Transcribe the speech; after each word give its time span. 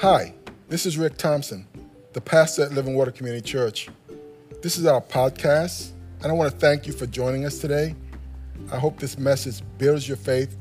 Hi, 0.00 0.32
this 0.70 0.86
is 0.86 0.96
Rick 0.96 1.18
Thompson, 1.18 1.66
the 2.14 2.22
pastor 2.22 2.62
at 2.62 2.72
Living 2.72 2.94
Water 2.94 3.10
Community 3.10 3.46
Church. 3.46 3.90
This 4.62 4.78
is 4.78 4.86
our 4.86 5.02
podcast, 5.02 5.90
and 6.22 6.32
I 6.32 6.34
want 6.34 6.50
to 6.50 6.56
thank 6.56 6.86
you 6.86 6.94
for 6.94 7.04
joining 7.04 7.44
us 7.44 7.58
today. 7.58 7.94
I 8.72 8.78
hope 8.78 8.98
this 8.98 9.18
message 9.18 9.60
builds 9.76 10.08
your 10.08 10.16
faith 10.16 10.56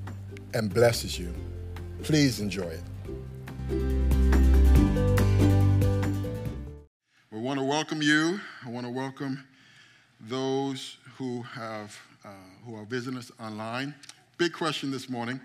and 0.54 0.74
blesses 0.74 1.18
you. 1.18 1.34
Please 2.04 2.42
enjoy 2.42 2.64
it. 2.64 2.84
We 7.32 7.40
want 7.40 7.60
to 7.60 7.66
welcome 7.66 8.02
you. 8.02 8.42
I 8.66 8.70
want 8.70 8.88
to 8.88 8.92
welcome 8.92 9.46
those 10.20 10.98
who 11.16 11.44
have 11.44 11.98
uh, 12.26 12.32
who 12.66 12.76
are 12.76 12.84
visiting 12.84 13.18
us 13.18 13.32
online. 13.40 13.96
Big 14.38 14.52
question 14.52 14.92
this 14.92 15.10
morning. 15.10 15.40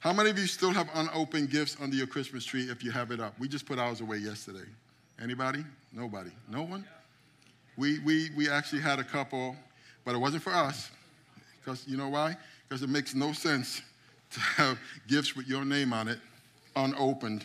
How 0.00 0.12
many 0.12 0.30
of 0.30 0.38
you 0.38 0.46
still 0.46 0.70
have 0.70 0.88
unopened 0.94 1.50
gifts 1.50 1.76
under 1.80 1.96
your 1.96 2.06
Christmas 2.06 2.44
tree 2.44 2.70
if 2.70 2.84
you 2.84 2.92
have 2.92 3.10
it 3.10 3.18
up? 3.18 3.34
We 3.38 3.48
just 3.48 3.66
put 3.66 3.80
ours 3.80 4.00
away 4.00 4.18
yesterday. 4.18 4.66
Anybody? 5.20 5.64
Nobody. 5.92 6.30
No 6.48 6.62
one? 6.62 6.84
We, 7.76 7.98
we, 8.00 8.30
we 8.36 8.48
actually 8.48 8.80
had 8.80 9.00
a 9.00 9.04
couple, 9.04 9.56
but 10.04 10.14
it 10.14 10.18
wasn't 10.18 10.44
for 10.44 10.54
us. 10.54 10.90
Because 11.60 11.84
you 11.88 11.96
know 11.96 12.08
why? 12.08 12.36
Because 12.68 12.82
it 12.82 12.88
makes 12.88 13.16
no 13.16 13.32
sense 13.32 13.82
to 14.30 14.40
have 14.40 14.78
gifts 15.08 15.34
with 15.34 15.48
your 15.48 15.64
name 15.64 15.92
on 15.92 16.06
it 16.06 16.20
unopened 16.76 17.44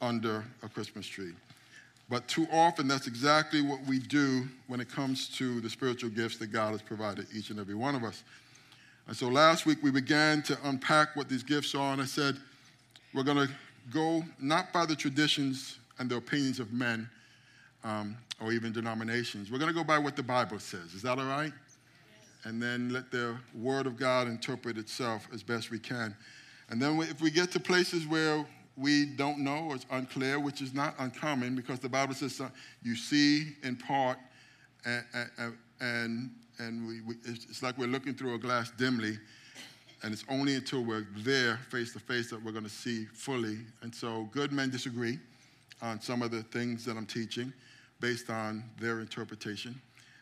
under 0.00 0.44
a 0.64 0.68
Christmas 0.68 1.06
tree. 1.06 1.32
But 2.08 2.26
too 2.26 2.48
often, 2.52 2.88
that's 2.88 3.06
exactly 3.06 3.62
what 3.62 3.80
we 3.86 4.00
do 4.00 4.48
when 4.66 4.80
it 4.80 4.88
comes 4.88 5.28
to 5.36 5.60
the 5.60 5.70
spiritual 5.70 6.10
gifts 6.10 6.36
that 6.38 6.48
God 6.48 6.72
has 6.72 6.82
provided 6.82 7.26
each 7.32 7.50
and 7.50 7.60
every 7.60 7.74
one 7.74 7.94
of 7.94 8.02
us. 8.02 8.24
And 9.06 9.16
so 9.16 9.28
last 9.28 9.66
week 9.66 9.78
we 9.82 9.90
began 9.90 10.42
to 10.42 10.58
unpack 10.64 11.14
what 11.14 11.28
these 11.28 11.42
gifts 11.42 11.74
are, 11.74 11.92
and 11.92 12.02
I 12.02 12.06
said 12.06 12.36
we're 13.14 13.22
going 13.22 13.46
to 13.46 13.52
go 13.92 14.24
not 14.40 14.72
by 14.72 14.84
the 14.84 14.96
traditions 14.96 15.78
and 15.98 16.10
the 16.10 16.16
opinions 16.16 16.58
of 16.60 16.72
men 16.72 17.08
um, 17.84 18.16
or 18.40 18.52
even 18.52 18.72
denominations. 18.72 19.50
We're 19.50 19.58
going 19.58 19.72
to 19.72 19.78
go 19.78 19.84
by 19.84 19.98
what 19.98 20.16
the 20.16 20.22
Bible 20.22 20.58
says. 20.58 20.92
Is 20.94 21.02
that 21.02 21.18
all 21.18 21.26
right? 21.26 21.52
And 22.44 22.62
then 22.62 22.90
let 22.90 23.10
the 23.10 23.36
Word 23.54 23.86
of 23.86 23.96
God 23.96 24.28
interpret 24.28 24.76
itself 24.76 25.26
as 25.32 25.42
best 25.42 25.70
we 25.70 25.78
can. 25.78 26.14
And 26.68 26.82
then 26.82 27.00
if 27.00 27.20
we 27.20 27.30
get 27.30 27.52
to 27.52 27.60
places 27.60 28.06
where 28.06 28.44
we 28.76 29.06
don't 29.06 29.38
know 29.38 29.68
or 29.68 29.76
it's 29.76 29.86
unclear, 29.90 30.38
which 30.38 30.60
is 30.60 30.74
not 30.74 30.94
uncommon 30.98 31.54
because 31.54 31.78
the 31.78 31.88
Bible 31.88 32.14
says 32.14 32.40
you 32.82 32.94
see 32.94 33.54
in 33.62 33.76
part 33.76 34.18
and, 34.84 35.04
and, 35.38 35.56
and 35.80 36.30
and 36.58 36.86
we, 36.86 37.00
we, 37.02 37.14
it's 37.24 37.62
like 37.62 37.76
we're 37.78 37.86
looking 37.86 38.14
through 38.14 38.34
a 38.34 38.38
glass 38.38 38.70
dimly, 38.72 39.18
and 40.02 40.12
it's 40.12 40.24
only 40.28 40.54
until 40.54 40.82
we're 40.82 41.06
there 41.18 41.58
face 41.70 41.92
to 41.92 41.98
face 41.98 42.30
that 42.30 42.42
we're 42.42 42.52
going 42.52 42.64
to 42.64 42.70
see 42.70 43.06
fully. 43.06 43.58
And 43.82 43.94
so, 43.94 44.28
good 44.32 44.52
men 44.52 44.70
disagree 44.70 45.18
on 45.82 46.00
some 46.00 46.22
of 46.22 46.30
the 46.30 46.42
things 46.42 46.84
that 46.84 46.96
I'm 46.96 47.06
teaching 47.06 47.52
based 48.00 48.30
on 48.30 48.64
their 48.80 49.00
interpretation. 49.00 49.74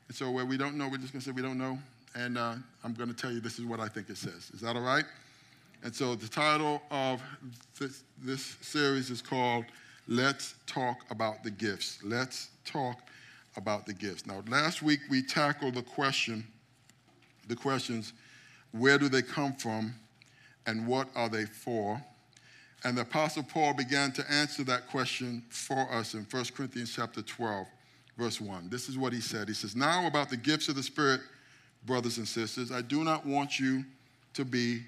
And 0.08 0.16
so, 0.16 0.30
where 0.30 0.44
we 0.44 0.56
don't 0.56 0.76
know, 0.76 0.88
we're 0.88 0.98
just 0.98 1.12
going 1.12 1.20
to 1.20 1.26
say 1.26 1.32
we 1.32 1.42
don't 1.42 1.58
know, 1.58 1.78
and 2.14 2.38
uh, 2.38 2.54
I'm 2.82 2.94
going 2.94 3.08
to 3.08 3.14
tell 3.14 3.32
you 3.32 3.40
this 3.40 3.58
is 3.58 3.64
what 3.64 3.80
I 3.80 3.88
think 3.88 4.10
it 4.10 4.16
says. 4.16 4.50
Is 4.54 4.60
that 4.60 4.76
all 4.76 4.82
right? 4.82 5.04
And 5.82 5.94
so, 5.94 6.14
the 6.14 6.28
title 6.28 6.82
of 6.90 7.22
this, 7.78 8.02
this 8.22 8.56
series 8.60 9.10
is 9.10 9.20
called 9.20 9.66
Let's 10.08 10.54
Talk 10.66 10.98
About 11.10 11.42
the 11.44 11.50
Gifts. 11.50 11.98
Let's 12.02 12.48
Talk 12.64 12.98
about 13.56 13.86
the 13.86 13.92
gifts. 13.92 14.26
Now, 14.26 14.42
last 14.48 14.82
week 14.82 15.00
we 15.08 15.22
tackled 15.22 15.74
the 15.74 15.82
question, 15.82 16.46
the 17.48 17.56
questions, 17.56 18.12
where 18.72 18.98
do 18.98 19.08
they 19.08 19.22
come 19.22 19.54
from 19.54 19.94
and 20.66 20.86
what 20.86 21.08
are 21.14 21.28
they 21.28 21.44
for? 21.44 22.02
And 22.84 22.98
the 22.98 23.02
Apostle 23.02 23.42
Paul 23.42 23.72
began 23.74 24.12
to 24.12 24.30
answer 24.30 24.62
that 24.64 24.88
question 24.88 25.42
for 25.48 25.90
us 25.90 26.14
in 26.14 26.26
1 26.30 26.44
Corinthians 26.54 26.92
chapter 26.94 27.22
12, 27.22 27.66
verse 28.18 28.40
1. 28.40 28.68
This 28.68 28.88
is 28.88 28.98
what 28.98 29.12
he 29.12 29.20
said. 29.20 29.48
He 29.48 29.54
says, 29.54 29.74
Now 29.74 30.06
about 30.06 30.28
the 30.28 30.36
gifts 30.36 30.68
of 30.68 30.74
the 30.74 30.82
Spirit, 30.82 31.20
brothers 31.86 32.18
and 32.18 32.28
sisters, 32.28 32.70
I 32.70 32.82
do 32.82 33.02
not 33.02 33.24
want 33.24 33.58
you 33.58 33.84
to 34.34 34.44
be 34.44 34.82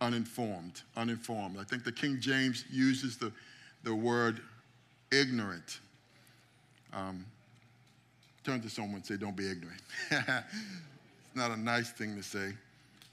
uninformed. 0.00 0.82
Uninformed. 0.96 1.58
I 1.58 1.64
think 1.64 1.84
the 1.84 1.92
King 1.92 2.18
James 2.20 2.64
uses 2.70 3.18
the, 3.18 3.32
the 3.82 3.94
word 3.94 4.40
ignorant. 5.12 5.80
Um, 6.92 7.26
turn 8.44 8.60
to 8.60 8.70
someone 8.70 8.96
and 8.96 9.06
say, 9.06 9.16
Don't 9.16 9.36
be 9.36 9.50
ignorant. 9.50 9.80
it's 10.10 11.34
not 11.34 11.50
a 11.50 11.56
nice 11.56 11.90
thing 11.90 12.16
to 12.16 12.22
say. 12.22 12.52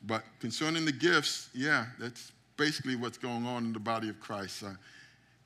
But 0.06 0.24
concerning 0.40 0.86
the 0.86 0.92
gifts, 0.92 1.50
yeah, 1.54 1.86
that's 2.00 2.32
basically 2.58 2.96
what's 2.96 3.18
going 3.18 3.46
on 3.46 3.66
in 3.66 3.74
the 3.74 3.80
body 3.80 4.10
of 4.10 4.20
Christ. 4.20 4.64
Uh, 4.64 4.72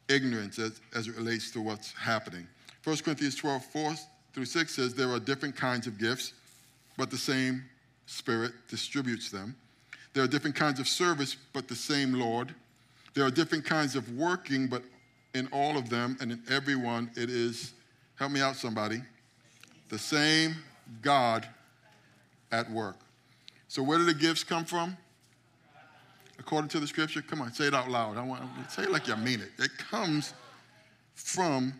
ignorance 0.08 0.60
as, 0.60 0.80
as 0.94 1.08
it 1.08 1.16
relates 1.16 1.52
to 1.52 1.62
what's 1.62 1.92
happening. 1.94 2.48
1 2.84 2.98
Corinthians 2.98 3.36
12, 3.36 3.66
4 3.66 3.94
through 4.34 4.46
6 4.46 4.76
says 4.76 4.94
there 4.94 5.10
are 5.10 5.20
different 5.20 5.56
kinds 5.56 5.88
of 5.88 5.98
gifts, 5.98 6.34
but 6.98 7.10
the 7.10 7.18
same 7.18 7.64
Spirit 8.06 8.52
distributes 8.70 9.32
them. 9.32 9.56
There 10.14 10.24
are 10.24 10.28
different 10.28 10.56
kinds 10.56 10.80
of 10.80 10.88
service, 10.88 11.36
but 11.54 11.68
the 11.68 11.76
same 11.76 12.14
Lord. 12.14 12.54
There 13.16 13.26
are 13.26 13.32
different 13.32 13.66
kinds 13.66 13.96
of 13.96 14.12
working, 14.12 14.68
but 14.68 14.84
in 15.34 15.48
all 15.52 15.78
of 15.78 15.90
them 15.90 16.18
and 16.22 16.32
in 16.32 16.42
everyone, 16.50 17.10
it 17.16 17.30
is, 17.30 17.74
help 18.18 18.32
me 18.32 18.42
out, 18.42 18.56
somebody, 18.56 19.02
the 19.90 20.00
same 20.00 20.56
God 21.02 21.48
at 22.52 22.70
work. 22.72 22.98
So, 23.68 23.84
where 23.84 23.98
do 23.98 24.06
the 24.06 24.14
gifts 24.14 24.44
come 24.44 24.66
from? 24.66 24.96
According 26.40 26.70
to 26.70 26.80
the 26.80 26.88
scripture, 26.88 27.22
come 27.22 27.42
on, 27.42 27.54
say 27.54 27.66
it 27.66 27.74
out 27.74 27.90
loud. 27.90 28.18
I 28.18 28.24
want 28.24 28.42
to 28.42 28.70
say 28.70 28.84
it 28.84 28.92
like 28.92 29.08
you 29.08 29.16
mean 29.16 29.40
it. 29.40 29.52
It 29.58 29.72
comes 29.78 30.34
from 31.14 31.74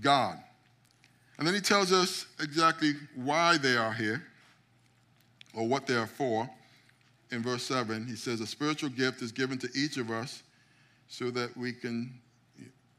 God. 0.00 0.38
And 1.38 1.46
then 1.46 1.54
he 1.54 1.60
tells 1.60 1.92
us 1.92 2.26
exactly 2.40 2.94
why 3.14 3.58
they 3.58 3.76
are 3.76 3.92
here 3.92 4.22
or 5.54 5.66
what 5.66 5.86
they 5.86 5.94
are 5.94 6.06
for. 6.06 6.48
In 7.30 7.42
verse 7.42 7.64
7, 7.64 8.06
he 8.06 8.16
says, 8.16 8.40
A 8.40 8.46
spiritual 8.46 8.88
gift 8.88 9.20
is 9.20 9.32
given 9.32 9.58
to 9.58 9.68
each 9.74 9.98
of 9.98 10.10
us 10.10 10.42
so 11.08 11.30
that 11.30 11.56
we 11.56 11.72
can 11.72 12.18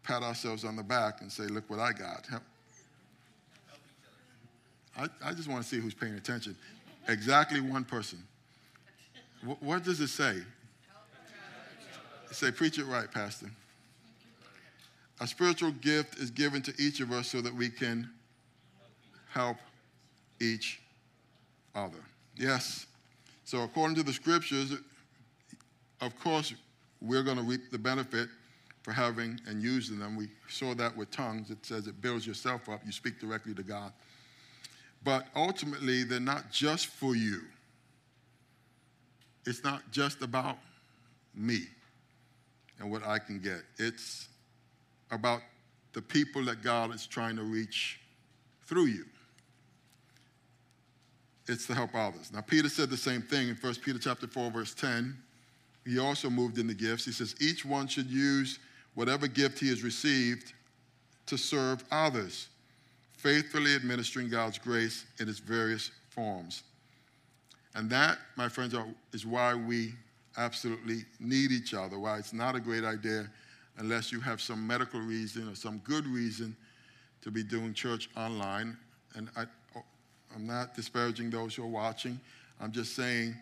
pat 0.04 0.22
ourselves 0.22 0.64
on 0.64 0.76
the 0.76 0.84
back 0.84 1.22
and 1.22 1.32
say, 1.32 1.44
Look 1.44 1.70
what 1.70 1.80
I 1.80 1.92
got. 1.92 2.28
I, 4.98 5.08
I 5.24 5.34
just 5.34 5.48
want 5.48 5.64
to 5.64 5.68
see 5.68 5.80
who's 5.80 5.94
paying 5.94 6.16
attention. 6.16 6.56
Exactly 7.08 7.62
one 7.62 7.84
person. 7.84 8.20
What, 9.44 9.62
what 9.62 9.84
does 9.84 10.00
it 10.02 10.08
say? 10.08 10.42
Say, 12.32 12.52
preach 12.52 12.78
it 12.78 12.86
right, 12.86 13.12
Pastor. 13.12 13.48
A 15.20 15.28
spiritual 15.28 15.72
gift 15.72 16.20
is 16.20 16.30
given 16.30 16.62
to 16.64 16.74
each 16.78 17.00
of 17.00 17.12
us 17.12 17.30
so 17.30 17.42
that 17.42 17.54
we 17.54 17.70
can 17.70 18.10
help 19.30 19.58
each 20.40 20.82
other. 21.74 21.98
Yes. 22.36 22.86
So, 23.46 23.64
according 23.64 23.96
to 23.96 24.04
the 24.04 24.14
scriptures, 24.14 24.74
of 26.02 26.20
course, 26.20 26.54
we're 27.02 27.24
going 27.24 27.38
to 27.38 27.44
reap 27.44 27.72
the 27.72 27.78
benefit 27.78 28.30
for 28.84 28.92
having 28.92 29.40
and 29.48 29.62
using 29.62 30.00
them. 30.00 30.16
We 30.16 30.28
saw 30.50 30.74
that 30.76 30.96
with 30.96 31.12
tongues. 31.12 31.50
It 31.50 31.66
says 31.66 31.88
it 31.88 32.02
builds 32.02 32.28
yourself 32.28 32.70
up. 32.70 32.82
You 32.86 32.92
speak 32.92 33.20
directly 33.20 33.54
to 33.56 33.64
God. 33.64 33.92
But 35.08 35.28
ultimately, 35.38 36.04
they're 36.04 36.20
not 36.20 36.52
just 36.52 36.88
for 36.88 37.16
you. 37.16 37.40
It's 39.46 39.64
not 39.64 39.90
just 39.90 40.22
about 40.22 40.58
me 41.34 41.62
and 42.78 42.92
what 42.92 43.08
I 43.08 43.18
can 43.18 43.40
get. 43.40 43.62
It's 43.78 44.28
about 45.10 45.44
the 45.94 46.02
people 46.02 46.44
that 46.44 46.62
God 46.62 46.94
is 46.94 47.08
trying 47.08 47.38
to 47.38 47.44
reach 47.44 48.02
through 48.66 48.88
you. 48.88 49.06
It's 51.48 51.68
to 51.68 51.74
help 51.74 51.96
others. 51.96 52.34
Now, 52.34 52.42
Peter 52.42 52.68
said 52.68 52.90
the 52.90 52.98
same 52.98 53.22
thing 53.22 53.48
in 53.48 53.56
1 53.56 53.76
Peter 53.76 54.00
chapter 54.00 54.28
4, 54.28 54.52
verse 54.52 54.74
10. 54.74 55.18
He 55.86 56.00
also 56.00 56.30
moved 56.30 56.58
in 56.58 56.68
the 56.68 56.74
gifts. 56.74 57.06
He 57.06 57.14
says, 57.14 57.34
each 57.40 57.64
one 57.64 57.88
should 57.88 58.08
use 58.08 58.60
whatever 58.94 59.30
gift 59.30 59.58
he 59.58 59.70
has 59.70 59.84
received 59.84 60.52
to 61.28 61.38
serve 61.38 61.86
others 61.92 62.50
faithfully 63.28 63.76
administering 63.76 64.30
God's 64.30 64.58
grace 64.58 65.04
in 65.20 65.28
its 65.28 65.40
various 65.40 65.92
forms. 66.08 66.64
And 67.76 67.90
that, 67.90 68.20
my 68.38 68.48
friends, 68.48 68.74
is 69.12 69.26
why 69.26 69.54
we 69.54 69.96
absolutely 70.38 71.00
need 71.20 71.52
each 71.52 71.74
other, 71.74 72.00
why 72.00 72.20
it's 72.20 72.32
not 72.32 72.56
a 72.56 72.60
great 72.62 72.86
idea 72.86 73.30
unless 73.80 74.14
you 74.14 74.22
have 74.22 74.40
some 74.40 74.66
medical 74.66 75.02
reason 75.02 75.50
or 75.50 75.56
some 75.56 75.80
good 75.80 76.08
reason 76.08 76.56
to 77.22 77.30
be 77.30 77.44
doing 77.44 77.74
church 77.74 78.10
online. 78.16 78.78
And 79.16 79.28
I, 79.36 79.44
I'm 80.34 80.48
not 80.48 80.74
disparaging 80.74 81.30
those 81.30 81.54
who 81.54 81.64
are 81.64 81.68
watching. 81.68 82.18
I'm 82.62 82.72
just 82.72 82.96
saying 82.96 83.36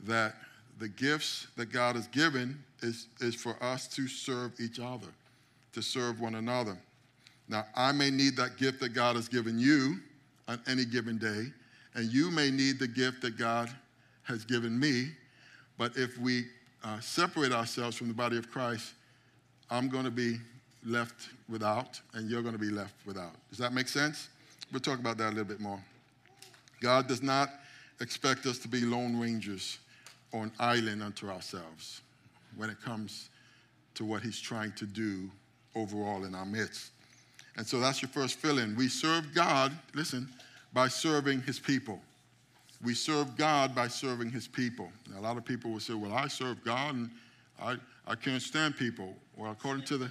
that 0.00 0.34
the 0.78 0.88
gifts 0.88 1.46
that 1.56 1.72
God 1.72 1.96
has 1.96 2.06
given 2.08 2.62
is, 2.82 3.06
is 3.22 3.34
for 3.34 3.56
us 3.62 3.88
to 3.96 4.08
serve 4.08 4.52
each 4.60 4.78
other, 4.78 5.08
to 5.72 5.80
serve 5.80 6.20
one 6.20 6.34
another. 6.34 6.76
Now, 7.48 7.66
I 7.74 7.92
may 7.92 8.10
need 8.10 8.36
that 8.36 8.56
gift 8.56 8.80
that 8.80 8.90
God 8.90 9.16
has 9.16 9.28
given 9.28 9.58
you 9.58 9.98
on 10.48 10.60
any 10.66 10.84
given 10.84 11.18
day, 11.18 11.46
and 11.94 12.10
you 12.10 12.30
may 12.30 12.50
need 12.50 12.78
the 12.78 12.88
gift 12.88 13.22
that 13.22 13.36
God 13.36 13.70
has 14.24 14.44
given 14.44 14.78
me. 14.78 15.10
But 15.78 15.96
if 15.96 16.18
we 16.18 16.46
uh, 16.84 17.00
separate 17.00 17.52
ourselves 17.52 17.96
from 17.96 18.08
the 18.08 18.14
body 18.14 18.36
of 18.36 18.50
Christ, 18.50 18.92
I'm 19.70 19.88
going 19.88 20.04
to 20.04 20.10
be 20.10 20.38
left 20.84 21.30
without, 21.48 22.00
and 22.14 22.30
you're 22.30 22.42
going 22.42 22.54
to 22.54 22.60
be 22.60 22.70
left 22.70 22.94
without. 23.06 23.32
Does 23.50 23.58
that 23.58 23.72
make 23.72 23.88
sense? 23.88 24.28
We'll 24.72 24.80
talk 24.80 24.98
about 24.98 25.18
that 25.18 25.28
a 25.28 25.34
little 25.34 25.44
bit 25.44 25.60
more. 25.60 25.82
God 26.80 27.06
does 27.06 27.22
not 27.22 27.50
expect 28.00 28.46
us 28.46 28.58
to 28.58 28.68
be 28.68 28.80
lone 28.80 29.18
rangers 29.18 29.78
or 30.32 30.44
an 30.44 30.52
island 30.58 31.02
unto 31.02 31.28
ourselves 31.28 32.00
when 32.56 32.70
it 32.70 32.80
comes 32.82 33.30
to 33.94 34.04
what 34.04 34.22
He's 34.22 34.40
trying 34.40 34.72
to 34.72 34.86
do 34.86 35.30
overall 35.74 36.24
in 36.24 36.34
our 36.34 36.46
midst. 36.46 36.90
And 37.56 37.66
so 37.66 37.80
that's 37.80 38.00
your 38.00 38.08
first 38.08 38.38
fill 38.38 38.58
in. 38.58 38.74
We 38.76 38.88
serve 38.88 39.34
God, 39.34 39.72
listen, 39.94 40.28
by 40.72 40.88
serving 40.88 41.42
His 41.42 41.58
people. 41.58 42.00
We 42.82 42.94
serve 42.94 43.36
God 43.36 43.74
by 43.74 43.88
serving 43.88 44.30
His 44.30 44.48
people. 44.48 44.90
Now, 45.10 45.20
a 45.20 45.22
lot 45.22 45.36
of 45.36 45.44
people 45.44 45.70
will 45.70 45.80
say, 45.80 45.94
Well, 45.94 46.12
I 46.12 46.28
serve 46.28 46.64
God 46.64 46.94
and 46.94 47.10
I, 47.60 47.76
I 48.06 48.14
can't 48.14 48.42
stand 48.42 48.76
people. 48.76 49.14
Well, 49.36 49.52
according 49.52 49.84
to, 49.86 49.98
the, 49.98 50.10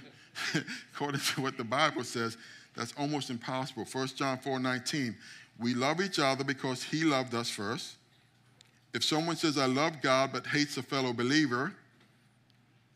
according 0.94 1.20
to 1.20 1.42
what 1.42 1.56
the 1.56 1.64
Bible 1.64 2.04
says, 2.04 2.36
that's 2.76 2.94
almost 2.96 3.28
impossible. 3.28 3.86
1 3.90 4.06
John 4.08 4.38
4 4.38 4.58
19. 4.58 5.16
We 5.58 5.74
love 5.74 6.00
each 6.00 6.18
other 6.18 6.44
because 6.44 6.82
He 6.82 7.04
loved 7.04 7.34
us 7.34 7.50
first. 7.50 7.96
If 8.94 9.04
someone 9.04 9.36
says, 9.36 9.58
I 9.58 9.66
love 9.66 10.00
God, 10.02 10.30
but 10.32 10.46
hates 10.46 10.76
a 10.76 10.82
fellow 10.82 11.12
believer, 11.12 11.72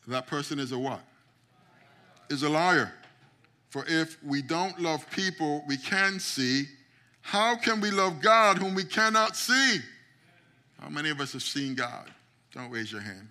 that 0.09 0.27
person 0.27 0.59
is 0.59 0.73
a 0.73 0.79
what? 0.79 1.01
Is 2.31 2.43
a 2.43 2.49
liar. 2.49 2.93
For 3.71 3.85
if 3.89 4.23
we 4.23 4.43
don't 4.43 4.81
love 4.81 5.09
people 5.11 5.65
we 5.67 5.77
can 5.77 6.21
see, 6.21 6.65
how 7.21 7.57
can 7.57 7.81
we 7.81 7.91
love 7.91 8.21
God 8.21 8.59
whom 8.59 8.75
we 8.75 8.85
cannot 8.85 9.37
see? 9.37 9.81
How 10.81 10.89
many 10.89 11.11
of 11.11 11.21
us 11.21 11.33
have 11.33 11.43
seen 11.43 11.75
God? 11.75 12.11
Don't 12.55 12.71
raise 12.71 12.93
your 12.93 13.01
hand. 13.01 13.29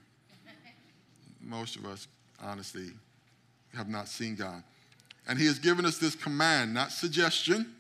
Most 1.42 1.76
of 1.76 1.86
us, 1.86 2.08
honestly, 2.42 2.90
have 3.76 3.88
not 3.88 4.08
seen 4.08 4.36
God. 4.36 4.64
And 5.28 5.40
He 5.40 5.46
has 5.46 5.60
given 5.60 5.86
us 5.86 5.98
this 5.98 6.16
command, 6.16 6.74
not 6.74 6.92
suggestion. 6.92 7.74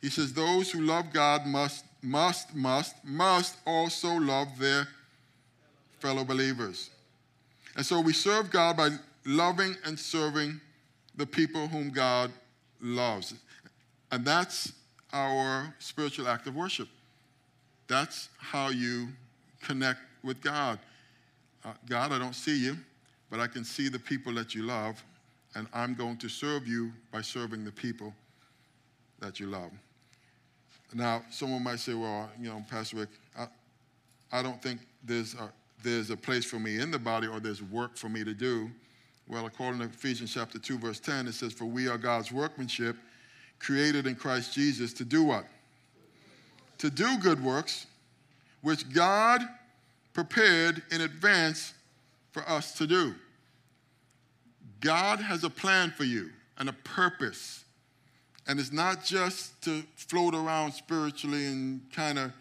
He 0.00 0.10
says, 0.10 0.32
Those 0.32 0.70
who 0.70 0.80
love 0.80 1.12
God 1.12 1.46
must, 1.46 1.84
must, 2.02 2.54
must, 2.54 3.02
must 3.04 3.56
also 3.66 4.14
love 4.14 4.58
their 4.58 4.88
fellow 6.00 6.24
believers. 6.24 6.90
And 7.76 7.84
so 7.84 8.00
we 8.00 8.12
serve 8.12 8.50
God 8.50 8.76
by 8.76 8.90
loving 9.24 9.76
and 9.84 9.98
serving 9.98 10.60
the 11.16 11.26
people 11.26 11.66
whom 11.68 11.90
God 11.90 12.32
loves. 12.80 13.34
And 14.10 14.24
that's 14.24 14.72
our 15.12 15.74
spiritual 15.78 16.28
act 16.28 16.46
of 16.46 16.54
worship. 16.54 16.88
That's 17.86 18.28
how 18.38 18.68
you 18.68 19.08
connect 19.62 20.00
with 20.22 20.40
God. 20.40 20.78
Uh, 21.64 21.72
God, 21.88 22.12
I 22.12 22.18
don't 22.18 22.34
see 22.34 22.64
you, 22.64 22.76
but 23.30 23.40
I 23.40 23.46
can 23.46 23.64
see 23.64 23.88
the 23.88 23.98
people 23.98 24.34
that 24.34 24.54
you 24.54 24.62
love, 24.62 25.02
and 25.54 25.66
I'm 25.72 25.94
going 25.94 26.16
to 26.18 26.28
serve 26.28 26.66
you 26.66 26.92
by 27.12 27.22
serving 27.22 27.64
the 27.64 27.72
people 27.72 28.14
that 29.20 29.40
you 29.40 29.46
love. 29.46 29.70
Now, 30.92 31.22
someone 31.30 31.62
might 31.62 31.80
say, 31.80 31.94
well, 31.94 32.30
you 32.40 32.48
know, 32.48 32.64
Pastor 32.70 32.98
Rick, 32.98 33.08
I, 33.36 33.46
I 34.30 34.42
don't 34.42 34.62
think 34.62 34.80
there's 35.02 35.34
a, 35.34 35.50
there's 35.82 36.10
a 36.10 36.16
place 36.16 36.44
for 36.44 36.58
me 36.58 36.78
in 36.78 36.90
the 36.90 36.98
body 36.98 37.26
or 37.26 37.40
there's 37.40 37.62
work 37.62 37.96
for 37.96 38.08
me 38.08 38.22
to 38.24 38.34
do. 38.34 38.70
Well, 39.26 39.46
according 39.46 39.80
to 39.80 39.86
Ephesians 39.86 40.34
chapter 40.34 40.58
2, 40.58 40.78
verse 40.78 41.00
10, 41.00 41.26
it 41.26 41.34
says, 41.34 41.52
For 41.52 41.64
we 41.64 41.88
are 41.88 41.96
God's 41.96 42.30
workmanship, 42.30 42.96
created 43.58 44.06
in 44.06 44.14
Christ 44.14 44.52
Jesus 44.52 44.92
to 44.94 45.04
do 45.04 45.24
what? 45.24 45.46
To 46.78 46.90
do 46.90 47.16
good 47.18 47.42
works, 47.42 47.86
which 48.60 48.92
God 48.92 49.40
prepared 50.12 50.82
in 50.90 51.00
advance 51.00 51.72
for 52.32 52.46
us 52.48 52.76
to 52.78 52.86
do. 52.86 53.14
God 54.80 55.20
has 55.20 55.44
a 55.44 55.50
plan 55.50 55.90
for 55.90 56.04
you 56.04 56.30
and 56.58 56.68
a 56.68 56.72
purpose. 56.72 57.64
And 58.46 58.60
it's 58.60 58.72
not 58.72 59.02
just 59.02 59.62
to 59.62 59.82
float 59.96 60.34
around 60.34 60.72
spiritually 60.72 61.46
and 61.46 61.80
kind 61.92 62.18
of, 62.18 62.32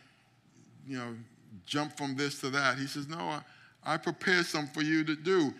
you 0.85 0.97
know, 0.97 1.15
jump 1.65 1.95
from 1.95 2.17
this 2.17 2.41
to 2.41 2.49
that. 2.49 2.77
He 2.77 2.87
says, 2.87 3.07
No, 3.07 3.19
I, 3.19 3.41
I 3.85 3.97
prepared 3.97 4.45
something 4.45 4.73
for 4.73 4.81
you 4.81 5.05
to 5.05 5.15
do. 5.15 5.53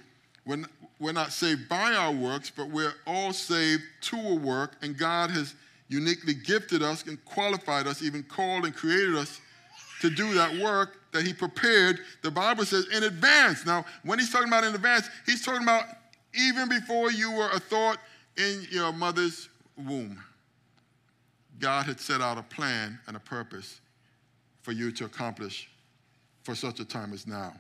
When, 0.46 0.66
we're 1.00 1.14
not 1.14 1.32
saved 1.32 1.70
by 1.70 1.94
our 1.94 2.12
works, 2.12 2.52
but 2.56 2.70
we're 2.70 2.94
all 3.06 3.34
saved 3.34 3.84
to 4.02 4.18
a 4.18 4.36
work, 4.36 4.76
and 4.82 4.98
God 4.98 5.32
has 5.32 5.56
uniquely 5.88 6.34
gifted 6.34 6.82
us 6.82 7.06
and 7.06 7.24
qualified 7.26 7.88
us, 7.88 8.02
even 8.02 8.24
called 8.24 8.66
and 8.66 8.76
created 8.76 9.16
us 9.16 9.40
to 10.02 10.10
do 10.10 10.34
that 10.34 10.54
work 10.62 10.98
that 11.12 11.26
He 11.26 11.34
prepared. 11.34 12.00
The 12.22 12.32
Bible 12.32 12.66
says 12.66 12.88
in 12.88 13.04
advance. 13.04 13.66
Now, 13.66 13.86
when 14.04 14.20
He's 14.20 14.32
talking 14.32 14.48
about 14.48 14.64
in 14.64 14.74
advance, 14.74 15.10
He's 15.26 15.46
talking 15.46 15.64
about 15.64 15.86
even 16.34 16.68
before 16.68 17.12
you 17.12 17.32
were 17.32 17.50
a 17.52 17.60
thought 17.60 17.98
in 18.38 18.66
your 18.72 18.92
mother's 18.92 19.50
womb. 19.78 20.22
God 21.60 21.86
had 21.86 22.00
set 22.00 22.22
out 22.22 22.38
a 22.38 22.44
plan 22.44 23.00
and 23.08 23.16
a 23.16 23.20
purpose 23.20 23.80
for 24.64 24.72
you 24.72 24.92
to 24.94 25.06
accomplish 25.06 25.70
for 26.44 26.56
such 26.56 26.80
a 26.80 26.86
time 26.86 27.14
as 27.14 27.28
now. 27.28 27.54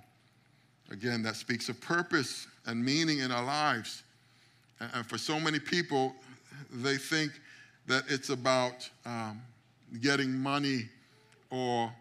Again, 0.89 1.23
that 1.23 1.35
speaks 1.35 1.69
of 1.69 1.79
purpose 1.79 2.47
and 2.65 2.83
meaning 2.83 3.19
in 3.19 3.31
our 3.31 3.43
lives. 3.43 4.03
And 4.93 5.05
for 5.05 5.17
so 5.17 5.39
many 5.39 5.59
people, 5.59 6.13
they 6.71 6.97
think 6.97 7.31
that 7.87 8.03
it's 8.07 8.29
about 8.29 8.89
um, 9.05 9.41
getting 10.01 10.33
money 10.33 10.89
or 11.49 11.91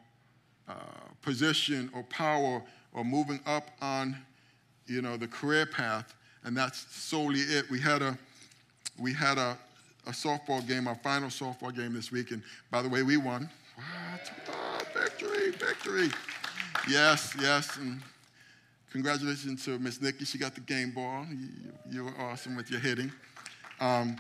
uh, 0.69 0.75
position 1.23 1.91
or 1.95 2.03
power 2.05 2.63
or 2.93 3.05
moving 3.05 3.41
up 3.47 3.71
on, 3.81 4.17
you 4.87 5.03
know, 5.03 5.17
the 5.17 5.29
career 5.29 5.67
path, 5.67 6.15
and 6.45 6.57
that's 6.57 6.87
solely 6.95 7.41
it. 7.41 7.71
We 7.71 7.81
had 7.81 8.03
a, 8.03 8.17
we 8.99 9.13
had 9.13 9.39
a, 9.39 9.57
a 10.07 10.11
softball 10.11 10.67
game, 10.67 10.89
our 10.89 10.95
final 10.97 11.29
softball 11.29 11.75
game 11.75 11.93
this 11.95 12.11
week, 12.11 12.31
and 12.31 12.43
by 12.71 12.83
the 12.83 12.89
way, 12.89 13.03
we 13.03 13.17
won. 13.17 13.49
What? 13.77 14.33
Oh, 14.49 14.79
victory, 14.95 15.51
victory. 15.51 16.11
Yes, 16.89 17.35
yes, 17.41 17.77
and 17.77 18.01
Congratulations 18.93 19.65
to 19.65 19.79
Miss 19.79 20.03
Nikki. 20.03 20.27
She 20.27 20.37
got 20.37 20.55
the 20.55 20.61
game 20.61 20.91
ball. 20.91 21.25
You, 21.91 22.05
were 22.05 22.13
awesome 22.21 22.57
with 22.57 22.71
your 22.71 22.79
hitting. 22.79 23.11
Um, 23.81 24.17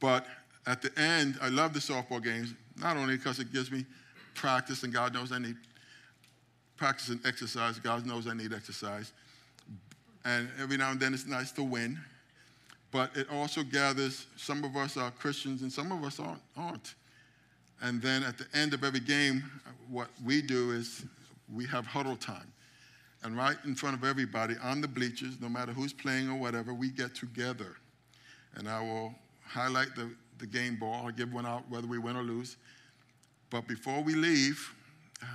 but 0.00 0.26
at 0.66 0.82
the 0.82 0.90
end, 1.00 1.38
I 1.40 1.48
love 1.48 1.72
the 1.72 1.80
softball 1.80 2.22
games, 2.22 2.52
not 2.76 2.98
only 2.98 3.16
because 3.16 3.38
it 3.38 3.50
gives 3.54 3.72
me 3.72 3.86
practice, 4.34 4.82
and 4.82 4.92
God 4.92 5.14
knows 5.14 5.32
I 5.32 5.38
need 5.38 5.56
practice 6.76 7.08
and 7.08 7.24
exercise. 7.24 7.78
God 7.78 8.04
knows 8.04 8.26
I 8.26 8.34
need 8.34 8.52
exercise. 8.52 9.12
And 10.26 10.48
every 10.60 10.76
now 10.76 10.90
and 10.90 11.00
then 11.00 11.14
it's 11.14 11.26
nice 11.26 11.50
to 11.52 11.62
win. 11.62 11.98
But 12.90 13.16
it 13.16 13.28
also 13.32 13.62
gathers, 13.62 14.26
some 14.36 14.62
of 14.62 14.76
us 14.76 14.98
are 14.98 15.10
Christians 15.10 15.62
and 15.62 15.72
some 15.72 15.90
of 15.90 16.04
us 16.04 16.20
aren't. 16.54 16.94
And 17.80 18.02
then 18.02 18.24
at 18.24 18.36
the 18.36 18.46
end 18.52 18.74
of 18.74 18.84
every 18.84 19.00
game, 19.00 19.42
what 19.88 20.08
we 20.22 20.42
do 20.42 20.70
is 20.70 21.04
we 21.52 21.66
have 21.66 21.86
huddle 21.86 22.16
time. 22.16 22.52
And 23.24 23.38
right 23.38 23.56
in 23.64 23.74
front 23.74 23.96
of 23.96 24.04
everybody 24.04 24.54
on 24.62 24.82
the 24.82 24.88
bleachers, 24.88 25.40
no 25.40 25.48
matter 25.48 25.72
who's 25.72 25.94
playing 25.94 26.28
or 26.28 26.34
whatever, 26.34 26.74
we 26.74 26.90
get 26.90 27.14
together. 27.14 27.76
And 28.54 28.68
I 28.68 28.80
will 28.82 29.14
highlight 29.46 29.96
the, 29.96 30.10
the 30.38 30.46
game 30.46 30.76
ball. 30.76 31.06
I'll 31.06 31.10
give 31.10 31.32
one 31.32 31.46
out 31.46 31.64
whether 31.70 31.86
we 31.86 31.98
win 31.98 32.16
or 32.16 32.22
lose. 32.22 32.58
But 33.48 33.66
before 33.66 34.02
we 34.02 34.14
leave, 34.14 34.74
uh, 35.22 35.26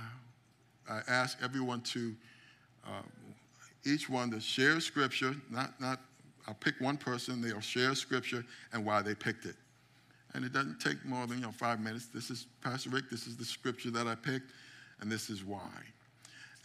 I 0.88 1.00
ask 1.08 1.38
everyone 1.42 1.80
to, 1.82 2.14
uh, 2.86 3.02
each 3.84 4.08
one 4.08 4.30
to 4.30 4.40
share 4.40 4.78
scripture, 4.78 5.34
not, 5.50 5.80
not, 5.80 6.00
I'll 6.46 6.54
pick 6.54 6.80
one 6.80 6.96
person, 6.96 7.40
they'll 7.40 7.60
share 7.60 7.94
scripture 7.96 8.44
and 8.72 8.84
why 8.84 9.02
they 9.02 9.16
picked 9.16 9.46
it. 9.46 9.56
And 10.34 10.44
it 10.44 10.52
doesn't 10.52 10.78
take 10.78 11.04
more 11.04 11.26
than 11.26 11.38
you 11.38 11.46
know, 11.46 11.52
five 11.52 11.80
minutes. 11.80 12.06
This 12.06 12.30
is 12.30 12.46
Pastor 12.62 12.90
Rick, 12.90 13.10
this 13.10 13.26
is 13.26 13.36
the 13.36 13.44
scripture 13.44 13.90
that 13.90 14.06
I 14.06 14.14
picked, 14.14 14.52
and 15.00 15.10
this 15.10 15.28
is 15.28 15.44
why. 15.44 15.70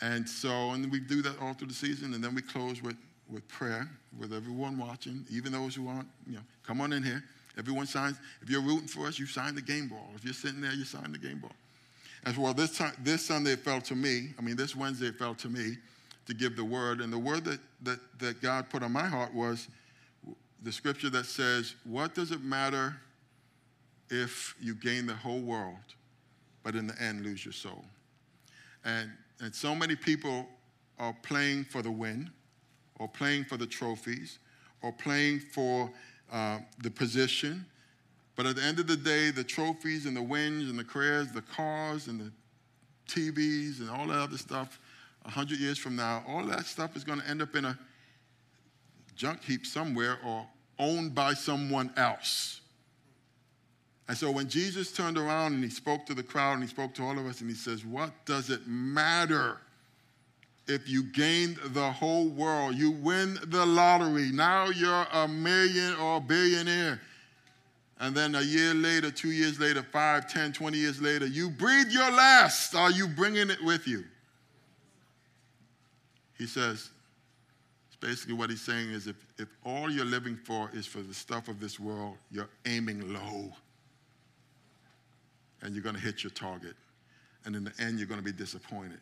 And 0.02 0.28
so, 0.28 0.72
and 0.72 0.92
we 0.92 1.00
do 1.00 1.22
that 1.22 1.40
all 1.40 1.54
through 1.54 1.70
the 1.70 1.74
season, 1.74 2.14
and 2.14 2.24
then 2.24 2.36
we 2.36 2.42
close 2.42 2.82
with, 2.82 2.98
with 3.30 3.48
prayer 3.48 3.90
with 4.20 4.34
everyone 4.34 4.78
watching, 4.78 5.26
even 5.30 5.52
those 5.52 5.76
who 5.76 5.88
aren't, 5.88 6.08
you 6.28 6.36
know, 6.36 6.44
come 6.66 6.82
on 6.82 6.94
in 6.94 7.04
here. 7.04 7.24
Everyone 7.58 7.88
signs. 7.88 8.18
If 8.42 8.50
you're 8.50 8.62
rooting 8.62 8.88
for 8.88 9.08
us, 9.08 9.18
you 9.18 9.26
sign 9.26 9.56
the 9.56 9.62
game 9.62 9.88
ball. 9.88 10.10
If 10.16 10.26
you're 10.26 10.34
sitting 10.34 10.60
there, 10.60 10.74
you 10.74 10.84
sign 10.84 11.12
the 11.12 11.18
game 11.18 11.40
ball. 11.40 11.56
As 12.26 12.38
well, 12.38 12.54
this 12.54 12.78
time, 12.78 12.94
this 13.02 13.26
Sunday 13.26 13.52
it 13.52 13.60
fell 13.60 13.80
to 13.82 13.96
me. 13.96 14.34
I 14.38 14.42
mean, 14.42 14.56
this 14.56 14.76
Wednesday 14.76 15.08
it 15.08 15.18
fell 15.18 15.36
to 15.36 15.48
me 15.48 15.78
to 16.26 16.34
give 16.34 16.56
the 16.56 16.66
word, 16.66 17.00
and 17.00 17.14
the 17.14 17.20
word 17.20 17.46
that 17.46 17.60
that 17.84 18.00
that 18.20 18.42
God 18.42 18.70
put 18.70 18.84
on 18.84 18.92
my 18.92 19.06
heart 19.06 19.34
was 19.34 19.68
the 20.64 20.72
scripture 20.72 21.10
that 21.12 21.28
says, 21.28 21.76
"What 21.84 22.16
does 22.16 22.32
it 22.32 22.44
matter 22.44 22.98
if 24.10 24.56
you 24.60 24.74
gain 24.74 25.06
the 25.06 25.16
whole 25.16 25.42
world, 25.42 25.78
but 26.64 26.76
in 26.76 26.88
the 26.88 27.00
end 27.02 27.24
lose 27.24 27.46
your 27.46 27.54
soul?" 27.54 27.86
And 28.84 29.12
and 29.42 29.54
so 29.54 29.76
many 29.76 29.96
people 29.96 30.48
are 30.98 31.16
playing 31.24 31.66
for 31.66 31.82
the 31.82 31.92
win, 31.92 32.30
or 33.00 33.08
playing 33.08 33.46
for 33.46 33.58
the 33.58 33.68
trophies, 33.68 34.40
or 34.82 34.92
playing 34.92 35.40
for 35.40 35.92
uh, 36.32 36.60
the 36.82 36.90
position. 36.90 37.66
But 38.36 38.46
at 38.46 38.56
the 38.56 38.64
end 38.64 38.80
of 38.80 38.88
the 38.88 38.98
day, 38.98 39.32
the 39.32 39.44
trophies 39.44 40.06
and 40.06 40.16
the 40.16 40.22
wins 40.22 40.70
and 40.70 40.78
the 40.78 40.84
careers, 40.84 41.32
the 41.32 41.42
cars 41.42 42.08
and 42.08 42.20
the 42.20 42.32
TVs 43.08 43.80
and 43.80 43.90
all 43.90 44.08
that 44.08 44.20
other 44.20 44.38
stuff, 44.38 44.80
100 45.24 45.60
years 45.60 45.78
from 45.78 45.96
now, 45.96 46.24
all 46.28 46.46
that 46.46 46.66
stuff 46.66 46.96
is 46.96 47.04
going 47.04 47.20
to 47.20 47.28
end 47.28 47.42
up 47.42 47.56
in 47.56 47.66
a 47.66 47.78
junk 49.16 49.44
heap 49.44 49.66
somewhere 49.66 50.18
or 50.26 50.46
owned 50.78 51.16
by 51.16 51.34
someone 51.34 51.92
else. 51.98 52.62
And 54.08 54.18
so 54.18 54.30
when 54.30 54.48
Jesus 54.48 54.92
turned 54.92 55.18
around 55.18 55.54
and 55.54 55.64
he 55.64 55.70
spoke 55.70 56.06
to 56.06 56.14
the 56.14 56.24
crowd 56.24 56.54
and 56.54 56.64
he 56.64 56.70
spoke 56.70 56.94
to 56.96 57.04
all 57.04 57.18
of 57.18 57.26
us 57.26 57.42
and 57.42 57.50
he 57.50 57.56
says, 57.56 57.84
What 57.84 58.12
does 58.26 58.50
it 58.50 58.68
matter 58.68 59.58
if 60.68 60.88
you 60.88 61.04
gained 61.04 61.58
the 61.58 61.92
whole 61.92 62.28
world? 62.28 62.76
You 62.76 62.92
win 62.92 63.40
the 63.48 63.66
lottery. 63.66 64.32
Now 64.32 64.70
you're 64.70 65.08
a 65.12 65.28
million 65.28 65.96
or 65.96 66.18
a 66.18 66.22
billionaire. 66.22 67.02
And 68.00 68.14
then 68.14 68.36
a 68.36 68.42
year 68.42 68.74
later, 68.74 69.10
two 69.10 69.32
years 69.32 69.60
later, 69.60 69.82
five, 69.82 70.32
ten, 70.32 70.52
twenty 70.54 70.78
years 70.78 71.02
later, 71.02 71.26
you 71.26 71.50
breathe 71.50 71.90
your 71.90 72.12
last. 72.12 72.76
Are 72.76 72.92
you 72.92 73.08
bringing 73.08 73.50
it 73.50 73.64
with 73.64 73.88
you? 73.88 74.04
He 76.38 76.46
says, 76.46 76.90
basically 78.02 78.34
what 78.34 78.52
he's 78.52 78.62
saying 78.62 78.90
is 78.92 79.08
if, 79.08 79.16
if 79.40 79.48
all 79.66 79.90
you're 79.90 80.06
living 80.06 80.36
for 80.36 80.70
is 80.74 80.86
for 80.86 81.02
the 81.02 81.14
stuff 81.14 81.48
of 81.48 81.60
this 81.60 81.80
world, 81.80 82.18
you're 82.30 82.50
aiming 82.66 83.14
low 83.14 83.52
and 85.66 85.74
you're 85.74 85.84
going 85.84 85.96
to 85.96 86.02
hit 86.02 86.24
your 86.24 86.32
target. 86.32 86.76
And 87.44 87.56
in 87.56 87.64
the 87.64 87.74
end, 87.80 87.98
you're 87.98 88.08
going 88.08 88.20
to 88.20 88.26
be 88.26 88.32
disappointed. 88.32 89.00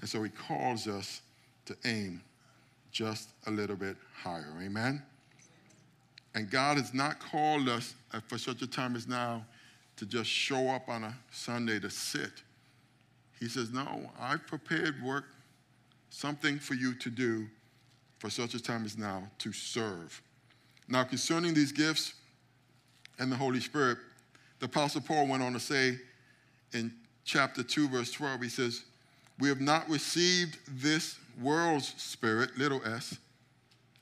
And 0.00 0.08
so 0.08 0.22
he 0.22 0.30
calls 0.30 0.88
us 0.88 1.22
to 1.66 1.76
aim 1.84 2.20
just 2.90 3.30
a 3.46 3.50
little 3.50 3.76
bit 3.76 3.96
higher. 4.12 4.52
Amen? 4.60 5.02
And 6.34 6.50
God 6.50 6.78
has 6.78 6.92
not 6.92 7.20
called 7.20 7.68
us 7.68 7.94
uh, 8.12 8.20
for 8.26 8.38
such 8.38 8.60
a 8.62 8.66
time 8.66 8.96
as 8.96 9.06
now 9.06 9.44
to 9.96 10.04
just 10.04 10.28
show 10.28 10.68
up 10.70 10.88
on 10.88 11.04
a 11.04 11.16
Sunday 11.30 11.78
to 11.78 11.88
sit. 11.88 12.42
He 13.38 13.48
says, 13.48 13.70
No, 13.70 14.10
I've 14.20 14.44
prepared 14.48 15.00
work, 15.02 15.26
something 16.10 16.58
for 16.58 16.74
you 16.74 16.94
to 16.94 17.10
do 17.10 17.46
for 18.18 18.30
such 18.30 18.54
a 18.54 18.62
time 18.62 18.84
as 18.84 18.98
now 18.98 19.30
to 19.38 19.52
serve. 19.52 20.20
Now, 20.88 21.04
concerning 21.04 21.54
these 21.54 21.70
gifts 21.70 22.14
and 23.18 23.30
the 23.30 23.36
Holy 23.36 23.60
Spirit, 23.60 23.98
the 24.64 24.70
Apostle 24.70 25.02
Paul 25.02 25.26
went 25.26 25.42
on 25.42 25.52
to 25.52 25.60
say 25.60 25.98
in 26.72 26.90
chapter 27.26 27.62
2, 27.62 27.86
verse 27.86 28.10
12, 28.10 28.40
he 28.40 28.48
says, 28.48 28.84
We 29.38 29.48
have 29.48 29.60
not 29.60 29.86
received 29.90 30.56
this 30.66 31.18
world's 31.38 31.92
spirit, 31.98 32.56
little 32.56 32.82
s. 32.82 33.18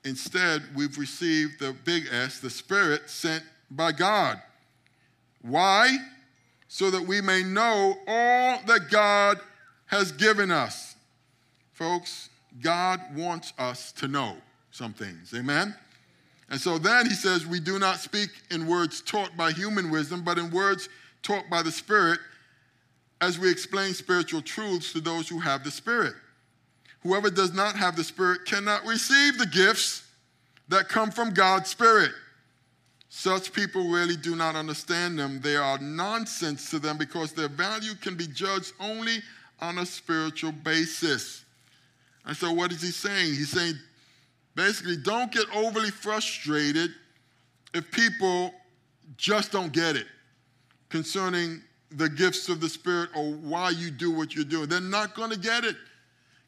Instead, 0.04 0.62
we've 0.76 0.98
received 0.98 1.58
the 1.58 1.74
big 1.84 2.04
S, 2.12 2.38
the 2.38 2.48
Spirit 2.48 3.10
sent 3.10 3.42
by 3.72 3.90
God. 3.90 4.40
Why? 5.40 5.96
So 6.68 6.92
that 6.92 7.02
we 7.02 7.20
may 7.20 7.42
know 7.42 7.96
all 8.06 8.60
that 8.64 8.88
God 8.88 9.40
has 9.86 10.12
given 10.12 10.52
us. 10.52 10.94
Folks, 11.72 12.28
God 12.60 13.00
wants 13.16 13.52
us 13.58 13.90
to 13.94 14.06
know 14.06 14.36
some 14.70 14.92
things. 14.92 15.34
Amen? 15.34 15.74
And 16.52 16.60
so 16.60 16.76
then 16.76 17.06
he 17.06 17.14
says, 17.14 17.46
We 17.46 17.58
do 17.58 17.78
not 17.78 17.98
speak 17.98 18.28
in 18.50 18.66
words 18.66 19.00
taught 19.00 19.34
by 19.38 19.52
human 19.52 19.90
wisdom, 19.90 20.22
but 20.22 20.36
in 20.36 20.50
words 20.50 20.90
taught 21.22 21.48
by 21.48 21.62
the 21.62 21.72
Spirit, 21.72 22.20
as 23.22 23.38
we 23.38 23.50
explain 23.50 23.94
spiritual 23.94 24.42
truths 24.42 24.92
to 24.92 25.00
those 25.00 25.28
who 25.28 25.40
have 25.40 25.64
the 25.64 25.70
Spirit. 25.70 26.12
Whoever 27.02 27.30
does 27.30 27.54
not 27.54 27.74
have 27.76 27.96
the 27.96 28.04
Spirit 28.04 28.44
cannot 28.44 28.84
receive 28.84 29.38
the 29.38 29.46
gifts 29.46 30.04
that 30.68 30.90
come 30.90 31.10
from 31.10 31.32
God's 31.32 31.70
Spirit. 31.70 32.12
Such 33.08 33.52
people 33.54 33.88
really 33.88 34.16
do 34.16 34.36
not 34.36 34.54
understand 34.54 35.18
them. 35.18 35.40
They 35.40 35.56
are 35.56 35.78
nonsense 35.78 36.70
to 36.70 36.78
them 36.78 36.98
because 36.98 37.32
their 37.32 37.48
value 37.48 37.94
can 37.94 38.14
be 38.14 38.26
judged 38.26 38.72
only 38.78 39.22
on 39.58 39.78
a 39.78 39.86
spiritual 39.86 40.52
basis. 40.52 41.44
And 42.26 42.36
so, 42.36 42.52
what 42.52 42.72
is 42.72 42.82
he 42.82 42.90
saying? 42.90 43.34
He's 43.34 43.50
saying 43.50 43.74
Basically, 44.54 44.96
don't 44.96 45.32
get 45.32 45.46
overly 45.54 45.90
frustrated 45.90 46.90
if 47.74 47.90
people 47.90 48.52
just 49.16 49.52
don't 49.52 49.72
get 49.72 49.96
it 49.96 50.06
concerning 50.88 51.62
the 51.90 52.08
gifts 52.08 52.48
of 52.48 52.60
the 52.60 52.68
Spirit 52.68 53.10
or 53.14 53.32
why 53.32 53.70
you 53.70 53.90
do 53.90 54.10
what 54.10 54.34
you're 54.34 54.44
doing. 54.44 54.68
They're 54.68 54.80
not 54.80 55.14
going 55.14 55.30
to 55.30 55.38
get 55.38 55.64
it 55.64 55.76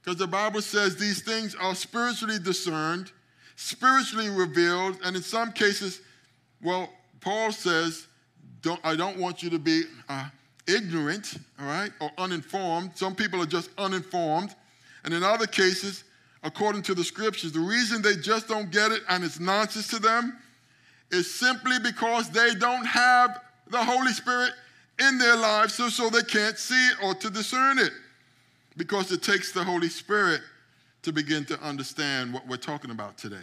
because 0.03 0.19
the 0.19 0.27
Bible 0.27 0.61
says 0.61 0.97
these 0.97 1.23
things 1.23 1.55
are 1.55 1.75
spiritually 1.75 2.39
discerned, 2.39 3.11
spiritually 3.57 4.29
revealed, 4.29 4.99
and 5.03 5.17
in 5.17 5.23
some 5.23 5.53
cases, 5.53 6.01
well, 6.63 6.91
Paul 7.21 7.53
says, 7.53 8.07
don't, 8.61 8.81
I 8.85 8.97
don't 8.97 9.19
want 9.19 9.43
you 9.43 9.51
to 9.51 9.59
be 9.59 9.83
uh, 10.09 10.29
ignorant, 10.67 11.35
all 11.59 11.67
right, 11.67 11.91
or 12.01 12.11
uninformed. 12.19 12.93
Some 12.95 13.15
people 13.15 13.41
are 13.43 13.47
just 13.47 13.71
uninformed. 13.79 14.55
And 15.05 15.13
in 15.13 15.23
other 15.23 15.47
cases, 15.47 16.05
according 16.45 16.83
to 16.83 16.95
the 16.95 17.03
scriptures. 17.03 17.53
The 17.53 17.61
reason 17.61 18.03
they 18.03 18.17
just 18.17 18.47
don't 18.47 18.71
get 18.71 18.93
it 18.93 19.03
and 19.09 19.25
it's 19.25 19.41
nonsense 19.41 19.89
to 19.89 19.99
them 19.99 20.39
is 21.11 21.33
simply 21.35 21.79
because 21.83 22.31
they 22.31 22.55
don't 22.55 22.85
have 22.85 23.41
the 23.69 23.83
Holy 23.83 24.13
Spirit 24.13 24.53
in 25.01 25.19
their 25.19 25.37
lives, 25.37 25.75
so, 25.75 25.89
so 25.89 26.11
they 26.11 26.23
can't 26.23 26.59
see 26.59 26.89
it 26.89 26.97
or 27.03 27.15
to 27.15 27.31
discern 27.31 27.79
it. 27.79 27.93
Because 28.77 29.11
it 29.11 29.23
takes 29.23 29.53
the 29.53 29.65
Holy 29.65 29.89
Spirit 29.89 30.41
to 31.03 31.13
begin 31.13 31.45
to 31.47 31.61
understand 31.61 32.33
what 32.33 32.47
we're 32.47 32.57
talking 32.57 32.91
about 32.91 33.17
today, 33.17 33.37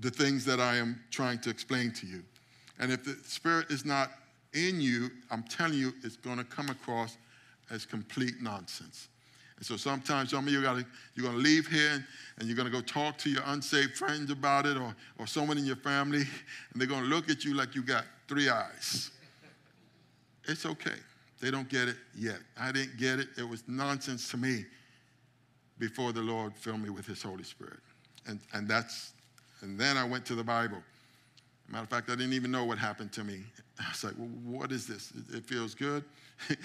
the 0.00 0.10
things 0.10 0.44
that 0.44 0.60
I 0.60 0.76
am 0.76 1.00
trying 1.10 1.38
to 1.40 1.50
explain 1.50 1.92
to 1.92 2.06
you. 2.06 2.22
And 2.78 2.92
if 2.92 3.04
the 3.04 3.16
Spirit 3.24 3.70
is 3.70 3.84
not 3.84 4.10
in 4.52 4.80
you, 4.80 5.10
I'm 5.30 5.44
telling 5.44 5.78
you, 5.78 5.92
it's 6.02 6.16
going 6.16 6.38
to 6.38 6.44
come 6.44 6.68
across 6.68 7.16
as 7.70 7.86
complete 7.86 8.34
nonsense. 8.40 9.08
And 9.62 9.66
so 9.68 9.76
sometimes 9.76 10.30
some 10.30 10.44
of 10.44 10.52
you 10.52 10.60
gotta, 10.60 10.84
you're 11.14 11.22
going 11.24 11.36
to 11.36 11.40
leave 11.40 11.68
here 11.68 11.90
and, 11.92 12.04
and 12.36 12.48
you're 12.48 12.56
going 12.56 12.66
to 12.66 12.72
go 12.72 12.80
talk 12.80 13.16
to 13.18 13.30
your 13.30 13.44
unsaved 13.46 13.96
friends 13.96 14.32
about 14.32 14.66
it 14.66 14.76
or, 14.76 14.92
or 15.20 15.26
someone 15.28 15.56
in 15.56 15.64
your 15.64 15.76
family, 15.76 16.18
and 16.72 16.80
they're 16.80 16.88
going 16.88 17.04
to 17.04 17.08
look 17.08 17.30
at 17.30 17.44
you 17.44 17.54
like 17.54 17.76
you 17.76 17.82
got 17.84 18.04
three 18.26 18.48
eyes. 18.48 19.12
It's 20.48 20.66
okay. 20.66 20.96
They 21.40 21.52
don't 21.52 21.68
get 21.68 21.86
it 21.86 21.94
yet. 22.18 22.40
I 22.58 22.72
didn't 22.72 22.96
get 22.96 23.20
it. 23.20 23.28
It 23.38 23.48
was 23.48 23.62
nonsense 23.68 24.28
to 24.32 24.36
me 24.36 24.64
before 25.78 26.10
the 26.12 26.22
Lord 26.22 26.56
filled 26.56 26.80
me 26.82 26.90
with 26.90 27.06
His 27.06 27.22
Holy 27.22 27.44
Spirit. 27.44 27.78
And, 28.26 28.40
and 28.54 28.66
that's, 28.66 29.12
and 29.60 29.78
then 29.78 29.96
I 29.96 30.02
went 30.02 30.26
to 30.26 30.34
the 30.34 30.42
Bible. 30.42 30.82
Matter 31.68 31.84
of 31.84 31.88
fact, 31.88 32.10
I 32.10 32.16
didn't 32.16 32.32
even 32.32 32.50
know 32.50 32.64
what 32.64 32.78
happened 32.78 33.12
to 33.12 33.22
me. 33.22 33.44
I 33.78 33.90
was 33.90 34.02
like, 34.02 34.14
well, 34.18 34.28
what 34.44 34.72
is 34.72 34.88
this? 34.88 35.12
It 35.32 35.44
feels 35.44 35.72
good, 35.76 36.02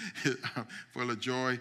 full 0.92 1.08
of 1.08 1.20
joy 1.20 1.60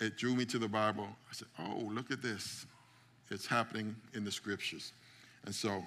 it 0.00 0.16
drew 0.16 0.34
me 0.34 0.44
to 0.46 0.58
the 0.58 0.68
Bible. 0.68 1.06
I 1.06 1.32
said, 1.32 1.48
oh, 1.58 1.82
look 1.92 2.10
at 2.10 2.22
this. 2.22 2.66
It's 3.30 3.46
happening 3.46 3.94
in 4.14 4.24
the 4.24 4.30
scriptures. 4.30 4.92
And 5.44 5.54
so 5.54 5.82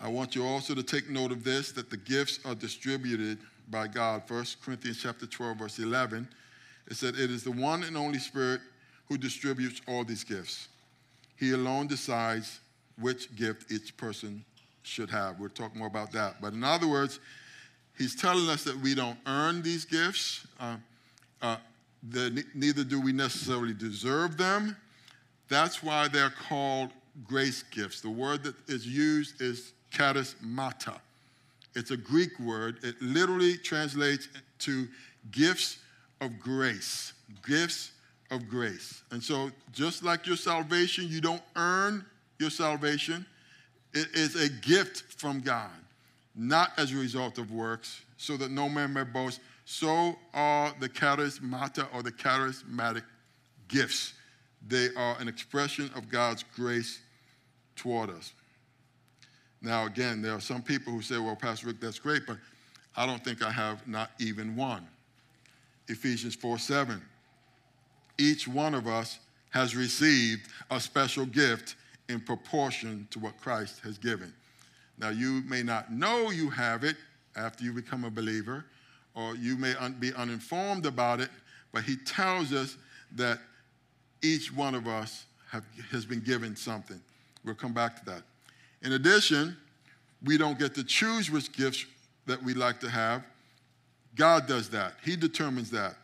I 0.00 0.08
want 0.08 0.34
you 0.34 0.44
also 0.44 0.74
to 0.74 0.82
take 0.82 1.08
note 1.08 1.32
of 1.32 1.44
this 1.44 1.72
that 1.72 1.90
the 1.90 1.96
gifts 1.96 2.40
are 2.44 2.54
distributed 2.54 3.38
by 3.70 3.88
God. 3.88 4.22
1 4.28 4.44
Corinthians 4.64 5.00
chapter 5.02 5.26
12, 5.26 5.58
verse 5.58 5.78
11. 5.78 6.28
It 6.88 6.96
said, 6.96 7.14
It 7.14 7.30
is 7.30 7.44
the 7.44 7.50
one 7.50 7.82
and 7.82 7.96
only 7.96 8.18
Spirit 8.18 8.60
who 9.08 9.18
distributes 9.18 9.80
all 9.86 10.04
these 10.04 10.24
gifts. 10.24 10.68
He 11.36 11.52
alone 11.52 11.86
decides 11.86 12.60
which 13.00 13.34
gift 13.36 13.70
each 13.70 13.96
person 13.96 14.44
should 14.82 15.10
have. 15.10 15.38
We'll 15.38 15.50
talk 15.50 15.74
more 15.74 15.86
about 15.86 16.12
that. 16.12 16.40
But 16.40 16.52
in 16.52 16.64
other 16.64 16.88
words, 16.88 17.20
he's 17.96 18.14
telling 18.14 18.48
us 18.48 18.64
that 18.64 18.76
we 18.78 18.94
don't 18.94 19.18
earn 19.26 19.62
these 19.62 19.84
gifts. 19.84 20.46
Uh, 20.58 20.76
uh, 21.42 21.56
the, 22.02 22.44
neither 22.54 22.84
do 22.84 23.00
we 23.00 23.12
necessarily 23.12 23.74
deserve 23.74 24.36
them. 24.36 24.76
That's 25.48 25.82
why 25.82 26.08
they're 26.08 26.34
called 26.48 26.90
grace 27.24 27.62
gifts. 27.64 28.00
The 28.00 28.10
word 28.10 28.44
that 28.44 28.54
is 28.68 28.86
used 28.86 29.40
is 29.40 29.72
charismata. 29.92 30.98
It's 31.74 31.90
a 31.90 31.96
Greek 31.96 32.38
word. 32.38 32.78
It 32.82 33.00
literally 33.00 33.56
translates 33.56 34.28
to 34.60 34.88
gifts 35.30 35.78
of 36.20 36.38
grace. 36.38 37.12
Gifts 37.46 37.92
of 38.30 38.48
grace. 38.48 39.02
And 39.10 39.22
so, 39.22 39.50
just 39.72 40.02
like 40.02 40.26
your 40.26 40.36
salvation, 40.36 41.06
you 41.08 41.20
don't 41.20 41.42
earn 41.56 42.04
your 42.38 42.50
salvation, 42.50 43.24
it 43.94 44.08
is 44.14 44.36
a 44.36 44.48
gift 44.48 45.18
from 45.18 45.40
God, 45.40 45.70
not 46.34 46.72
as 46.76 46.92
a 46.92 46.96
result 46.96 47.38
of 47.38 47.50
works, 47.50 48.02
so 48.16 48.36
that 48.36 48.50
no 48.50 48.68
man 48.68 48.92
may 48.92 49.04
boast 49.04 49.40
so 49.70 50.16
are 50.32 50.72
the 50.80 50.88
charismata 50.88 51.86
or 51.92 52.02
the 52.02 52.10
charismatic 52.10 53.02
gifts. 53.68 54.14
They 54.66 54.88
are 54.96 55.14
an 55.20 55.28
expression 55.28 55.90
of 55.94 56.08
God's 56.08 56.42
grace 56.56 57.00
toward 57.76 58.08
us. 58.08 58.32
Now, 59.60 59.84
again, 59.84 60.22
there 60.22 60.32
are 60.32 60.40
some 60.40 60.62
people 60.62 60.94
who 60.94 61.02
say, 61.02 61.18
well, 61.18 61.36
Pastor 61.36 61.66
Rick, 61.66 61.82
that's 61.82 61.98
great, 61.98 62.22
but 62.26 62.38
I 62.96 63.04
don't 63.04 63.22
think 63.22 63.42
I 63.42 63.50
have 63.50 63.86
not 63.86 64.10
even 64.18 64.56
one. 64.56 64.88
Ephesians 65.88 66.34
4 66.34 66.58
7. 66.58 67.02
Each 68.16 68.48
one 68.48 68.74
of 68.74 68.86
us 68.86 69.18
has 69.50 69.76
received 69.76 70.48
a 70.70 70.80
special 70.80 71.26
gift 71.26 71.76
in 72.08 72.20
proportion 72.20 73.06
to 73.10 73.18
what 73.18 73.38
Christ 73.38 73.80
has 73.80 73.98
given. 73.98 74.32
Now, 74.96 75.10
you 75.10 75.42
may 75.46 75.62
not 75.62 75.92
know 75.92 76.30
you 76.30 76.48
have 76.48 76.84
it 76.84 76.96
after 77.36 77.64
you 77.64 77.74
become 77.74 78.04
a 78.04 78.10
believer 78.10 78.64
or 79.14 79.34
you 79.36 79.56
may 79.56 79.74
un- 79.76 79.96
be 79.98 80.12
uninformed 80.14 80.86
about 80.86 81.20
it, 81.20 81.30
but 81.72 81.82
he 81.84 81.96
tells 81.96 82.52
us 82.52 82.76
that 83.16 83.38
each 84.22 84.54
one 84.54 84.74
of 84.74 84.86
us 84.86 85.24
have, 85.50 85.64
has 85.90 86.04
been 86.04 86.20
given 86.20 86.56
something. 86.56 87.00
We'll 87.44 87.54
come 87.54 87.72
back 87.72 87.98
to 88.00 88.04
that. 88.06 88.22
In 88.82 88.92
addition, 88.92 89.56
we 90.24 90.38
don't 90.38 90.58
get 90.58 90.74
to 90.74 90.84
choose 90.84 91.30
which 91.30 91.52
gifts 91.52 91.86
that 92.26 92.42
we 92.42 92.54
like 92.54 92.80
to 92.80 92.90
have. 92.90 93.22
God 94.14 94.46
does 94.46 94.68
that, 94.70 94.94
He 95.04 95.16
determines 95.16 95.70
that. 95.70 95.94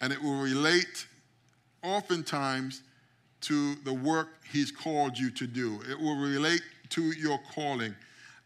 And 0.00 0.12
it 0.12 0.22
will 0.22 0.40
relate 0.40 1.06
oftentimes 1.82 2.82
to 3.42 3.74
the 3.76 3.92
work 3.92 4.28
He's 4.50 4.70
called 4.70 5.18
you 5.18 5.30
to 5.30 5.46
do. 5.46 5.80
It 5.90 5.98
will 5.98 6.16
relate 6.16 6.62
to 6.90 7.02
your 7.02 7.40
calling, 7.54 7.94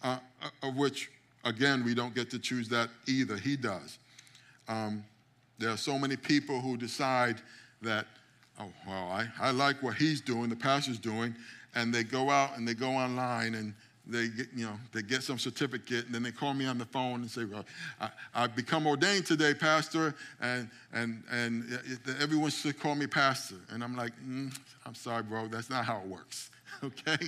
uh, 0.02 0.18
of 0.62 0.76
which, 0.76 1.10
again, 1.44 1.84
we 1.84 1.94
don't 1.94 2.14
get 2.14 2.30
to 2.30 2.38
choose 2.38 2.68
that 2.70 2.88
either. 3.06 3.36
He 3.36 3.56
does. 3.56 3.98
Um, 4.68 5.04
there 5.58 5.70
are 5.70 5.76
so 5.76 5.98
many 5.98 6.16
people 6.16 6.60
who 6.60 6.76
decide 6.76 7.40
that, 7.82 8.06
oh, 8.60 8.70
well, 8.86 9.08
I, 9.10 9.26
I 9.40 9.50
like 9.50 9.82
what 9.82 9.96
he's 9.96 10.20
doing, 10.20 10.50
the 10.50 10.56
pastor's 10.56 10.98
doing, 10.98 11.34
and 11.74 11.92
they 11.92 12.04
go 12.04 12.30
out 12.30 12.56
and 12.56 12.66
they 12.66 12.74
go 12.74 12.90
online 12.90 13.54
and 13.54 13.74
they 14.08 14.28
get, 14.28 14.48
you 14.56 14.64
know, 14.64 14.72
they 14.92 15.02
get 15.02 15.22
some 15.22 15.38
certificate, 15.38 16.06
and 16.06 16.14
then 16.14 16.22
they 16.22 16.30
call 16.30 16.54
me 16.54 16.64
on 16.64 16.78
the 16.78 16.86
phone 16.86 17.20
and 17.20 17.30
say, 17.30 17.44
"Well, 17.44 17.66
I, 18.00 18.10
have 18.32 18.56
become 18.56 18.86
ordained 18.86 19.26
today, 19.26 19.52
pastor, 19.52 20.14
and 20.40 20.70
and 20.94 21.22
and 21.30 21.78
everyone 22.18 22.50
should 22.50 22.80
call 22.80 22.94
me 22.94 23.06
pastor." 23.06 23.56
And 23.70 23.84
I'm 23.84 23.94
like, 23.94 24.12
mm, 24.26 24.56
"I'm 24.86 24.94
sorry, 24.94 25.22
bro, 25.24 25.48
that's 25.48 25.68
not 25.68 25.84
how 25.84 26.00
it 26.00 26.06
works." 26.06 26.50
okay, 26.84 27.18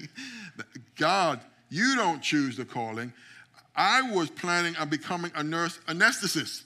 God, 0.96 1.40
you 1.68 1.96
don't 1.96 2.22
choose 2.22 2.56
the 2.56 2.64
calling. 2.64 3.12
I 3.76 4.10
was 4.12 4.30
planning 4.30 4.74
on 4.76 4.88
becoming 4.88 5.32
a 5.34 5.42
nurse 5.42 5.78
anesthetist 5.86 6.62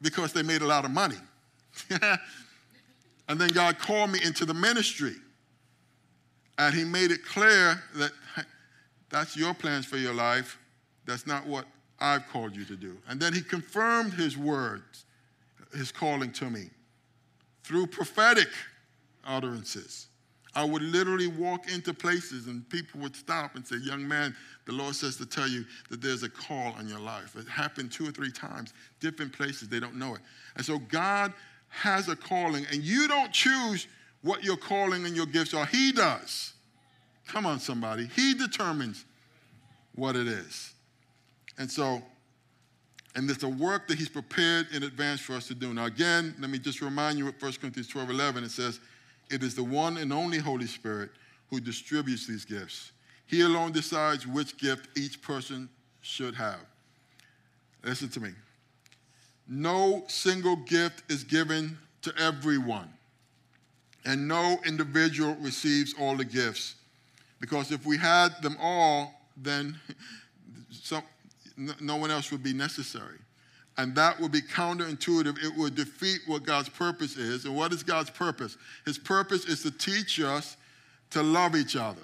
because 0.00 0.32
they 0.32 0.42
made 0.42 0.62
a 0.62 0.66
lot 0.66 0.84
of 0.84 0.90
money. 0.90 1.16
and 1.90 3.40
then 3.40 3.48
God 3.48 3.78
called 3.78 4.10
me 4.10 4.20
into 4.24 4.44
the 4.44 4.54
ministry. 4.54 5.14
And 6.58 6.74
He 6.74 6.84
made 6.84 7.10
it 7.10 7.24
clear 7.24 7.82
that 7.96 8.12
that's 9.10 9.36
your 9.36 9.54
plans 9.54 9.86
for 9.86 9.96
your 9.96 10.14
life. 10.14 10.58
That's 11.04 11.26
not 11.26 11.46
what 11.46 11.66
I've 11.98 12.26
called 12.28 12.56
you 12.56 12.64
to 12.66 12.76
do. 12.76 12.96
And 13.08 13.20
then 13.20 13.32
He 13.32 13.42
confirmed 13.42 14.14
His 14.14 14.36
words, 14.36 15.04
His 15.74 15.92
calling 15.92 16.32
to 16.32 16.50
me 16.50 16.70
through 17.62 17.88
prophetic 17.88 18.48
utterances. 19.24 20.06
I 20.56 20.64
would 20.64 20.80
literally 20.80 21.26
walk 21.26 21.70
into 21.70 21.92
places 21.92 22.46
and 22.46 22.66
people 22.70 22.98
would 23.00 23.14
stop 23.14 23.56
and 23.56 23.66
say, 23.66 23.76
Young 23.76 24.08
man, 24.08 24.34
the 24.64 24.72
Lord 24.72 24.94
says 24.96 25.18
to 25.18 25.26
tell 25.26 25.46
you 25.46 25.66
that 25.90 26.00
there's 26.00 26.22
a 26.22 26.30
call 26.30 26.72
on 26.78 26.88
your 26.88 26.98
life. 26.98 27.36
It 27.36 27.46
happened 27.46 27.92
two 27.92 28.08
or 28.08 28.10
three 28.10 28.32
times, 28.32 28.72
different 28.98 29.34
places, 29.34 29.68
they 29.68 29.78
don't 29.78 29.96
know 29.96 30.14
it. 30.14 30.22
And 30.56 30.64
so 30.64 30.78
God 30.78 31.34
has 31.68 32.08
a 32.08 32.16
calling, 32.16 32.64
and 32.72 32.82
you 32.82 33.06
don't 33.06 33.30
choose 33.32 33.86
what 34.22 34.42
your 34.42 34.56
calling 34.56 35.04
and 35.04 35.14
your 35.14 35.26
gifts 35.26 35.52
are. 35.52 35.66
He 35.66 35.92
does. 35.92 36.54
Come 37.28 37.44
on, 37.44 37.60
somebody. 37.60 38.06
He 38.06 38.32
determines 38.32 39.04
what 39.94 40.16
it 40.16 40.26
is. 40.26 40.72
And 41.58 41.70
so, 41.70 42.00
and 43.14 43.30
it's 43.30 43.42
a 43.42 43.48
work 43.48 43.88
that 43.88 43.98
He's 43.98 44.08
prepared 44.08 44.68
in 44.72 44.84
advance 44.84 45.20
for 45.20 45.34
us 45.34 45.48
to 45.48 45.54
do. 45.54 45.74
Now, 45.74 45.84
again, 45.84 46.34
let 46.40 46.48
me 46.48 46.58
just 46.58 46.80
remind 46.80 47.18
you 47.18 47.26
what 47.26 47.34
1 47.42 47.52
Corinthians 47.60 47.88
12 47.88 48.08
11, 48.08 48.44
it 48.44 48.50
says, 48.50 48.80
it 49.30 49.42
is 49.42 49.54
the 49.54 49.64
one 49.64 49.96
and 49.98 50.12
only 50.12 50.38
Holy 50.38 50.66
Spirit 50.66 51.10
who 51.50 51.60
distributes 51.60 52.26
these 52.26 52.44
gifts. 52.44 52.92
He 53.26 53.42
alone 53.42 53.72
decides 53.72 54.26
which 54.26 54.56
gift 54.56 54.88
each 54.96 55.20
person 55.20 55.68
should 56.00 56.34
have. 56.34 56.60
Listen 57.82 58.08
to 58.10 58.20
me. 58.20 58.30
No 59.48 60.04
single 60.08 60.56
gift 60.56 61.10
is 61.10 61.24
given 61.24 61.78
to 62.02 62.12
everyone, 62.18 62.88
and 64.04 64.26
no 64.26 64.58
individual 64.64 65.36
receives 65.40 65.94
all 65.98 66.16
the 66.16 66.24
gifts. 66.24 66.74
Because 67.40 67.70
if 67.70 67.84
we 67.84 67.96
had 67.96 68.40
them 68.42 68.56
all, 68.60 69.14
then 69.36 69.78
some, 70.70 71.02
no 71.80 71.96
one 71.96 72.10
else 72.10 72.32
would 72.32 72.42
be 72.42 72.52
necessary. 72.52 73.18
And 73.78 73.94
that 73.96 74.18
would 74.20 74.32
be 74.32 74.40
counterintuitive. 74.40 75.42
It 75.44 75.54
would 75.56 75.74
defeat 75.74 76.20
what 76.26 76.44
God's 76.44 76.68
purpose 76.68 77.16
is. 77.16 77.44
And 77.44 77.54
what 77.54 77.72
is 77.72 77.82
God's 77.82 78.10
purpose? 78.10 78.56
His 78.86 78.96
purpose 78.96 79.44
is 79.44 79.62
to 79.62 79.70
teach 79.70 80.20
us 80.20 80.56
to 81.10 81.22
love 81.22 81.54
each 81.54 81.76
other. 81.76 82.00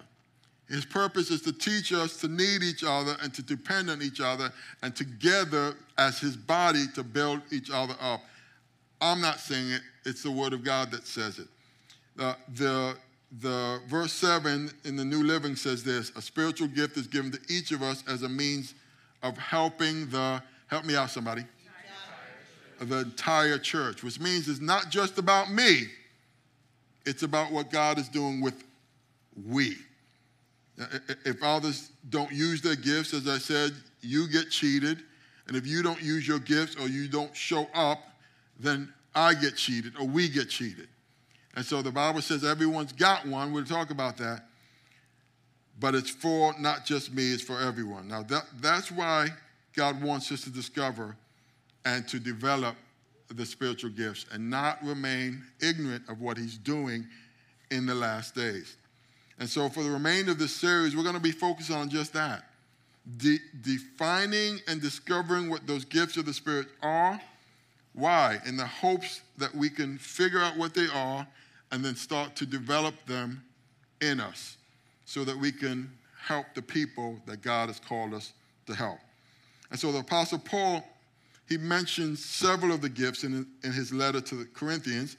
His 0.69 0.85
purpose 0.85 1.31
is 1.31 1.43
to 1.43 1.53
teach 1.53 1.93
us 1.93 2.19
to 2.19 2.29
need 2.29 2.63
each 2.63 2.85
other 2.85 3.17
and 3.23 3.33
to 3.35 3.43
depend 3.43 3.91
on 3.91 4.01
each 4.01 4.21
other 4.21 4.51
and 4.83 4.95
together 4.95 5.75
as 5.99 6.19
his 6.19 6.37
body 6.37 6.85
to 6.95 7.03
build 7.03 7.41
each 7.51 7.71
other 7.71 7.95
up. 8.01 8.21
I'm 9.01 9.21
not 9.21 9.41
saying 9.41 9.71
it, 9.71 9.83
it's 10.05 10.23
the 10.23 10.31
word 10.31 10.53
of 10.53 10.65
God 10.65 10.91
that 10.93 11.07
says 11.07 11.39
it. 11.39 11.49
Uh, 12.19 12.35
the, 12.55 12.97
the 13.41 13.81
verse 13.89 14.13
7 14.13 14.71
in 14.85 14.97
the 14.97 15.05
New 15.05 15.25
Living 15.25 15.57
says 15.57 15.83
this 15.83 16.11
a 16.17 16.23
spiritual 16.23 16.69
gift 16.69 16.97
is 16.97 17.07
given 17.07 17.33
to 17.33 17.41
each 17.49 17.73
of 17.73 17.83
us 17.83 18.05
as 18.09 18.23
a 18.23 18.29
means 18.29 18.75
of 19.23 19.37
helping 19.37 20.09
the, 20.09 20.43
help 20.69 20.85
me 20.85 20.97
out, 20.97 21.11
somebody 21.11 21.45
the 22.89 23.01
entire 23.01 23.59
church, 23.59 24.03
which 24.03 24.21
means 24.21 24.49
it's 24.49 24.61
not 24.61 24.91
just 24.91 25.19
about 25.19 25.53
me, 25.53 25.87
it's 27.05 27.23
about 27.23 27.53
what 27.53 27.71
God 27.71 27.99
is 27.99 28.09
doing 28.09 28.41
with 28.41 28.65
we. 29.47 29.77
If 31.25 31.43
others 31.43 31.91
don't 32.09 32.33
use 32.33 32.61
their 32.61 32.77
gifts, 32.77 33.15
as 33.15 33.29
I 33.29 33.39
said, 33.39 33.73
you 34.01 34.29
get 34.29 34.51
cheated. 34.51 35.03
And 35.47 35.57
if 35.57 35.67
you 35.67 35.83
don't 35.83 36.01
use 36.03 36.27
your 36.27 36.39
gifts 36.39 36.77
or 36.77 36.89
you 36.89 37.09
don't 37.09 37.35
show 37.37 37.67
up, 37.75 37.99
then 38.59 38.93
I 39.15 39.35
get 39.35 39.57
cheated 39.57 39.95
or 39.99 40.07
we 40.07 40.29
get 40.29 40.49
cheated. 40.49 40.89
And 41.55 41.65
so 41.65 41.83
the 41.83 41.91
Bible 41.91 42.23
says 42.23 42.45
everyone's 42.45 42.93
got 42.93 43.27
one. 43.27 43.53
We'll 43.53 43.65
talk 43.65 43.91
about 43.91 44.17
that. 44.19 44.47
But 45.79 45.95
it's 45.95 46.11
for 46.11 46.55
not 46.59 46.85
just 46.85 47.13
me, 47.13 47.33
it's 47.33 47.43
for 47.43 47.61
everyone. 47.61 48.09
Now, 48.09 48.23
that, 48.25 48.45
that's 48.61 48.91
why 48.91 49.29
God 49.75 50.03
wants 50.03 50.31
us 50.33 50.43
to 50.45 50.51
discover 50.51 51.17
and 51.85 52.07
to 52.09 52.19
develop 52.19 52.77
the 53.29 53.47
spiritual 53.47 53.91
gifts 53.91 54.27
and 54.33 54.51
not 54.51 54.79
remain 54.85 55.43
ignorant 55.61 56.03
of 56.09 56.21
what 56.21 56.37
he's 56.37 56.59
doing 56.59 57.07
in 57.71 57.87
the 57.87 57.95
last 57.95 58.35
days. 58.35 58.77
And 59.39 59.49
so, 59.49 59.69
for 59.69 59.83
the 59.83 59.91
remainder 59.91 60.33
of 60.33 60.39
this 60.39 60.55
series, 60.55 60.95
we're 60.95 61.03
going 61.03 61.15
to 61.15 61.21
be 61.21 61.33
focused 61.33 61.71
on 61.71 61.89
just 61.89 62.13
that 62.13 62.45
De- 63.17 63.41
defining 63.63 64.61
and 64.69 64.81
discovering 64.81 65.51
what 65.51 65.67
those 65.67 65.85
gifts 65.85 66.17
of 66.17 66.25
the 66.25 66.33
Spirit 66.33 66.69
are. 66.83 67.21
Why? 67.95 68.39
In 68.47 68.57
the 68.57 68.67
hopes 68.67 69.23
that 69.39 69.53
we 69.55 69.69
can 69.69 69.99
figure 69.99 70.39
out 70.39 70.57
what 70.57 70.75
they 70.75 70.87
are 70.95 71.27
and 71.73 71.85
then 71.85 71.97
start 71.97 72.37
to 72.37 72.47
develop 72.47 72.95
them 73.07 73.43
in 74.01 74.21
us 74.21 74.57
so 75.05 75.25
that 75.25 75.37
we 75.37 75.51
can 75.51 75.91
help 76.21 76.47
the 76.55 76.63
people 76.63 77.19
that 77.27 77.43
God 77.43 77.69
has 77.69 77.81
called 77.81 78.15
us 78.15 78.33
to 78.67 78.75
help. 78.75 78.99
And 79.71 79.81
so, 79.81 79.91
the 79.91 79.99
Apostle 79.99 80.39
Paul 80.39 80.85
he 81.53 81.59
mentions 81.59 82.25
several 82.25 82.73
of 82.73 82.81
the 82.81 82.89
gifts 82.89 83.25
in, 83.25 83.47
in 83.63 83.73
his 83.73 83.93
letter 83.93 84.23
to 84.23 84.37
the 84.37 84.47
Corinthians. 84.47 85.19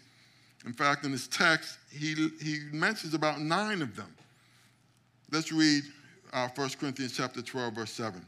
In 0.65 0.73
fact, 0.73 1.05
in 1.05 1.11
his 1.11 1.27
text, 1.27 1.77
he, 1.91 2.15
he 2.41 2.61
mentions 2.71 3.13
about 3.13 3.39
nine 3.39 3.83
of 3.83 3.95
them. 3.95 4.11
Let's 5.31 5.51
read 5.51 5.83
uh, 6.33 6.47
1 6.55 6.69
Corinthians 6.79 7.15
chapter 7.15 7.43
12, 7.43 7.75
verse 7.75 7.91
7. 7.91 8.25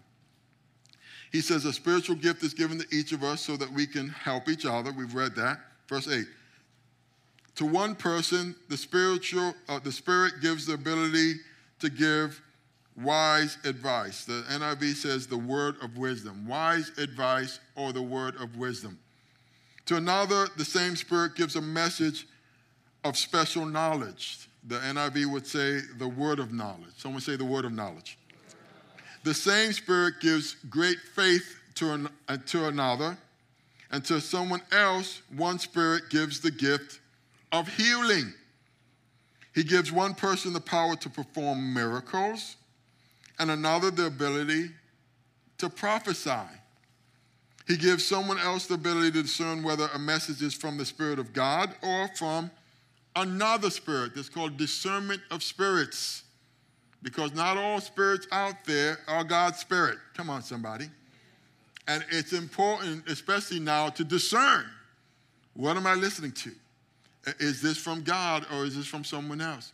He 1.31 1.41
says, 1.41 1.65
A 1.65 1.73
spiritual 1.73 2.15
gift 2.15 2.43
is 2.43 2.53
given 2.53 2.77
to 2.77 2.85
each 2.95 3.11
of 3.11 3.23
us 3.23 3.41
so 3.41 3.57
that 3.57 3.71
we 3.71 3.87
can 3.87 4.09
help 4.09 4.49
each 4.49 4.67
other. 4.67 4.91
We've 4.91 5.15
read 5.15 5.33
that. 5.37 5.57
Verse 5.89 6.07
8. 6.07 6.25
To 7.55 7.65
one 7.65 7.95
person, 7.95 8.55
the 8.69 8.77
spiritual, 8.77 9.55
uh, 9.67 9.79
the 9.79 9.91
Spirit 9.91 10.33
gives 10.43 10.67
the 10.67 10.75
ability 10.75 11.37
to 11.79 11.89
give 11.89 12.39
wise 12.97 13.57
advice. 13.63 14.25
The 14.25 14.43
NIV 14.49 14.95
says 14.95 15.27
the 15.27 15.37
word 15.37 15.75
of 15.81 15.97
wisdom, 15.97 16.47
wise 16.47 16.91
advice 16.97 17.59
or 17.75 17.93
the 17.93 18.01
word 18.01 18.35
of 18.41 18.57
wisdom. 18.57 18.99
To 19.87 19.97
another, 19.97 20.47
the 20.57 20.65
same 20.65 20.95
Spirit 20.95 21.35
gives 21.35 21.55
a 21.55 21.61
message 21.61 22.27
of 23.03 23.17
special 23.17 23.65
knowledge. 23.65 24.47
The 24.67 24.79
NIV 24.79 25.27
would 25.27 25.45
say 25.45 25.79
the 25.97 26.07
word 26.07 26.39
of 26.39 26.51
knowledge. 26.51 26.93
Someone 26.97 27.21
say 27.21 27.35
the 27.35 27.45
word 27.45 27.65
of 27.65 27.71
knowledge. 27.71 28.17
The 29.23 29.33
same 29.33 29.73
Spirit 29.73 30.15
gives 30.21 30.55
great 30.69 30.97
faith 30.99 31.59
to, 31.75 31.91
an, 31.91 32.09
uh, 32.27 32.37
to 32.47 32.67
another, 32.67 33.17
and 33.91 34.03
to 34.05 34.19
someone 34.19 34.61
else, 34.71 35.21
one 35.35 35.59
Spirit 35.59 36.03
gives 36.09 36.39
the 36.39 36.51
gift 36.51 36.99
of 37.51 37.67
healing. 37.67 38.33
He 39.53 39.63
gives 39.63 39.91
one 39.91 40.15
person 40.15 40.53
the 40.53 40.59
power 40.59 40.95
to 40.95 41.09
perform 41.09 41.73
miracles 41.73 42.55
and 43.39 43.51
another 43.51 43.91
the 43.91 44.07
ability 44.07 44.69
to 45.57 45.69
prophesy. 45.69 46.47
He 47.67 47.77
gives 47.77 48.05
someone 48.05 48.37
else 48.37 48.67
the 48.67 48.75
ability 48.75 49.11
to 49.11 49.23
discern 49.23 49.63
whether 49.63 49.87
a 49.93 49.99
message 49.99 50.41
is 50.41 50.53
from 50.53 50.77
the 50.77 50.85
Spirit 50.85 51.17
of 51.17 51.33
God 51.33 51.73
or 51.81 52.07
from 52.15 52.51
another 53.15 53.69
spirit. 53.69 54.13
That's 54.15 54.29
called 54.29 54.57
discernment 54.57 55.21
of 55.31 55.41
spirits. 55.41 56.23
Because 57.01 57.33
not 57.33 57.57
all 57.57 57.79
spirits 57.81 58.27
out 58.31 58.65
there 58.65 58.97
are 59.07 59.23
God's 59.23 59.59
spirit. 59.59 59.97
Come 60.15 60.29
on, 60.29 60.41
somebody. 60.41 60.89
And 61.87 62.03
it's 62.11 62.33
important, 62.33 63.07
especially 63.07 63.59
now, 63.59 63.89
to 63.89 64.03
discern 64.03 64.65
what 65.53 65.77
am 65.77 65.87
I 65.87 65.93
listening 65.93 66.33
to? 66.33 66.51
Is 67.39 67.61
this 67.61 67.77
from 67.77 68.03
God 68.03 68.45
or 68.51 68.65
is 68.65 68.75
this 68.75 68.87
from 68.87 69.03
someone 69.03 69.39
else? 69.39 69.71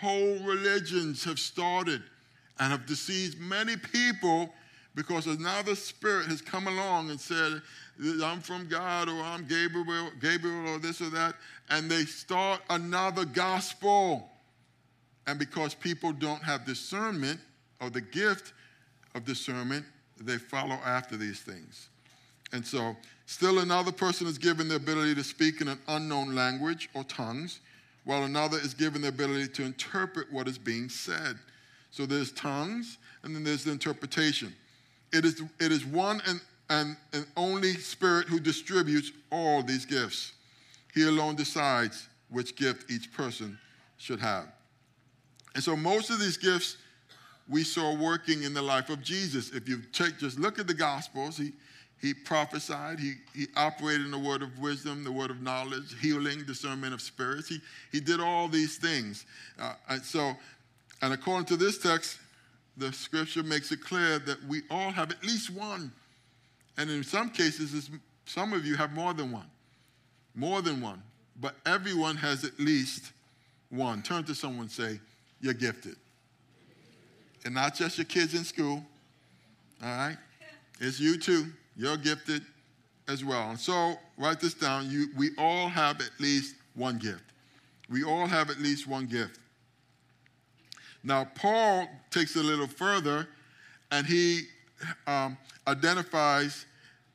Whole 0.00 0.38
religions 0.40 1.24
have 1.24 1.38
started 1.38 2.02
and 2.62 2.70
have 2.70 2.86
deceived 2.86 3.40
many 3.40 3.76
people 3.76 4.48
because 4.94 5.26
another 5.26 5.74
spirit 5.74 6.26
has 6.26 6.40
come 6.40 6.68
along 6.68 7.10
and 7.10 7.18
said, 7.20 7.60
I'm 8.22 8.40
from 8.40 8.68
God 8.68 9.08
or 9.08 9.20
I'm 9.20 9.48
Gabriel, 9.48 10.10
Gabriel 10.20 10.68
or 10.68 10.78
this 10.78 11.00
or 11.00 11.10
that, 11.10 11.34
and 11.70 11.90
they 11.90 12.04
start 12.04 12.60
another 12.70 13.24
gospel. 13.24 14.30
And 15.26 15.40
because 15.40 15.74
people 15.74 16.12
don't 16.12 16.42
have 16.44 16.64
discernment 16.64 17.40
or 17.80 17.90
the 17.90 18.00
gift 18.00 18.52
of 19.16 19.24
discernment, 19.24 19.84
they 20.20 20.38
follow 20.38 20.78
after 20.84 21.16
these 21.16 21.40
things. 21.40 21.88
And 22.52 22.64
so, 22.64 22.96
still 23.26 23.58
another 23.58 23.90
person 23.90 24.28
is 24.28 24.38
given 24.38 24.68
the 24.68 24.76
ability 24.76 25.16
to 25.16 25.24
speak 25.24 25.60
in 25.60 25.66
an 25.66 25.80
unknown 25.88 26.36
language 26.36 26.90
or 26.94 27.02
tongues, 27.02 27.58
while 28.04 28.22
another 28.22 28.58
is 28.58 28.72
given 28.72 29.02
the 29.02 29.08
ability 29.08 29.48
to 29.48 29.64
interpret 29.64 30.32
what 30.32 30.46
is 30.46 30.58
being 30.58 30.88
said. 30.88 31.40
So 31.92 32.06
there's 32.06 32.32
tongues, 32.32 32.98
and 33.22 33.36
then 33.36 33.44
there's 33.44 33.64
the 33.64 33.70
interpretation. 33.70 34.52
It 35.12 35.24
is, 35.24 35.42
it 35.60 35.70
is 35.70 35.84
one 35.84 36.22
and, 36.26 36.40
and, 36.70 36.96
and 37.12 37.26
only 37.36 37.74
Spirit 37.74 38.28
who 38.28 38.40
distributes 38.40 39.12
all 39.30 39.62
these 39.62 39.84
gifts. 39.84 40.32
He 40.94 41.06
alone 41.06 41.36
decides 41.36 42.08
which 42.30 42.56
gift 42.56 42.90
each 42.90 43.12
person 43.12 43.58
should 43.98 44.20
have. 44.20 44.46
And 45.54 45.62
so 45.62 45.76
most 45.76 46.08
of 46.08 46.18
these 46.18 46.38
gifts 46.38 46.78
we 47.46 47.62
saw 47.62 47.94
working 47.94 48.42
in 48.44 48.54
the 48.54 48.62
life 48.62 48.88
of 48.88 49.02
Jesus. 49.02 49.50
If 49.50 49.68
you 49.68 49.82
take, 49.92 50.18
just 50.18 50.38
look 50.38 50.58
at 50.58 50.66
the 50.66 50.74
Gospels, 50.74 51.36
he, 51.36 51.52
he 52.00 52.14
prophesied, 52.14 52.98
he, 53.00 53.14
he 53.34 53.48
operated 53.54 54.06
in 54.06 54.10
the 54.10 54.18
word 54.18 54.42
of 54.42 54.58
wisdom, 54.58 55.04
the 55.04 55.12
word 55.12 55.30
of 55.30 55.42
knowledge, 55.42 55.94
healing, 56.00 56.44
discernment 56.46 56.94
of 56.94 57.02
spirits. 57.02 57.48
He, 57.48 57.60
he 57.90 58.00
did 58.00 58.18
all 58.18 58.48
these 58.48 58.78
things. 58.78 59.26
Uh, 59.60 59.74
and 59.90 60.02
so, 60.02 60.34
and 61.02 61.12
according 61.12 61.46
to 61.46 61.56
this 61.56 61.78
text, 61.78 62.18
the 62.76 62.92
scripture 62.92 63.42
makes 63.42 63.72
it 63.72 63.82
clear 63.82 64.20
that 64.20 64.42
we 64.44 64.62
all 64.70 64.90
have 64.90 65.10
at 65.10 65.22
least 65.22 65.50
one. 65.50 65.92
And 66.78 66.88
in 66.88 67.02
some 67.02 67.28
cases, 67.28 67.90
some 68.24 68.52
of 68.52 68.64
you 68.64 68.76
have 68.76 68.92
more 68.92 69.12
than 69.12 69.32
one. 69.32 69.50
More 70.34 70.62
than 70.62 70.80
one. 70.80 71.02
But 71.40 71.56
everyone 71.66 72.16
has 72.16 72.44
at 72.44 72.58
least 72.58 73.12
one. 73.68 74.02
Turn 74.02 74.24
to 74.24 74.34
someone 74.34 74.62
and 74.62 74.70
say, 74.70 75.00
You're 75.40 75.54
gifted. 75.54 75.96
And 77.44 77.54
not 77.54 77.74
just 77.74 77.98
your 77.98 78.04
kids 78.04 78.34
in 78.34 78.44
school. 78.44 78.82
All 79.82 79.88
right? 79.88 80.16
It's 80.80 81.00
you 81.00 81.18
too. 81.18 81.46
You're 81.76 81.96
gifted 81.96 82.42
as 83.08 83.24
well. 83.24 83.50
And 83.50 83.58
so, 83.58 83.94
write 84.16 84.40
this 84.40 84.54
down. 84.54 84.88
You, 84.88 85.08
we 85.16 85.30
all 85.36 85.68
have 85.68 86.00
at 86.00 86.10
least 86.20 86.54
one 86.74 86.98
gift. 86.98 87.24
We 87.90 88.04
all 88.04 88.26
have 88.26 88.50
at 88.50 88.60
least 88.60 88.86
one 88.86 89.06
gift. 89.06 89.38
Now, 91.04 91.24
Paul 91.34 91.88
takes 92.10 92.36
it 92.36 92.44
a 92.44 92.46
little 92.46 92.66
further 92.66 93.28
and 93.90 94.06
he 94.06 94.42
um, 95.06 95.36
identifies 95.66 96.66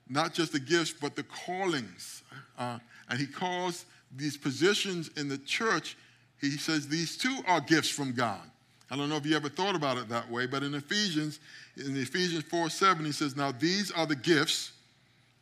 not 0.10 0.34
just 0.34 0.54
the 0.54 0.60
gifts, 0.60 0.94
but 0.94 1.16
the 1.16 1.24
callings. 1.24 2.24
Uh, 2.58 2.80
and 3.10 3.20
he 3.20 3.28
calls 3.28 3.86
these 4.16 4.38
positions 4.38 5.10
in 5.18 5.28
the 5.28 5.38
church, 5.40 5.98
he 6.40 6.52
says 6.52 6.88
these 6.88 7.18
two 7.18 7.40
are 7.48 7.60
gifts 7.60 7.90
from 7.90 8.14
God. 8.14 8.42
I 8.90 8.96
don't 8.96 9.10
know 9.10 9.18
if 9.18 9.26
you 9.26 9.36
ever 9.36 9.50
thought 9.50 9.76
about 9.76 9.98
it 9.98 10.08
that 10.10 10.30
way, 10.30 10.46
but 10.46 10.64
in 10.64 10.74
Ephesians, 10.74 11.40
in 11.76 11.98
Ephesians 11.98 12.44
4 12.46 12.70
7, 12.70 13.06
he 13.06 13.12
says, 13.12 13.36
Now 13.36 13.52
these 13.52 13.92
are 13.92 14.06
the 14.06 14.16
gifts 14.16 14.72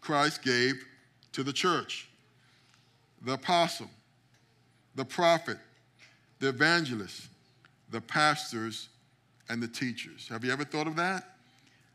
Christ 0.02 0.42
gave 0.42 0.84
to 1.34 1.44
the 1.44 1.54
church 1.54 2.08
the 3.22 3.34
apostle, 3.34 3.90
the 4.96 5.06
prophet, 5.06 5.58
the 6.40 6.50
evangelist, 6.50 7.28
the 7.92 8.02
pastors, 8.02 8.90
and 9.50 9.62
the 9.62 9.68
teachers. 9.68 10.28
Have 10.30 10.44
you 10.44 10.52
ever 10.52 10.64
thought 10.64 10.88
of 10.88 10.96
that? 10.96 11.36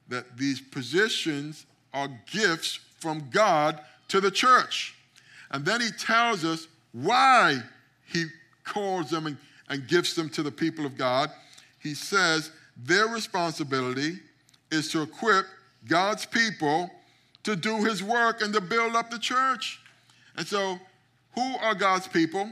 That 0.08 0.36
these 0.36 0.60
positions 0.60 1.66
are 1.92 2.08
gifts 2.30 2.78
from 2.98 3.28
God 3.30 3.80
to 4.08 4.20
the 4.20 4.30
church. 4.30 4.94
And 5.50 5.64
then 5.64 5.80
he 5.80 5.90
tells 5.90 6.44
us 6.44 6.68
why 6.92 7.58
he 8.06 8.26
calls 8.64 9.10
them 9.10 9.26
and, 9.26 9.36
and 9.68 9.86
gives 9.88 10.14
them 10.14 10.28
to 10.30 10.42
the 10.42 10.50
people 10.50 10.86
of 10.86 10.96
God. 10.96 11.30
He 11.78 11.94
says 11.94 12.50
their 12.76 13.06
responsibility 13.06 14.18
is 14.70 14.90
to 14.92 15.02
equip 15.02 15.46
God's 15.88 16.26
people 16.26 16.90
to 17.42 17.56
do 17.56 17.84
his 17.84 18.02
work 18.02 18.42
and 18.42 18.52
to 18.54 18.60
build 18.60 18.94
up 18.94 19.10
the 19.10 19.18
church. 19.18 19.80
And 20.36 20.46
so, 20.46 20.78
who 21.34 21.56
are 21.58 21.74
God's 21.74 22.06
people? 22.06 22.50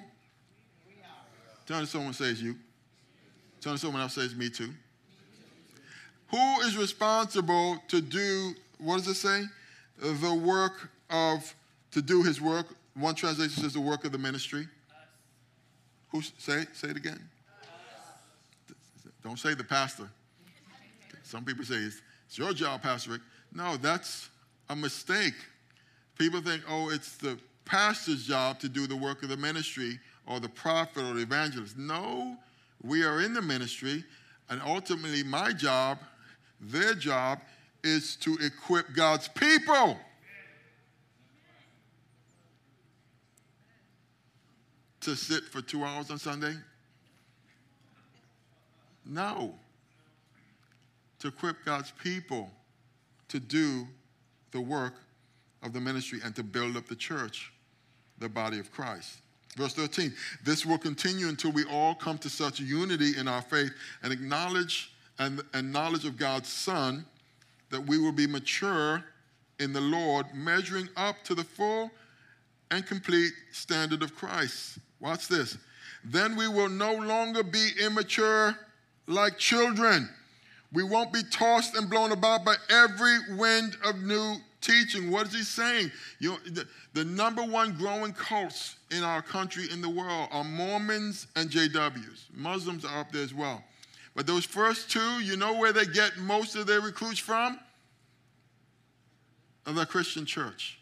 Turn 1.66 1.80
to 1.80 1.86
someone 1.86 2.14
says 2.14 2.42
you. 2.42 2.56
Turn 3.60 3.72
to 3.74 3.78
someone 3.78 4.02
else 4.02 4.14
says 4.14 4.34
me 4.34 4.50
too. 4.50 4.70
Who 6.30 6.60
is 6.60 6.76
responsible 6.76 7.78
to 7.88 8.00
do, 8.00 8.54
what 8.78 8.98
does 8.98 9.08
it 9.08 9.14
say? 9.14 9.44
The 9.98 10.34
work 10.34 10.90
of, 11.10 11.54
to 11.92 12.02
do 12.02 12.22
his 12.22 12.40
work. 12.40 12.66
One 12.94 13.14
translation 13.14 13.62
says 13.62 13.72
the 13.72 13.80
work 13.80 14.04
of 14.04 14.12
the 14.12 14.18
ministry. 14.18 14.66
Who, 16.10 16.22
say, 16.22 16.66
say 16.72 16.88
it 16.88 16.96
again. 16.96 17.20
Don't 19.22 19.38
say 19.38 19.54
the 19.54 19.64
pastor. 19.64 20.08
Some 21.22 21.44
people 21.44 21.64
say 21.64 21.74
it's, 21.74 22.00
it's 22.26 22.38
your 22.38 22.52
job, 22.52 22.82
Pastor 22.82 23.12
Rick. 23.12 23.22
No, 23.52 23.76
that's 23.76 24.30
a 24.70 24.76
mistake. 24.76 25.34
People 26.18 26.40
think, 26.40 26.62
oh, 26.68 26.90
it's 26.90 27.16
the 27.16 27.38
pastor's 27.64 28.26
job 28.26 28.58
to 28.60 28.68
do 28.68 28.86
the 28.86 28.96
work 28.96 29.22
of 29.22 29.28
the 29.28 29.36
ministry 29.36 29.98
or 30.26 30.40
the 30.40 30.48
prophet 30.48 31.02
or 31.04 31.14
the 31.14 31.22
evangelist. 31.22 31.76
No, 31.76 32.36
we 32.82 33.04
are 33.04 33.20
in 33.20 33.34
the 33.34 33.42
ministry, 33.42 34.04
and 34.48 34.60
ultimately, 34.64 35.22
my 35.22 35.52
job, 35.52 35.98
their 36.60 36.94
job, 36.94 37.40
is 37.84 38.16
to 38.16 38.36
equip 38.40 38.94
God's 38.94 39.28
people. 39.28 39.98
To 45.00 45.14
sit 45.14 45.44
for 45.44 45.62
two 45.62 45.84
hours 45.84 46.10
on 46.10 46.18
Sunday? 46.18 46.54
No. 49.06 49.54
To 51.20 51.28
equip 51.28 51.64
God's 51.64 51.92
people 52.02 52.50
to 53.28 53.40
do 53.40 53.86
the 54.50 54.60
work 54.60 54.94
of 55.62 55.72
the 55.72 55.80
ministry 55.80 56.20
and 56.24 56.34
to 56.36 56.42
build 56.42 56.76
up 56.76 56.86
the 56.86 56.96
church, 56.96 57.52
the 58.18 58.28
body 58.28 58.58
of 58.58 58.70
Christ. 58.70 59.18
Verse 59.58 59.74
13, 59.74 60.14
this 60.44 60.64
will 60.64 60.78
continue 60.78 61.26
until 61.26 61.50
we 61.50 61.64
all 61.64 61.92
come 61.92 62.16
to 62.18 62.30
such 62.30 62.60
unity 62.60 63.18
in 63.18 63.26
our 63.26 63.42
faith 63.42 63.72
and 64.04 64.12
acknowledge 64.12 64.92
and, 65.18 65.42
and 65.52 65.72
knowledge 65.72 66.04
of 66.04 66.16
God's 66.16 66.48
Son 66.48 67.04
that 67.70 67.84
we 67.84 67.98
will 67.98 68.12
be 68.12 68.28
mature 68.28 69.02
in 69.58 69.72
the 69.72 69.80
Lord, 69.80 70.26
measuring 70.32 70.88
up 70.96 71.16
to 71.24 71.34
the 71.34 71.42
full 71.42 71.90
and 72.70 72.86
complete 72.86 73.32
standard 73.50 74.04
of 74.04 74.14
Christ. 74.14 74.78
Watch 75.00 75.26
this. 75.26 75.58
Then 76.04 76.36
we 76.36 76.46
will 76.46 76.68
no 76.68 76.94
longer 76.94 77.42
be 77.42 77.70
immature 77.84 78.54
like 79.08 79.38
children. 79.38 80.08
We 80.72 80.84
won't 80.84 81.12
be 81.12 81.22
tossed 81.32 81.74
and 81.74 81.90
blown 81.90 82.12
about 82.12 82.44
by 82.44 82.54
every 82.70 83.36
wind 83.36 83.76
of 83.84 84.02
new 84.02 84.36
teaching. 84.68 85.10
What 85.10 85.26
is 85.28 85.34
he 85.34 85.42
saying? 85.42 85.90
You 86.20 86.30
know, 86.30 86.38
the, 86.46 86.68
the 86.94 87.04
number 87.04 87.42
one 87.42 87.72
growing 87.72 88.12
cults 88.12 88.76
in 88.90 89.02
our 89.02 89.22
country, 89.22 89.64
in 89.72 89.80
the 89.80 89.88
world, 89.88 90.28
are 90.30 90.44
Mormons 90.44 91.26
and 91.36 91.50
JWs. 91.50 92.24
Muslims 92.34 92.84
are 92.84 93.00
up 93.00 93.12
there 93.12 93.22
as 93.22 93.34
well. 93.34 93.64
But 94.14 94.26
those 94.26 94.44
first 94.44 94.90
two, 94.90 95.20
you 95.22 95.36
know 95.36 95.54
where 95.54 95.72
they 95.72 95.86
get 95.86 96.18
most 96.18 96.56
of 96.56 96.66
their 96.66 96.80
recruits 96.80 97.18
from? 97.18 97.58
The 99.64 99.86
Christian 99.86 100.24
church. 100.24 100.78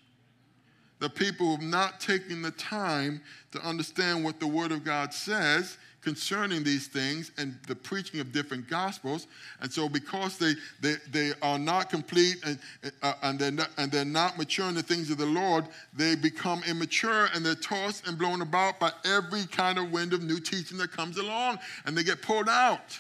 The 1.00 1.10
people 1.10 1.46
who 1.46 1.52
have 1.56 1.62
not 1.62 2.00
taken 2.00 2.40
the 2.40 2.52
time 2.52 3.20
to 3.52 3.60
understand 3.60 4.24
what 4.24 4.40
the 4.40 4.46
Word 4.46 4.72
of 4.72 4.84
God 4.84 5.12
says 5.12 5.76
concerning 6.06 6.62
these 6.62 6.86
things 6.86 7.32
and 7.36 7.58
the 7.66 7.74
preaching 7.74 8.20
of 8.20 8.30
different 8.30 8.70
gospels. 8.70 9.26
And 9.60 9.72
so, 9.72 9.88
because 9.88 10.38
they, 10.38 10.54
they, 10.80 10.94
they 11.10 11.32
are 11.42 11.58
not 11.58 11.90
complete 11.90 12.36
and, 12.46 12.60
uh, 13.02 13.14
and, 13.24 13.40
they're 13.40 13.50
not, 13.50 13.70
and 13.76 13.90
they're 13.90 14.04
not 14.04 14.38
mature 14.38 14.68
in 14.68 14.76
the 14.76 14.84
things 14.84 15.10
of 15.10 15.18
the 15.18 15.26
Lord, 15.26 15.64
they 15.92 16.14
become 16.14 16.62
immature 16.68 17.28
and 17.34 17.44
they're 17.44 17.56
tossed 17.56 18.06
and 18.06 18.16
blown 18.16 18.40
about 18.40 18.78
by 18.78 18.92
every 19.04 19.46
kind 19.46 19.78
of 19.78 19.90
wind 19.90 20.12
of 20.12 20.22
new 20.22 20.38
teaching 20.38 20.78
that 20.78 20.92
comes 20.92 21.18
along. 21.18 21.58
And 21.84 21.98
they 21.98 22.04
get 22.04 22.22
pulled 22.22 22.48
out 22.48 22.96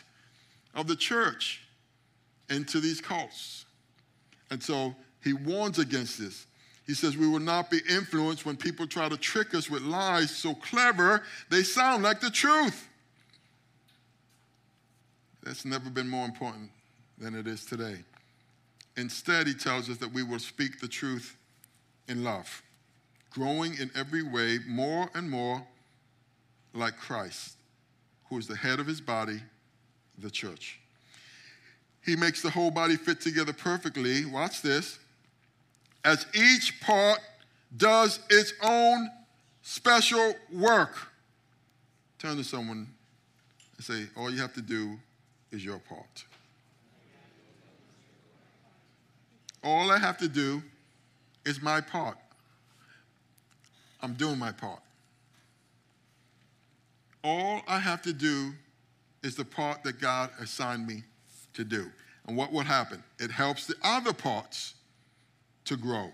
of 0.74 0.88
the 0.88 0.96
church 0.96 1.62
into 2.50 2.80
these 2.80 3.00
cults. 3.00 3.66
And 4.50 4.60
so, 4.60 4.96
he 5.22 5.32
warns 5.32 5.78
against 5.78 6.18
this. 6.18 6.48
He 6.88 6.94
says, 6.94 7.16
We 7.16 7.28
will 7.28 7.38
not 7.38 7.70
be 7.70 7.78
influenced 7.88 8.44
when 8.44 8.56
people 8.56 8.88
try 8.88 9.08
to 9.08 9.16
trick 9.16 9.54
us 9.54 9.70
with 9.70 9.82
lies 9.82 10.34
so 10.34 10.54
clever 10.54 11.22
they 11.50 11.62
sound 11.62 12.02
like 12.02 12.20
the 12.20 12.30
truth. 12.30 12.88
That's 15.46 15.64
never 15.64 15.88
been 15.88 16.08
more 16.08 16.24
important 16.24 16.70
than 17.18 17.36
it 17.36 17.46
is 17.46 17.64
today. 17.64 17.98
Instead, 18.96 19.46
he 19.46 19.54
tells 19.54 19.88
us 19.88 19.98
that 19.98 20.12
we 20.12 20.24
will 20.24 20.40
speak 20.40 20.80
the 20.80 20.88
truth 20.88 21.36
in 22.08 22.24
love, 22.24 22.62
growing 23.30 23.74
in 23.74 23.88
every 23.94 24.24
way 24.24 24.58
more 24.66 25.08
and 25.14 25.30
more 25.30 25.62
like 26.74 26.96
Christ, 26.96 27.52
who 28.28 28.38
is 28.38 28.48
the 28.48 28.56
head 28.56 28.80
of 28.80 28.88
his 28.88 29.00
body, 29.00 29.40
the 30.18 30.30
church. 30.30 30.80
he 32.04 32.16
makes 32.16 32.42
the 32.42 32.50
whole 32.50 32.72
body 32.72 32.96
fit 32.96 33.20
together 33.20 33.52
perfectly. 33.52 34.24
Watch 34.24 34.62
this. 34.62 34.98
As 36.04 36.26
each 36.34 36.80
part 36.80 37.20
does 37.76 38.18
its 38.30 38.52
own 38.62 39.10
special 39.62 40.34
work. 40.52 40.94
Turn 42.18 42.36
to 42.36 42.44
someone 42.44 42.88
and 43.76 43.84
say, 43.84 44.06
All 44.16 44.30
you 44.30 44.40
have 44.40 44.54
to 44.54 44.62
do 44.62 44.98
is 45.56 45.64
your 45.64 45.78
part. 45.78 46.24
All 49.64 49.90
I 49.90 49.98
have 49.98 50.18
to 50.18 50.28
do 50.28 50.62
is 51.44 51.62
my 51.62 51.80
part. 51.80 52.18
I'm 54.02 54.14
doing 54.14 54.38
my 54.38 54.52
part. 54.52 54.80
All 57.24 57.62
I 57.66 57.80
have 57.80 58.02
to 58.02 58.12
do 58.12 58.52
is 59.22 59.34
the 59.34 59.44
part 59.44 59.82
that 59.82 59.98
God 60.00 60.30
assigned 60.38 60.86
me 60.86 61.02
to 61.54 61.64
do. 61.64 61.90
And 62.26 62.36
what 62.36 62.52
will 62.52 62.60
happen? 62.60 63.02
It 63.18 63.30
helps 63.30 63.66
the 63.66 63.74
other 63.82 64.12
parts 64.12 64.74
to 65.64 65.76
grow 65.76 66.10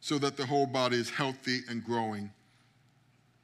so 0.00 0.18
that 0.18 0.36
the 0.36 0.46
whole 0.46 0.66
body 0.66 0.96
is 0.96 1.10
healthy 1.10 1.60
and 1.68 1.84
growing 1.84 2.30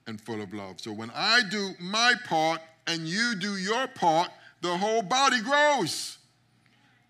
and 0.07 0.21
full 0.21 0.41
of 0.41 0.53
love. 0.55 0.81
So 0.81 0.93
when 0.93 1.11
I 1.15 1.43
do 1.51 1.73
my 1.79 2.15
part 2.27 2.61
and 2.87 3.07
you 3.07 3.35
do 3.37 3.57
your 3.57 3.87
part, 3.89 4.31
the 4.65 4.79
whole 4.79 5.03
body 5.03 5.43
grows. 5.43 6.17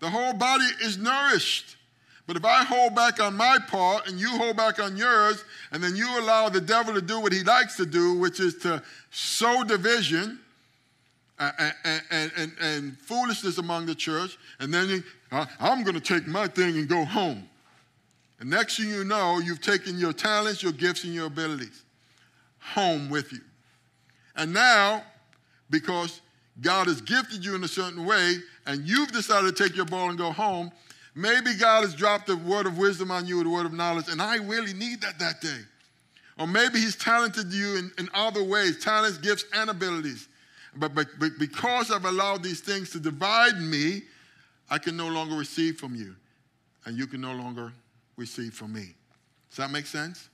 The 0.01 0.09
whole 0.09 0.33
body 0.33 0.65
is 0.81 0.97
nourished. 0.97 1.77
But 2.27 2.35
if 2.35 2.43
I 2.43 2.65
hold 2.65 2.95
back 2.95 3.21
on 3.21 3.37
my 3.37 3.59
part 3.69 4.09
and 4.09 4.19
you 4.19 4.29
hold 4.31 4.57
back 4.57 4.77
on 4.77 4.97
yours, 4.97 5.41
and 5.71 5.81
then 5.81 5.95
you 5.95 6.19
allow 6.19 6.49
the 6.49 6.59
devil 6.59 6.93
to 6.93 7.01
do 7.01 7.17
what 7.21 7.31
he 7.31 7.43
likes 7.43 7.77
to 7.77 7.85
do, 7.85 8.15
which 8.15 8.41
is 8.41 8.55
to 8.57 8.83
sow 9.09 9.63
division 9.63 10.37
and, 11.39 11.73
and, 12.11 12.31
and, 12.35 12.51
and 12.59 12.97
foolishness 12.99 13.57
among 13.57 13.85
the 13.85 13.95
church, 13.95 14.37
and 14.59 14.73
then 14.73 15.01
I'm 15.31 15.83
going 15.83 15.95
to 15.95 16.01
take 16.01 16.27
my 16.27 16.47
thing 16.47 16.75
and 16.75 16.89
go 16.89 17.05
home. 17.05 17.47
And 18.41 18.49
next 18.49 18.77
thing 18.77 18.89
you 18.89 19.05
know, 19.05 19.39
you've 19.39 19.61
taken 19.61 19.97
your 19.97 20.11
talents, 20.11 20.61
your 20.61 20.73
gifts, 20.73 21.05
and 21.05 21.13
your 21.13 21.27
abilities 21.27 21.83
home 22.59 23.09
with 23.09 23.31
you. 23.31 23.39
And 24.35 24.53
now, 24.53 25.03
because 25.69 26.19
God 26.61 26.87
has 26.87 27.01
gifted 27.01 27.43
you 27.43 27.55
in 27.55 27.63
a 27.63 27.67
certain 27.67 28.05
way, 28.05 28.35
and 28.65 28.87
you've 28.87 29.11
decided 29.11 29.55
to 29.55 29.63
take 29.63 29.75
your 29.75 29.85
ball 29.85 30.09
and 30.09 30.17
go 30.17 30.31
home, 30.31 30.71
Maybe 31.17 31.55
God 31.55 31.83
has 31.83 31.95
dropped 31.95 32.29
a 32.29 32.35
word 32.35 32.65
of 32.65 32.77
wisdom 32.77 33.09
on 33.09 33.25
you, 33.25 33.41
a 33.41 33.49
word 33.49 33.65
of 33.65 33.71
knowledge, 33.71 34.09
and 34.09 34.21
I 34.21 34.35
really 34.35 34.73
need 34.73 34.99
that 35.01 35.17
that 35.19 35.39
day. 35.39 35.61
Or 36.37 36.45
maybe 36.45 36.77
He's 36.77 36.97
talented 36.97 37.53
you 37.53 37.77
in, 37.77 37.91
in 37.97 38.09
other 38.13 38.43
ways 38.43 38.83
talents, 38.83 39.17
gifts, 39.17 39.45
and 39.53 39.69
abilities. 39.69 40.27
But, 40.75 40.93
but, 40.93 41.07
but 41.17 41.31
because 41.39 41.89
I've 41.89 42.03
allowed 42.03 42.43
these 42.43 42.59
things 42.59 42.89
to 42.91 42.99
divide 42.99 43.57
me, 43.61 44.01
I 44.69 44.77
can 44.77 44.97
no 44.97 45.07
longer 45.07 45.35
receive 45.35 45.77
from 45.77 45.95
you, 45.95 46.13
and 46.83 46.97
you 46.97 47.07
can 47.07 47.21
no 47.21 47.31
longer 47.31 47.71
receive 48.17 48.53
from 48.53 48.73
me. 48.73 48.93
Does 49.49 49.57
that 49.57 49.71
make 49.71 49.85
sense? 49.85 50.27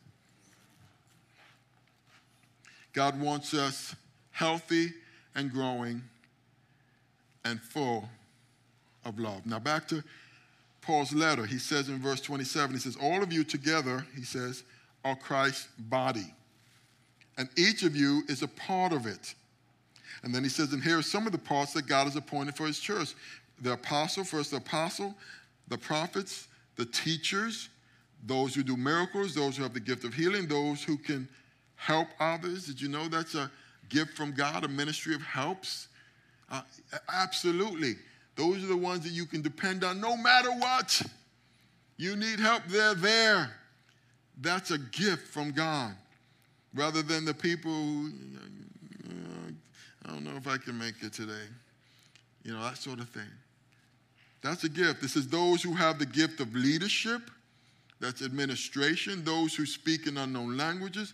God 2.93 3.21
wants 3.21 3.53
us 3.53 3.95
healthy 4.31 4.93
and 5.35 5.51
growing 5.51 6.01
and 7.45 7.59
full 7.59 8.09
of 9.05 9.19
love. 9.19 9.45
Now, 9.45 9.59
back 9.59 9.87
to 9.89 10.03
Paul's 10.81 11.13
letter, 11.13 11.45
he 11.45 11.57
says 11.57 11.89
in 11.89 11.99
verse 11.99 12.21
27, 12.21 12.71
he 12.71 12.79
says, 12.79 12.97
All 13.01 13.23
of 13.23 13.31
you 13.31 13.43
together, 13.43 14.05
he 14.15 14.23
says, 14.23 14.63
are 15.03 15.15
Christ's 15.15 15.67
body. 15.77 16.33
And 17.37 17.49
each 17.57 17.83
of 17.83 17.95
you 17.95 18.23
is 18.27 18.43
a 18.43 18.47
part 18.47 18.93
of 18.93 19.05
it. 19.05 19.33
And 20.23 20.33
then 20.33 20.43
he 20.43 20.49
says, 20.49 20.73
and 20.73 20.83
here 20.83 20.99
are 20.99 21.03
some 21.03 21.25
of 21.25 21.31
the 21.31 21.37
parts 21.37 21.73
that 21.73 21.87
God 21.87 22.05
has 22.05 22.15
appointed 22.15 22.55
for 22.55 22.67
his 22.67 22.79
church 22.79 23.15
the 23.61 23.73
apostle, 23.73 24.23
first 24.23 24.51
the 24.51 24.57
apostle, 24.57 25.13
the 25.67 25.77
prophets, 25.77 26.47
the 26.77 26.85
teachers, 26.85 27.69
those 28.25 28.55
who 28.55 28.63
do 28.63 28.75
miracles, 28.75 29.35
those 29.35 29.55
who 29.55 29.61
have 29.61 29.73
the 29.73 29.79
gift 29.79 30.03
of 30.03 30.15
healing, 30.15 30.47
those 30.47 30.83
who 30.83 30.97
can 30.97 31.27
help 31.75 32.07
others. 32.19 32.65
Did 32.65 32.81
you 32.81 32.87
know 32.87 33.07
that's 33.07 33.35
a 33.35 33.51
gift 33.91 34.17
from 34.17 34.31
God, 34.33 34.63
a 34.63 34.67
ministry 34.67 35.13
of 35.13 35.21
helps? 35.21 35.87
Uh, 36.49 36.61
absolutely. 37.13 37.95
Those 38.35 38.63
are 38.63 38.67
the 38.67 38.77
ones 38.77 39.03
that 39.03 39.11
you 39.11 39.25
can 39.25 39.41
depend 39.41 39.83
on 39.83 40.01
no 40.01 40.17
matter 40.17 40.51
what. 40.51 41.01
You 41.97 42.15
need 42.15 42.39
help, 42.39 42.63
they're 42.67 42.95
there. 42.95 43.51
That's 44.39 44.71
a 44.71 44.77
gift 44.77 45.27
from 45.27 45.51
God. 45.51 45.93
Rather 46.73 47.01
than 47.01 47.25
the 47.25 47.33
people 47.33 47.71
who, 47.71 48.11
I 50.05 50.09
don't 50.09 50.23
know 50.23 50.35
if 50.35 50.47
I 50.47 50.57
can 50.57 50.77
make 50.77 50.95
it 51.03 51.13
today. 51.13 51.47
You 52.43 52.53
know, 52.53 52.63
that 52.63 52.77
sort 52.77 52.99
of 52.99 53.09
thing. 53.09 53.29
That's 54.41 54.63
a 54.63 54.69
gift. 54.69 55.01
This 55.01 55.15
is 55.15 55.27
those 55.27 55.61
who 55.61 55.73
have 55.73 55.99
the 55.99 56.05
gift 56.05 56.39
of 56.39 56.55
leadership, 56.55 57.21
that's 57.99 58.23
administration, 58.23 59.23
those 59.23 59.53
who 59.53 59.67
speak 59.67 60.07
in 60.07 60.17
unknown 60.17 60.57
languages. 60.57 61.13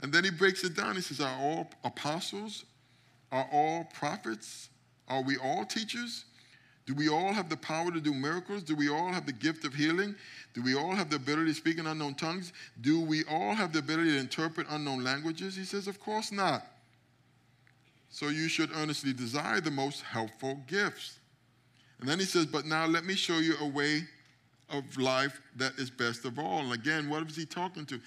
And 0.00 0.12
then 0.12 0.24
he 0.24 0.30
breaks 0.30 0.64
it 0.64 0.74
down. 0.74 0.96
He 0.96 1.00
says, 1.00 1.20
Are 1.20 1.36
all 1.40 1.70
apostles? 1.84 2.64
Are 3.32 3.48
all 3.52 3.84
prophets? 3.94 4.68
Are 5.08 5.22
we 5.22 5.36
all 5.36 5.64
teachers? 5.64 6.24
Do 6.86 6.94
we 6.94 7.08
all 7.08 7.32
have 7.32 7.48
the 7.48 7.56
power 7.56 7.90
to 7.90 8.00
do 8.00 8.12
miracles? 8.12 8.62
Do 8.62 8.76
we 8.76 8.90
all 8.90 9.10
have 9.10 9.24
the 9.24 9.32
gift 9.32 9.64
of 9.64 9.74
healing? 9.74 10.14
Do 10.52 10.62
we 10.62 10.74
all 10.74 10.94
have 10.94 11.08
the 11.08 11.16
ability 11.16 11.50
to 11.50 11.54
speak 11.54 11.78
in 11.78 11.86
unknown 11.86 12.14
tongues? 12.14 12.52
Do 12.82 13.00
we 13.00 13.24
all 13.24 13.54
have 13.54 13.72
the 13.72 13.78
ability 13.78 14.10
to 14.10 14.18
interpret 14.18 14.66
unknown 14.68 15.02
languages? 15.02 15.56
He 15.56 15.64
says, 15.64 15.88
Of 15.88 15.98
course 15.98 16.30
not. 16.30 16.66
So 18.10 18.28
you 18.28 18.48
should 18.48 18.70
earnestly 18.76 19.12
desire 19.12 19.60
the 19.60 19.70
most 19.70 20.02
helpful 20.02 20.60
gifts. 20.66 21.18
And 22.00 22.08
then 22.08 22.18
he 22.18 22.24
says, 22.24 22.46
But 22.46 22.66
now 22.66 22.86
let 22.86 23.04
me 23.04 23.14
show 23.14 23.38
you 23.38 23.54
a 23.60 23.66
way 23.66 24.04
of 24.70 24.98
life 24.98 25.40
that 25.56 25.72
is 25.78 25.90
best 25.90 26.24
of 26.24 26.38
all. 26.38 26.60
And 26.60 26.72
again, 26.72 27.08
what 27.08 27.28
is 27.28 27.36
he 27.36 27.46
talking 27.46 27.86
to? 27.86 28.00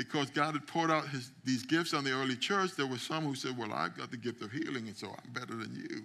Because 0.00 0.30
God 0.30 0.54
had 0.54 0.66
poured 0.66 0.90
out 0.90 1.06
his, 1.08 1.30
these 1.44 1.62
gifts 1.62 1.92
on 1.92 2.04
the 2.04 2.12
early 2.12 2.34
church, 2.34 2.74
there 2.74 2.86
were 2.86 2.96
some 2.96 3.22
who 3.22 3.34
said, 3.34 3.54
Well, 3.54 3.70
I've 3.70 3.94
got 3.98 4.10
the 4.10 4.16
gift 4.16 4.40
of 4.40 4.50
healing, 4.50 4.88
and 4.88 4.96
so 4.96 5.08
I'm 5.08 5.32
better 5.34 5.54
than 5.54 5.74
you. 5.74 6.02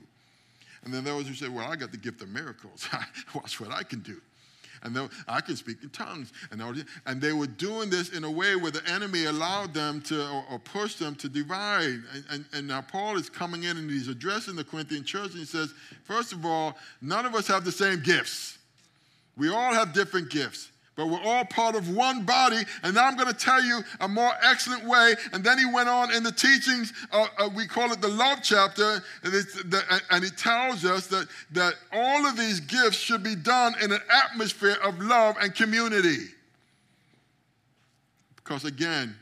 And 0.83 0.93
then 0.93 1.05
those 1.05 1.29
who 1.29 1.33
said, 1.33 1.53
Well, 1.55 1.65
I 1.65 1.77
got 1.77 1.91
the 1.91 1.97
gift 1.97 2.21
of 2.21 2.27
miracles. 2.27 2.89
Watch 3.33 3.61
what 3.61 3.71
I 3.71 3.83
can 3.83 4.01
do. 4.01 4.19
And 4.83 4.93
then 4.93 5.09
I 5.29 5.39
can 5.39 5.55
speak 5.55 5.77
in 5.81 5.89
tongues. 5.91 6.33
And, 6.51 7.21
they 7.21 7.31
were 7.31 7.47
doing 7.47 7.89
this 7.89 8.09
in 8.09 8.25
a 8.25 8.29
way 8.29 8.57
where 8.57 8.69
the 8.69 8.85
enemy 8.85 9.25
allowed 9.25 9.73
them 9.73 10.01
to, 10.01 10.29
or, 10.29 10.43
or 10.51 10.59
pushed 10.59 10.99
them 10.99 11.15
to 11.15 11.29
divide. 11.29 12.01
And, 12.13 12.25
and, 12.29 12.45
and 12.53 12.67
now 12.67 12.81
Paul 12.81 13.15
is 13.15 13.29
coming 13.29 13.63
in 13.63 13.77
and 13.77 13.89
he's 13.89 14.09
addressing 14.09 14.57
the 14.57 14.65
Corinthian 14.65 15.05
church 15.05 15.31
and 15.31 15.39
he 15.39 15.45
says, 15.45 15.73
First 16.03 16.33
of 16.33 16.45
all, 16.45 16.75
none 17.01 17.25
of 17.25 17.33
us 17.33 17.47
have 17.47 17.63
the 17.63 17.71
same 17.71 18.03
gifts. 18.03 18.57
We 19.37 19.49
all 19.49 19.73
have 19.73 19.93
different 19.93 20.29
gifts 20.29 20.69
but 20.95 21.07
we're 21.07 21.21
all 21.21 21.43
part 21.45 21.75
of 21.75 21.89
one 21.89 22.23
body. 22.23 22.61
And 22.83 22.95
now 22.95 23.05
I'm 23.05 23.17
going 23.17 23.27
to 23.27 23.33
tell 23.33 23.61
you 23.61 23.81
a 23.99 24.07
more 24.07 24.31
excellent 24.43 24.85
way. 24.85 25.15
And 25.33 25.43
then 25.43 25.57
he 25.57 25.65
went 25.65 25.89
on 25.89 26.13
in 26.13 26.23
the 26.23 26.31
teachings, 26.31 26.93
uh, 27.11 27.27
uh, 27.37 27.49
we 27.53 27.67
call 27.67 27.91
it 27.91 28.01
the 28.01 28.07
love 28.07 28.39
chapter, 28.41 29.03
and, 29.23 29.33
the, 29.33 30.01
and 30.09 30.23
he 30.23 30.29
tells 30.29 30.85
us 30.85 31.07
that, 31.07 31.27
that 31.51 31.73
all 31.91 32.25
of 32.25 32.37
these 32.37 32.61
gifts 32.61 32.97
should 32.97 33.23
be 33.23 33.35
done 33.35 33.75
in 33.81 33.91
an 33.91 34.01
atmosphere 34.09 34.77
of 34.83 34.99
love 34.99 35.35
and 35.41 35.53
community. 35.53 36.27
Because 38.37 38.63
again, 38.63 39.15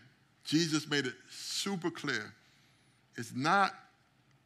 Jesus 0.44 0.88
made 0.90 1.08
it 1.08 1.14
super 1.30 1.90
clear. 1.90 2.34
It's 3.16 3.34
not 3.36 3.72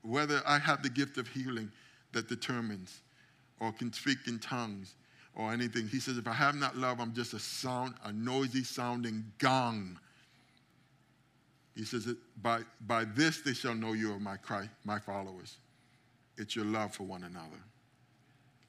whether 0.02 0.42
I 0.46 0.60
have 0.60 0.84
the 0.84 0.90
gift 0.90 1.18
of 1.18 1.28
healing 1.28 1.72
that 2.14 2.30
determines 2.30 3.02
or 3.60 3.74
can 3.74 3.92
speak 3.92 4.20
in 4.28 4.40
tongues 4.40 4.94
or 5.38 5.54
anything. 5.54 5.88
He 5.88 6.00
says, 6.00 6.18
if 6.18 6.28
I 6.28 6.34
have 6.34 6.56
not 6.56 6.76
love, 6.76 7.00
I'm 7.00 7.14
just 7.14 7.34
a 7.34 7.40
sound, 7.40 7.94
a 8.04 8.12
noisy 8.12 8.64
sounding 8.64 9.24
gong. 9.38 10.00
He 11.76 11.86
says, 11.86 12.14
by, 12.42 12.62
by 12.88 13.06
this 13.06 13.42
they 13.42 13.54
shall 13.54 13.76
know 13.76 13.94
you 13.94 14.12
are 14.14 14.20
my, 14.20 14.36
Christ, 14.36 14.72
my 14.84 14.98
followers. 14.98 15.58
It's 16.38 16.56
your 16.56 16.66
love 16.66 16.94
for 16.94 17.04
one 17.04 17.24
another. 17.24 17.62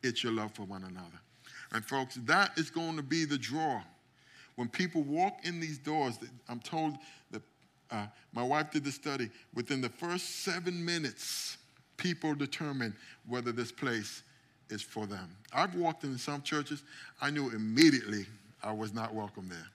It's 0.03 0.23
your 0.23 0.33
love 0.33 0.53
for 0.53 0.65
one 0.65 0.85
another. 0.85 1.19
And 1.73 1.83
folks, 1.85 2.17
that 2.27 2.53
is 2.59 2.69
going 2.71 2.97
to 2.97 3.03
be 3.03 3.25
the 3.25 3.39
draw. 3.39 3.81
When 4.57 4.69
people 4.69 5.03
walk 5.03 5.39
in 5.45 5.61
these 5.61 5.79
doors, 5.79 6.19
I'm 6.49 6.61
told 6.61 6.97
that 7.31 7.43
uh, 7.91 8.07
my 8.35 8.43
wife 8.43 8.71
did 8.73 8.85
the 8.85 8.93
study. 8.93 9.31
Within 9.55 9.81
the 9.81 9.89
first 9.89 10.45
seven 10.45 10.85
minutes, 10.85 11.57
people 11.97 12.35
determine 12.35 12.95
whether 13.27 13.53
this 13.53 13.73
place 13.73 14.23
is 14.71 14.83
for 14.83 15.07
them. 15.07 15.29
I've 15.53 15.75
walked 15.75 16.05
in 16.05 16.17
some 16.19 16.43
churches, 16.43 16.83
I 17.21 17.31
knew 17.31 17.51
immediately 17.51 18.27
I 18.63 18.73
was 18.73 18.93
not 18.93 19.15
welcome 19.15 19.49
there. 19.49 19.67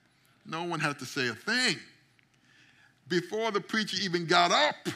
No 0.46 0.64
one 0.64 0.80
had 0.80 0.98
to 0.98 1.06
say 1.06 1.28
a 1.28 1.34
thing. 1.34 1.76
Before 3.08 3.50
the 3.50 3.60
preacher 3.60 3.96
even 4.02 4.26
got 4.26 4.50
up, 4.50 4.88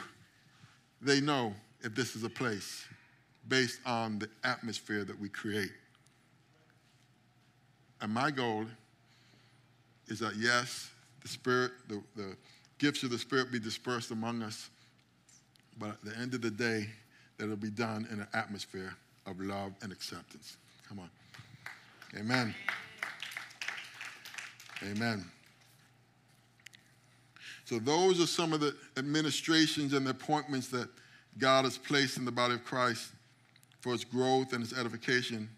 they 1.01 1.21
know 1.21 1.53
if 1.81 1.95
this 1.95 2.15
is 2.15 2.23
a 2.23 2.29
place 2.29 2.85
based 3.47 3.79
on 3.85 4.19
the 4.19 4.29
atmosphere 4.43 5.03
that 5.03 5.19
we 5.19 5.29
create. 5.29 5.71
And 8.01 8.13
my 8.13 8.31
goal 8.31 8.65
is 10.07 10.19
that, 10.19 10.35
yes, 10.35 10.89
the 11.21 11.27
Spirit, 11.27 11.71
the, 11.87 12.01
the 12.15 12.35
gifts 12.77 13.03
of 13.03 13.09
the 13.09 13.17
Spirit 13.17 13.51
be 13.51 13.59
dispersed 13.59 14.11
among 14.11 14.41
us, 14.41 14.69
but 15.77 15.89
at 15.89 16.01
the 16.03 16.17
end 16.17 16.33
of 16.33 16.41
the 16.41 16.51
day, 16.51 16.89
that 17.37 17.45
it'll 17.45 17.55
be 17.55 17.69
done 17.69 18.07
in 18.11 18.19
an 18.19 18.27
atmosphere 18.33 18.95
of 19.29 19.39
love 19.39 19.73
and 19.81 19.91
acceptance. 19.91 20.57
Come 20.87 20.99
on. 20.99 21.09
Amen. 22.17 22.55
Amen. 24.83 25.25
So, 27.65 27.77
those 27.77 28.19
are 28.21 28.27
some 28.27 28.53
of 28.53 28.61
the 28.61 28.75
administrations 28.97 29.93
and 29.93 30.05
the 30.05 30.11
appointments 30.11 30.69
that 30.69 30.89
God 31.37 31.65
has 31.65 31.77
placed 31.77 32.17
in 32.17 32.25
the 32.25 32.31
body 32.31 32.55
of 32.55 32.65
Christ 32.65 33.11
for 33.81 33.93
its 33.93 34.03
growth 34.03 34.53
and 34.53 34.63
its 34.63 34.77
edification. 34.77 35.49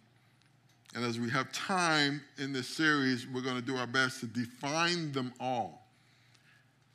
And 0.94 1.06
as 1.06 1.20
we 1.20 1.30
have 1.30 1.52
time 1.54 2.22
in 2.38 2.52
this 2.52 2.68
series, 2.68 3.26
we're 3.28 3.42
going 3.42 3.56
to 3.56 3.62
do 3.62 3.78
our 3.78 3.88
best 3.88 4.20
to 4.20 4.26
define 4.26 5.14
them 5.14 5.34
all. 5.40 5.88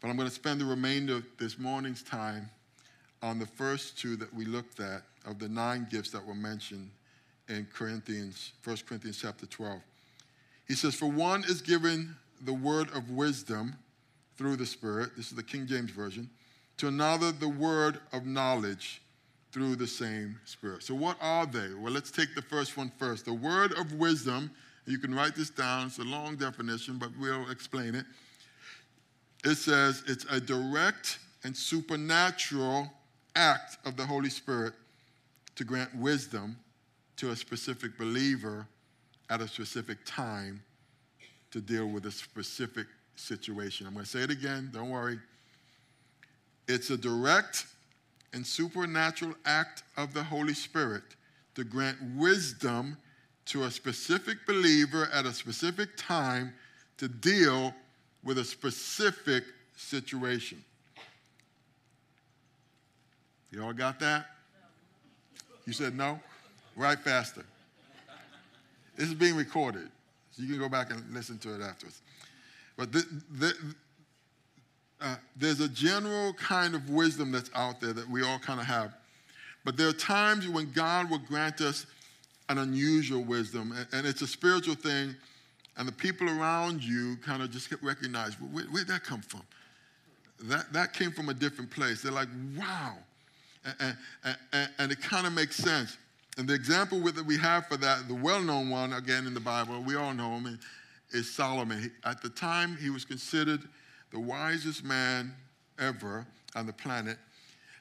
But 0.00 0.08
I'm 0.08 0.16
going 0.16 0.28
to 0.28 0.34
spend 0.34 0.60
the 0.60 0.66
remainder 0.66 1.16
of 1.16 1.24
this 1.38 1.58
morning's 1.58 2.02
time 2.02 2.50
on 3.22 3.38
the 3.38 3.46
first 3.46 3.98
two 3.98 4.16
that 4.16 4.32
we 4.34 4.44
looked 4.44 4.80
at 4.80 5.02
of 5.26 5.38
the 5.38 5.48
nine 5.48 5.86
gifts 5.90 6.10
that 6.10 6.24
were 6.24 6.34
mentioned 6.34 6.90
in 7.48 7.66
Corinthians, 7.72 8.52
1 8.64 8.76
Corinthians 8.88 9.18
chapter 9.20 9.46
12. 9.46 9.80
He 10.66 10.74
says, 10.74 10.94
For 10.94 11.10
one 11.10 11.44
is 11.44 11.60
given 11.60 12.16
the 12.40 12.52
word 12.52 12.88
of 12.94 13.10
wisdom 13.10 13.76
through 14.36 14.56
the 14.56 14.66
Spirit. 14.66 15.10
This 15.16 15.28
is 15.28 15.36
the 15.36 15.42
King 15.42 15.66
James 15.66 15.90
Version. 15.90 16.28
To 16.78 16.88
another, 16.88 17.32
the 17.32 17.48
word 17.48 18.00
of 18.12 18.26
knowledge 18.26 19.00
through 19.52 19.76
the 19.76 19.86
same 19.86 20.38
Spirit. 20.44 20.82
So, 20.82 20.94
what 20.94 21.16
are 21.20 21.46
they? 21.46 21.72
Well, 21.74 21.92
let's 21.92 22.10
take 22.10 22.34
the 22.34 22.42
first 22.42 22.76
one 22.76 22.92
first. 22.98 23.24
The 23.24 23.32
word 23.32 23.72
of 23.78 23.92
wisdom, 23.94 24.50
you 24.86 24.98
can 24.98 25.14
write 25.14 25.34
this 25.34 25.50
down, 25.50 25.86
it's 25.86 25.98
a 25.98 26.04
long 26.04 26.36
definition, 26.36 26.98
but 26.98 27.10
we'll 27.18 27.50
explain 27.50 27.94
it. 27.94 28.04
It 29.44 29.54
says 29.54 30.02
it's 30.06 30.26
a 30.30 30.40
direct 30.40 31.18
and 31.44 31.56
supernatural 31.56 32.90
act 33.34 33.78
of 33.86 33.96
the 33.96 34.04
Holy 34.04 34.30
Spirit 34.30 34.74
to 35.56 35.64
grant 35.64 35.94
wisdom 35.96 36.56
to 37.16 37.30
a 37.30 37.36
specific 37.36 37.98
believer 37.98 38.66
at 39.28 39.40
a 39.40 39.48
specific 39.48 39.98
time 40.04 40.62
to 41.50 41.60
deal 41.60 41.86
with 41.86 42.06
a 42.06 42.10
specific 42.10 42.86
situation. 43.16 43.86
I'm 43.86 43.94
going 43.94 44.04
to 44.04 44.10
say 44.10 44.20
it 44.20 44.30
again, 44.30 44.70
don't 44.72 44.90
worry. 44.90 45.18
It's 46.68 46.90
a 46.90 46.96
direct 46.96 47.66
and 48.32 48.46
supernatural 48.46 49.34
act 49.44 49.82
of 49.96 50.12
the 50.12 50.22
Holy 50.22 50.54
Spirit 50.54 51.02
to 51.54 51.64
grant 51.64 51.96
wisdom 52.16 52.98
to 53.46 53.64
a 53.64 53.70
specific 53.70 54.38
believer 54.46 55.08
at 55.12 55.24
a 55.24 55.32
specific 55.32 55.90
time 55.96 56.52
to 56.98 57.08
deal 57.08 57.72
with 58.22 58.38
a 58.38 58.44
specific 58.44 59.44
situation. 59.76 60.62
You 63.50 63.62
all 63.62 63.72
got 63.72 64.00
that? 64.00 64.26
You 65.66 65.72
said 65.72 65.96
no? 65.96 66.18
Write 66.76 67.00
faster. 67.00 67.44
This 68.96 69.08
is 69.08 69.14
being 69.14 69.36
recorded, 69.36 69.88
so 70.30 70.42
you 70.42 70.48
can 70.48 70.58
go 70.58 70.68
back 70.68 70.90
and 70.90 71.02
listen 71.12 71.38
to 71.38 71.54
it 71.54 71.60
afterwards. 71.60 72.00
But 72.76 72.92
the, 72.92 73.04
the, 73.38 73.52
uh, 75.00 75.16
there's 75.36 75.60
a 75.60 75.68
general 75.68 76.32
kind 76.34 76.74
of 76.74 76.88
wisdom 76.88 77.32
that's 77.32 77.50
out 77.54 77.80
there 77.80 77.92
that 77.92 78.08
we 78.08 78.22
all 78.22 78.38
kind 78.38 78.60
of 78.60 78.66
have. 78.66 78.94
But 79.64 79.76
there 79.76 79.88
are 79.88 79.92
times 79.92 80.48
when 80.48 80.70
God 80.72 81.10
will 81.10 81.18
grant 81.18 81.60
us 81.60 81.86
an 82.48 82.58
unusual 82.58 83.22
wisdom, 83.22 83.72
and, 83.76 83.86
and 83.92 84.06
it's 84.06 84.22
a 84.22 84.26
spiritual 84.26 84.76
thing, 84.76 85.14
and 85.76 85.86
the 85.86 85.92
people 85.92 86.28
around 86.28 86.82
you 86.82 87.16
kind 87.16 87.42
of 87.42 87.50
just 87.50 87.70
recognize 87.82 88.34
where, 88.40 88.64
where'd 88.66 88.88
that 88.88 89.02
come 89.02 89.20
from? 89.20 89.42
That, 90.44 90.72
that 90.72 90.92
came 90.92 91.10
from 91.10 91.28
a 91.28 91.34
different 91.34 91.70
place. 91.70 92.02
They're 92.02 92.12
like, 92.12 92.28
wow. 92.56 92.94
And, 93.80 93.96
and, 94.52 94.68
and, 94.78 94.92
it 94.92 95.00
kind 95.02 95.26
of 95.26 95.32
makes 95.32 95.56
sense. 95.56 95.98
And 96.38 96.48
the 96.48 96.54
example 96.54 97.00
that 97.00 97.24
we 97.24 97.36
have 97.38 97.66
for 97.66 97.76
that, 97.78 98.06
the 98.06 98.14
well 98.14 98.40
known 98.40 98.70
one, 98.70 98.92
again 98.92 99.26
in 99.26 99.34
the 99.34 99.40
Bible, 99.40 99.82
we 99.82 99.96
all 99.96 100.14
know 100.14 100.38
him, 100.38 100.58
is 101.10 101.32
Solomon. 101.32 101.90
At 102.04 102.22
the 102.22 102.28
time, 102.28 102.76
he 102.76 102.90
was 102.90 103.04
considered 103.04 103.62
the 104.12 104.20
wisest 104.20 104.84
man 104.84 105.34
ever 105.78 106.26
on 106.54 106.66
the 106.66 106.72
planet. 106.72 107.18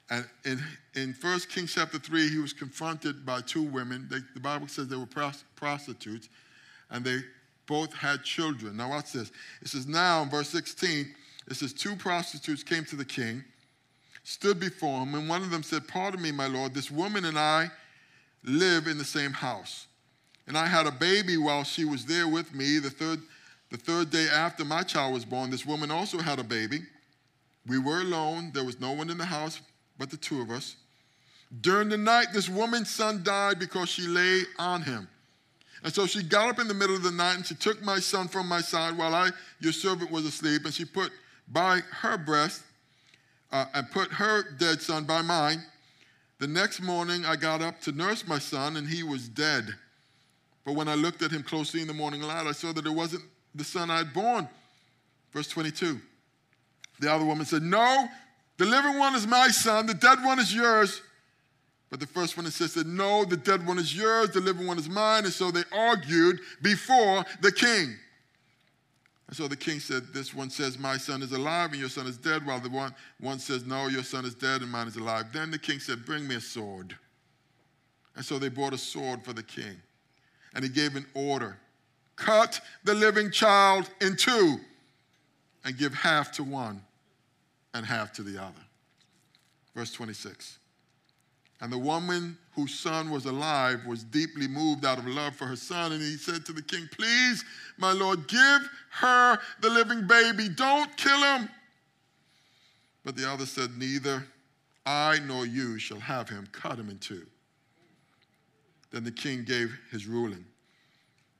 And 0.09 0.25
in, 0.43 0.63
in 0.95 1.15
1 1.19 1.39
Kings 1.49 1.73
chapter 1.73 1.97
3, 1.97 2.29
he 2.29 2.37
was 2.37 2.53
confronted 2.53 3.25
by 3.25 3.41
two 3.41 3.63
women. 3.63 4.07
They, 4.09 4.19
the 4.33 4.39
Bible 4.39 4.67
says 4.67 4.87
they 4.87 4.95
were 4.95 5.07
prostitutes, 5.55 6.29
and 6.91 7.03
they 7.03 7.19
both 7.65 7.93
had 7.93 8.23
children. 8.23 8.77
Now, 8.77 8.89
watch 8.89 9.11
this. 9.13 9.31
It 9.61 9.69
says, 9.69 9.87
Now, 9.87 10.21
in 10.21 10.29
verse 10.29 10.49
16, 10.49 11.13
it 11.47 11.55
says, 11.55 11.73
Two 11.73 11.95
prostitutes 11.95 12.61
came 12.61 12.85
to 12.85 12.95
the 12.95 13.05
king, 13.05 13.43
stood 14.25 14.59
before 14.59 15.03
him, 15.03 15.13
and 15.13 15.29
one 15.29 15.43
of 15.43 15.51
them 15.51 15.63
said, 15.63 15.87
Pardon 15.87 16.21
me, 16.21 16.31
my 16.31 16.47
lord, 16.47 16.73
this 16.73 16.89
woman 16.89 17.25
and 17.25 17.37
I 17.37 17.69
live 18.43 18.87
in 18.87 18.97
the 18.97 19.05
same 19.05 19.31
house. 19.31 19.85
And 20.47 20.57
I 20.57 20.65
had 20.65 20.87
a 20.87 20.91
baby 20.91 21.37
while 21.37 21.63
she 21.63 21.85
was 21.85 22.05
there 22.05 22.27
with 22.27 22.53
me. 22.53 22.79
The 22.79 22.89
third, 22.89 23.21
the 23.69 23.77
third 23.77 24.09
day 24.09 24.27
after 24.27 24.65
my 24.65 24.81
child 24.81 25.13
was 25.13 25.25
born, 25.25 25.51
this 25.51 25.65
woman 25.65 25.91
also 25.91 26.17
had 26.17 26.39
a 26.39 26.43
baby. 26.43 26.81
We 27.67 27.77
were 27.77 28.01
alone. 28.01 28.51
There 28.53 28.63
was 28.63 28.79
no 28.79 28.91
one 28.91 29.09
in 29.09 29.17
the 29.17 29.25
house 29.25 29.61
but 29.97 30.09
the 30.09 30.17
two 30.17 30.41
of 30.41 30.49
us. 30.49 30.75
During 31.61 31.89
the 31.89 31.97
night, 31.97 32.27
this 32.33 32.49
woman's 32.49 32.89
son 32.89 33.21
died 33.23 33.59
because 33.59 33.89
she 33.89 34.07
lay 34.07 34.41
on 34.57 34.81
him. 34.81 35.07
And 35.83 35.93
so 35.93 36.07
she 36.07 36.23
got 36.23 36.49
up 36.49 36.59
in 36.59 36.67
the 36.67 36.73
middle 36.73 36.95
of 36.95 37.03
the 37.03 37.11
night 37.11 37.35
and 37.35 37.45
she 37.45 37.53
took 37.53 37.81
my 37.83 37.99
son 37.99 38.27
from 38.27 38.47
my 38.47 38.61
side 38.61 38.97
while 38.97 39.13
I, 39.13 39.29
your 39.59 39.71
servant, 39.71 40.09
was 40.09 40.25
asleep, 40.25 40.65
and 40.65 40.73
she 40.73 40.83
put 40.83 41.11
by 41.47 41.81
her 42.01 42.17
breast 42.17 42.63
uh, 43.55 43.65
and 43.73 43.89
put 43.89 44.11
her 44.11 44.43
dead 44.57 44.81
son 44.81 45.05
by 45.05 45.21
mine. 45.21 45.63
The 46.39 46.47
next 46.47 46.81
morning, 46.81 47.25
I 47.25 47.37
got 47.37 47.61
up 47.61 47.79
to 47.81 47.93
nurse 47.93 48.27
my 48.27 48.37
son, 48.37 48.75
and 48.75 48.85
he 48.85 49.01
was 49.01 49.29
dead. 49.29 49.73
But 50.65 50.73
when 50.73 50.89
I 50.89 50.95
looked 50.95 51.21
at 51.21 51.31
him 51.31 51.41
closely 51.41 51.79
in 51.79 51.87
the 51.87 51.93
morning 51.93 52.21
light, 52.21 52.45
I 52.45 52.51
saw 52.51 52.73
that 52.73 52.85
it 52.85 52.91
wasn't 52.91 53.23
the 53.53 53.63
son 53.63 53.89
I 53.89 53.99
had 53.99 54.13
born. 54.13 54.49
Verse 55.31 55.47
22. 55.47 56.01
The 56.99 57.09
other 57.09 57.23
woman 57.23 57.45
said, 57.45 57.61
No, 57.61 58.09
the 58.57 58.65
living 58.65 58.99
one 58.99 59.15
is 59.15 59.25
my 59.25 59.47
son, 59.47 59.85
the 59.85 59.93
dead 59.93 60.21
one 60.21 60.39
is 60.39 60.53
yours. 60.53 61.01
But 61.89 62.01
the 62.01 62.07
first 62.07 62.35
one 62.35 62.45
insisted, 62.45 62.85
No, 62.85 63.23
the 63.23 63.37
dead 63.37 63.65
one 63.65 63.79
is 63.79 63.95
yours, 63.95 64.31
the 64.31 64.41
living 64.41 64.67
one 64.67 64.77
is 64.77 64.89
mine. 64.89 65.23
And 65.23 65.33
so 65.33 65.49
they 65.49 65.63
argued 65.71 66.41
before 66.61 67.23
the 67.39 67.53
king. 67.53 67.95
And 69.27 69.35
so 69.35 69.47
the 69.47 69.55
king 69.55 69.79
said, 69.79 70.13
This 70.13 70.33
one 70.33 70.49
says, 70.49 70.77
My 70.77 70.97
son 70.97 71.21
is 71.21 71.31
alive 71.31 71.71
and 71.71 71.79
your 71.79 71.89
son 71.89 72.07
is 72.07 72.17
dead, 72.17 72.45
while 72.45 72.59
the 72.59 72.69
one, 72.69 72.93
one 73.19 73.39
says, 73.39 73.65
No, 73.65 73.87
your 73.87 74.03
son 74.03 74.25
is 74.25 74.35
dead 74.35 74.61
and 74.61 74.71
mine 74.71 74.87
is 74.87 74.95
alive. 74.95 75.25
Then 75.33 75.51
the 75.51 75.59
king 75.59 75.79
said, 75.79 76.05
Bring 76.05 76.27
me 76.27 76.35
a 76.35 76.41
sword. 76.41 76.95
And 78.15 78.23
so 78.23 78.39
they 78.39 78.49
brought 78.49 78.73
a 78.73 78.77
sword 78.77 79.23
for 79.23 79.33
the 79.33 79.43
king 79.43 79.77
and 80.53 80.63
he 80.63 80.69
gave 80.69 80.95
an 80.95 81.05
order 81.13 81.57
cut 82.15 82.61
the 82.83 82.93
living 82.93 83.29
child 83.29 83.89
in 84.01 84.15
two 84.15 84.57
and 85.63 85.77
give 85.77 85.93
half 85.93 86.31
to 86.33 86.43
one 86.43 86.81
and 87.73 87.85
half 87.85 88.13
to 88.13 88.23
the 88.23 88.41
other. 88.41 88.53
Verse 89.75 89.91
26. 89.91 90.57
And 91.65 91.73
the 91.73 91.79
woman 91.79 92.37
whose 92.53 92.77
son 92.77 93.09
was 93.09 93.25
alive 93.25 93.87
was 93.87 94.03
deeply 94.03 94.47
moved 94.47 94.85
out 94.85 94.99
of 94.99 95.07
love 95.07 95.35
for 95.35 95.47
her 95.47 95.55
son. 95.55 95.93
And 95.93 95.99
he 95.99 96.15
said 96.15 96.45
to 96.45 96.53
the 96.53 96.61
king, 96.61 96.87
Please, 96.91 97.43
my 97.79 97.91
lord, 97.91 98.27
give 98.27 98.69
her 98.91 99.39
the 99.61 99.71
living 99.71 100.05
baby. 100.05 100.47
Don't 100.47 100.95
kill 100.95 101.17
him. 101.17 101.49
But 103.03 103.15
the 103.15 103.27
other 103.27 103.47
said, 103.47 103.75
Neither 103.79 104.27
I 104.85 105.17
nor 105.25 105.47
you 105.47 105.79
shall 105.79 105.99
have 105.99 106.29
him. 106.29 106.47
Cut 106.51 106.77
him 106.77 106.91
in 106.91 106.99
two. 106.99 107.25
Then 108.91 109.03
the 109.03 109.09
king 109.09 109.43
gave 109.43 109.75
his 109.89 110.05
ruling 110.05 110.45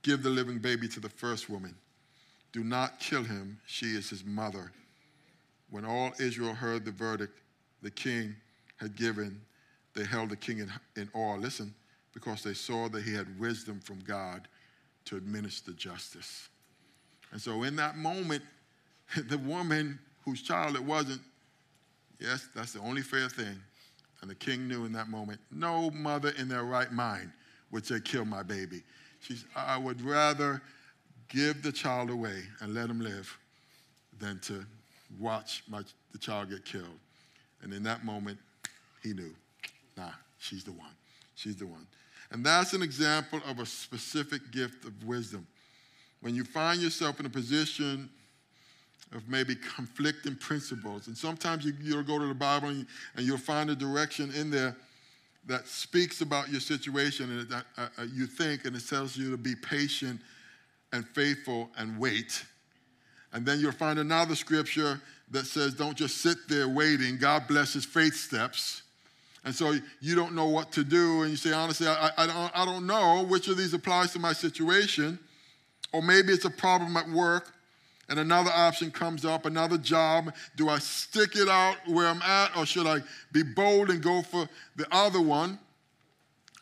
Give 0.01 0.23
the 0.23 0.31
living 0.31 0.57
baby 0.57 0.87
to 0.87 0.99
the 0.99 1.09
first 1.09 1.51
woman. 1.51 1.75
Do 2.51 2.63
not 2.63 2.99
kill 2.99 3.23
him. 3.23 3.59
She 3.67 3.95
is 3.95 4.09
his 4.09 4.25
mother. 4.25 4.71
When 5.69 5.85
all 5.85 6.13
Israel 6.19 6.55
heard 6.55 6.83
the 6.83 6.89
verdict 6.89 7.37
the 7.83 7.91
king 7.91 8.35
had 8.77 8.95
given, 8.95 9.39
they 9.95 10.03
held 10.03 10.29
the 10.29 10.35
king 10.35 10.59
in, 10.59 10.71
in 10.95 11.09
awe. 11.13 11.35
Listen, 11.35 11.73
because 12.13 12.43
they 12.43 12.53
saw 12.53 12.87
that 12.89 13.03
he 13.03 13.13
had 13.13 13.39
wisdom 13.39 13.79
from 13.79 13.99
God 13.99 14.47
to 15.05 15.17
administer 15.17 15.71
justice. 15.71 16.49
And 17.31 17.41
so, 17.41 17.63
in 17.63 17.75
that 17.77 17.97
moment, 17.97 18.43
the 19.27 19.37
woman 19.37 19.99
whose 20.23 20.41
child 20.41 20.75
it 20.75 20.83
wasn't, 20.83 21.21
yes, 22.19 22.47
that's 22.55 22.73
the 22.73 22.79
only 22.79 23.01
fair 23.01 23.29
thing. 23.29 23.55
And 24.21 24.29
the 24.29 24.35
king 24.35 24.67
knew 24.67 24.85
in 24.85 24.93
that 24.93 25.09
moment, 25.09 25.39
no 25.51 25.91
mother 25.91 26.31
in 26.39 26.47
their 26.47 26.63
right 26.63 26.91
mind 26.91 27.31
would 27.71 27.85
say, 27.85 27.99
Kill 27.99 28.25
my 28.25 28.43
baby. 28.43 28.83
She's, 29.19 29.45
I 29.55 29.77
would 29.77 30.01
rather 30.01 30.61
give 31.29 31.63
the 31.63 31.71
child 31.71 32.09
away 32.09 32.43
and 32.61 32.73
let 32.73 32.89
him 32.89 32.99
live 32.99 33.37
than 34.19 34.39
to 34.39 34.65
watch 35.19 35.63
my, 35.67 35.81
the 36.11 36.17
child 36.17 36.49
get 36.49 36.65
killed. 36.65 36.99
And 37.61 37.73
in 37.73 37.83
that 37.83 38.05
moment, 38.05 38.37
he 39.03 39.13
knew, 39.13 39.33
nah, 39.97 40.11
she's 40.37 40.63
the 40.63 40.71
one. 40.71 40.91
She's 41.35 41.55
the 41.55 41.67
one. 41.67 41.85
And 42.31 42.45
that's 42.45 42.73
an 42.73 42.81
example 42.81 43.39
of 43.47 43.59
a 43.59 43.65
specific 43.65 44.51
gift 44.51 44.85
of 44.85 45.03
wisdom. 45.03 45.45
When 46.21 46.33
you 46.33 46.43
find 46.43 46.81
yourself 46.81 47.19
in 47.19 47.25
a 47.25 47.29
position 47.29 48.09
of 49.13 49.27
maybe 49.29 49.55
conflicting 49.75 50.35
principles, 50.35 51.07
and 51.07 51.17
sometimes 51.17 51.65
you, 51.65 51.95
will 51.95 52.03
go 52.03 52.17
to 52.17 52.27
the 52.27 52.33
Bible 52.33 52.69
and, 52.69 52.79
you, 52.79 52.85
you'll 53.25 53.37
find 53.37 53.69
a 53.69 53.75
direction 53.75 54.33
in 54.33 54.49
there 54.49 54.75
that 55.45 55.67
speaks 55.67 56.21
about 56.21 56.49
your 56.49 56.59
situation 56.59 57.39
and 57.39 57.53
uh, 57.53 57.61
uh, 57.77 58.03
you 58.11 58.25
think, 58.25 58.65
and 58.65 58.75
it 58.75 58.87
tells 58.87 59.15
you 59.15 59.29
to 59.29 59.37
be 59.37 59.55
patient 59.55 60.19
and 60.91 61.07
faithful 61.09 61.69
and 61.77 61.97
wait. 61.99 62.43
And 63.33 63.45
then 63.45 63.59
you'll 63.59 63.71
find 63.71 63.99
another 63.99 64.33
scripture 64.33 64.99
that 65.31 65.45
says, 65.45 65.73
don't 65.73 65.95
just 65.95 66.17
sit 66.17 66.37
there 66.47 66.67
waiting. 66.67 67.17
God 67.17 67.47
blesses 67.47 67.85
faith 67.85 68.15
steps. 68.15 68.81
And 69.45 69.53
so 69.53 69.75
you 70.01 70.15
don't 70.15 70.33
know 70.33 70.47
what 70.47 70.71
to 70.73 70.83
do, 70.83 71.21
and 71.21 71.29
you 71.29 71.37
say, 71.37 71.53
honestly, 71.53 71.87
I, 71.87 72.09
I, 72.17 72.25
don't, 72.25 72.59
I 72.59 72.65
don't 72.65 72.87
know 72.87 73.23
which 73.23 73.47
of 73.47 73.57
these 73.57 73.73
applies 73.75 74.11
to 74.13 74.19
my 74.19 74.33
situation. 74.33 75.19
Or 75.93 76.01
maybe 76.01 76.33
it's 76.33 76.45
a 76.45 76.49
problem 76.49 76.97
at 76.97 77.07
work, 77.07 77.53
and 78.09 78.19
another 78.19 78.51
option 78.53 78.91
comes 78.91 79.23
up, 79.23 79.45
another 79.45 79.77
job. 79.77 80.33
Do 80.57 80.67
I 80.67 80.79
stick 80.79 81.35
it 81.35 81.47
out 81.47 81.77
where 81.87 82.07
I'm 82.07 82.21
at, 82.23 82.57
or 82.57 82.65
should 82.65 82.87
I 82.87 82.99
be 83.31 83.43
bold 83.43 83.91
and 83.91 84.01
go 84.01 84.23
for 84.23 84.49
the 84.75 84.87
other 84.91 85.21
one? 85.21 85.59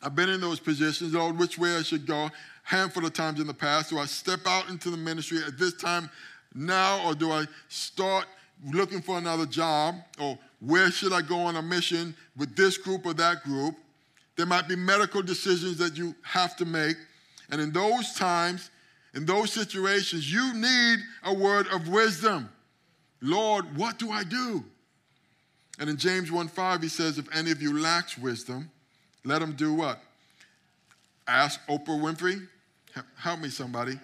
I've 0.04 0.16
been 0.16 0.30
in 0.30 0.42
those 0.42 0.60
positions, 0.60 1.14
Lord, 1.14 1.40
which 1.40 1.58
way 1.58 1.76
I 1.78 1.82
should 1.82 2.06
go. 2.06 2.30
Handful 2.64 3.06
of 3.06 3.14
times 3.14 3.40
in 3.40 3.48
the 3.48 3.54
past. 3.54 3.90
Do 3.90 3.98
I 3.98 4.06
step 4.06 4.42
out 4.46 4.70
into 4.70 4.90
the 4.90 4.98
ministry 4.98 5.40
at 5.48 5.58
this 5.58 5.74
time 5.74 6.10
now, 6.54 7.06
or 7.08 7.16
do 7.16 7.32
I 7.32 7.46
start 7.70 8.26
looking 8.72 9.02
for 9.02 9.18
another 9.18 9.46
job? 9.46 9.96
Or 10.20 10.38
where 10.66 10.92
should 10.92 11.12
I 11.12 11.22
go 11.22 11.40
on 11.40 11.58
a 11.58 11.62
mission 11.62 12.16
with 12.38 12.56
this 12.56 12.78
group 12.78 13.06
or 13.06 13.14
that 13.16 13.44
group? 13.44 13.76
There 14.38 14.46
might 14.46 14.68
be 14.68 14.76
medical 14.76 15.22
decisions 15.22 15.78
that 15.78 15.98
you 15.98 16.16
have 16.24 16.56
to 16.58 16.66
make. 16.66 16.96
And 17.52 17.60
in 17.60 17.72
those 17.72 18.14
times, 18.14 18.70
in 19.14 19.26
those 19.26 19.52
situations, 19.52 20.32
you 20.32 20.54
need 20.54 21.00
a 21.24 21.34
word 21.34 21.68
of 21.68 21.90
wisdom. 21.90 22.50
Lord, 23.22 23.78
what 23.78 24.00
do 24.00 24.12
I 24.12 24.24
do? 24.24 24.64
And 25.80 25.90
in 25.90 25.98
James 25.98 26.30
1:5, 26.30 26.82
he 26.82 26.90
says, 26.90 27.18
if 27.18 27.28
any 27.36 27.52
of 27.52 27.62
you 27.62 27.78
lacks 27.80 28.18
wisdom, 28.18 28.72
let 29.26 29.42
him 29.42 29.54
do 29.54 29.74
what? 29.74 30.02
Ask 31.28 31.60
Oprah 31.68 32.00
Winfrey. 32.00 32.48
Help 33.18 33.40
me, 33.40 33.50
somebody. 33.50 34.00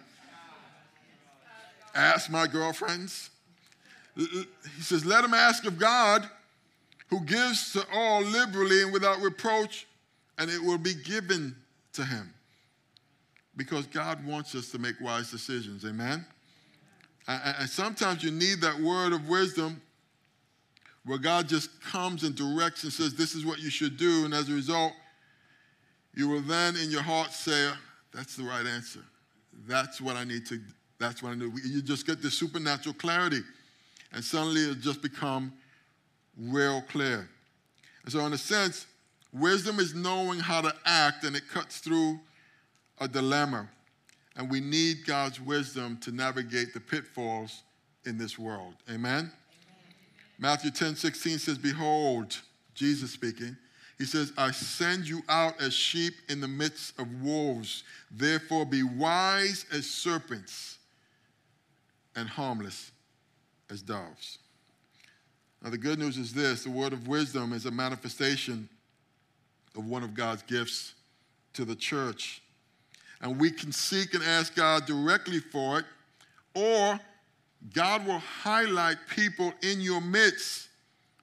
Ask 1.96 2.30
my 2.30 2.48
girlfriends. 2.48 3.30
He 4.16 4.82
says, 4.82 5.06
let 5.06 5.24
him 5.24 5.34
ask 5.34 5.66
of 5.66 5.80
God 5.80 6.30
who 7.10 7.22
gives 7.22 7.74
to 7.74 7.86
all 7.92 8.22
liberally 8.22 8.84
and 8.84 8.94
without 8.94 9.22
reproach, 9.22 9.88
and 10.38 10.50
it 10.50 10.62
will 10.62 10.78
be 10.78 10.94
given 10.94 11.56
to 11.94 12.04
him. 12.04 12.34
Because 13.58 13.88
God 13.88 14.26
wants 14.26 14.56
us 14.56 14.72
to 14.72 14.80
make 14.80 14.96
wise 15.02 15.32
decisions. 15.32 15.84
Amen? 15.86 16.26
And 17.28 17.70
sometimes 17.70 18.24
you 18.24 18.32
need 18.32 18.62
that 18.62 18.80
word 18.80 19.14
of 19.14 19.28
wisdom 19.28 19.82
where 21.06 21.18
God 21.18 21.48
just 21.48 21.82
comes 21.82 22.24
and 22.24 22.36
directs 22.36 22.84
and 22.84 22.94
says, 22.94 23.16
This 23.16 23.36
is 23.36 23.46
what 23.46 23.60
you 23.60 23.70
should 23.70 23.98
do. 23.98 24.26
And 24.26 24.34
as 24.34 24.50
a 24.50 24.54
result, 24.54 24.94
you 26.16 26.28
will 26.28 26.42
then 26.42 26.76
in 26.76 26.90
your 26.90 27.02
heart 27.02 27.32
say, 27.32 27.72
That's 28.14 28.36
the 28.36 28.44
right 28.44 28.66
answer. 28.66 29.02
That's 29.68 30.00
what 30.00 30.16
I 30.16 30.24
need 30.24 30.46
to, 30.48 30.60
that's 31.00 31.22
what 31.22 31.34
I 31.34 31.36
need. 31.36 31.52
You 31.66 31.82
just 31.82 32.08
get 32.08 32.22
this 32.22 32.36
supernatural 32.36 32.96
clarity. 32.96 33.42
And 34.14 34.24
suddenly 34.24 34.64
it'll 34.64 34.76
just 34.76 35.02
become 35.02 35.54
real 36.40 36.82
clear. 36.82 37.30
And 38.04 38.12
so, 38.12 38.26
in 38.26 38.34
a 38.34 38.38
sense, 38.38 38.88
wisdom 39.34 39.80
is 39.80 39.94
knowing 39.94 40.40
how 40.40 40.62
to 40.62 40.74
act 40.86 41.24
and 41.24 41.36
it 41.36 41.44
cuts 41.50 41.80
through 41.80 42.20
a 43.00 43.08
dilemma. 43.08 43.70
And 44.36 44.50
we 44.50 44.62
need 44.62 45.06
God's 45.06 45.40
wisdom 45.42 45.98
to 46.02 46.12
navigate 46.12 46.74
the 46.74 46.80
pitfalls 46.80 47.64
in 48.06 48.18
this 48.18 48.40
world. 48.40 48.76
Amen? 48.90 49.00
Amen? 49.12 49.32
Matthew 50.38 50.72
10 50.72 50.96
16 50.96 51.40
says, 51.40 51.58
Behold, 51.58 52.38
Jesus 52.74 53.12
speaking, 53.12 53.58
he 53.98 54.06
says, 54.06 54.32
I 54.38 54.52
send 54.52 55.08
you 55.10 55.22
out 55.28 55.62
as 55.62 55.74
sheep 55.74 56.14
in 56.30 56.40
the 56.40 56.48
midst 56.48 56.98
of 56.98 57.22
wolves. 57.22 57.84
Therefore, 58.10 58.66
be 58.66 58.82
wise 58.82 59.66
as 59.74 59.86
serpents 59.90 60.78
and 62.16 62.30
harmless 62.30 62.92
as 63.70 63.82
doves. 63.82 64.40
Now, 65.62 65.70
the 65.70 65.78
good 65.78 66.00
news 66.00 66.18
is 66.18 66.34
this 66.34 66.64
the 66.64 66.70
word 66.70 66.94
of 66.94 67.08
wisdom 67.08 67.54
is 67.54 67.66
a 67.66 67.72
manifestation 67.72 68.70
of 69.76 69.86
one 69.86 70.04
of 70.04 70.14
God's 70.14 70.42
gifts 70.44 70.94
to 71.54 71.66
the 71.66 71.76
church. 71.76 72.42
And 73.22 73.40
we 73.40 73.52
can 73.52 73.72
seek 73.72 74.14
and 74.14 74.24
ask 74.24 74.56
God 74.56 74.86
directly 74.86 75.40
for 75.40 75.80
it, 75.80 75.86
or 76.56 77.00
God 77.74 78.06
will 78.08 78.20
highlight 78.20 78.98
people 79.10 79.54
in 79.62 79.82
your 79.82 80.00
midst 80.00 80.70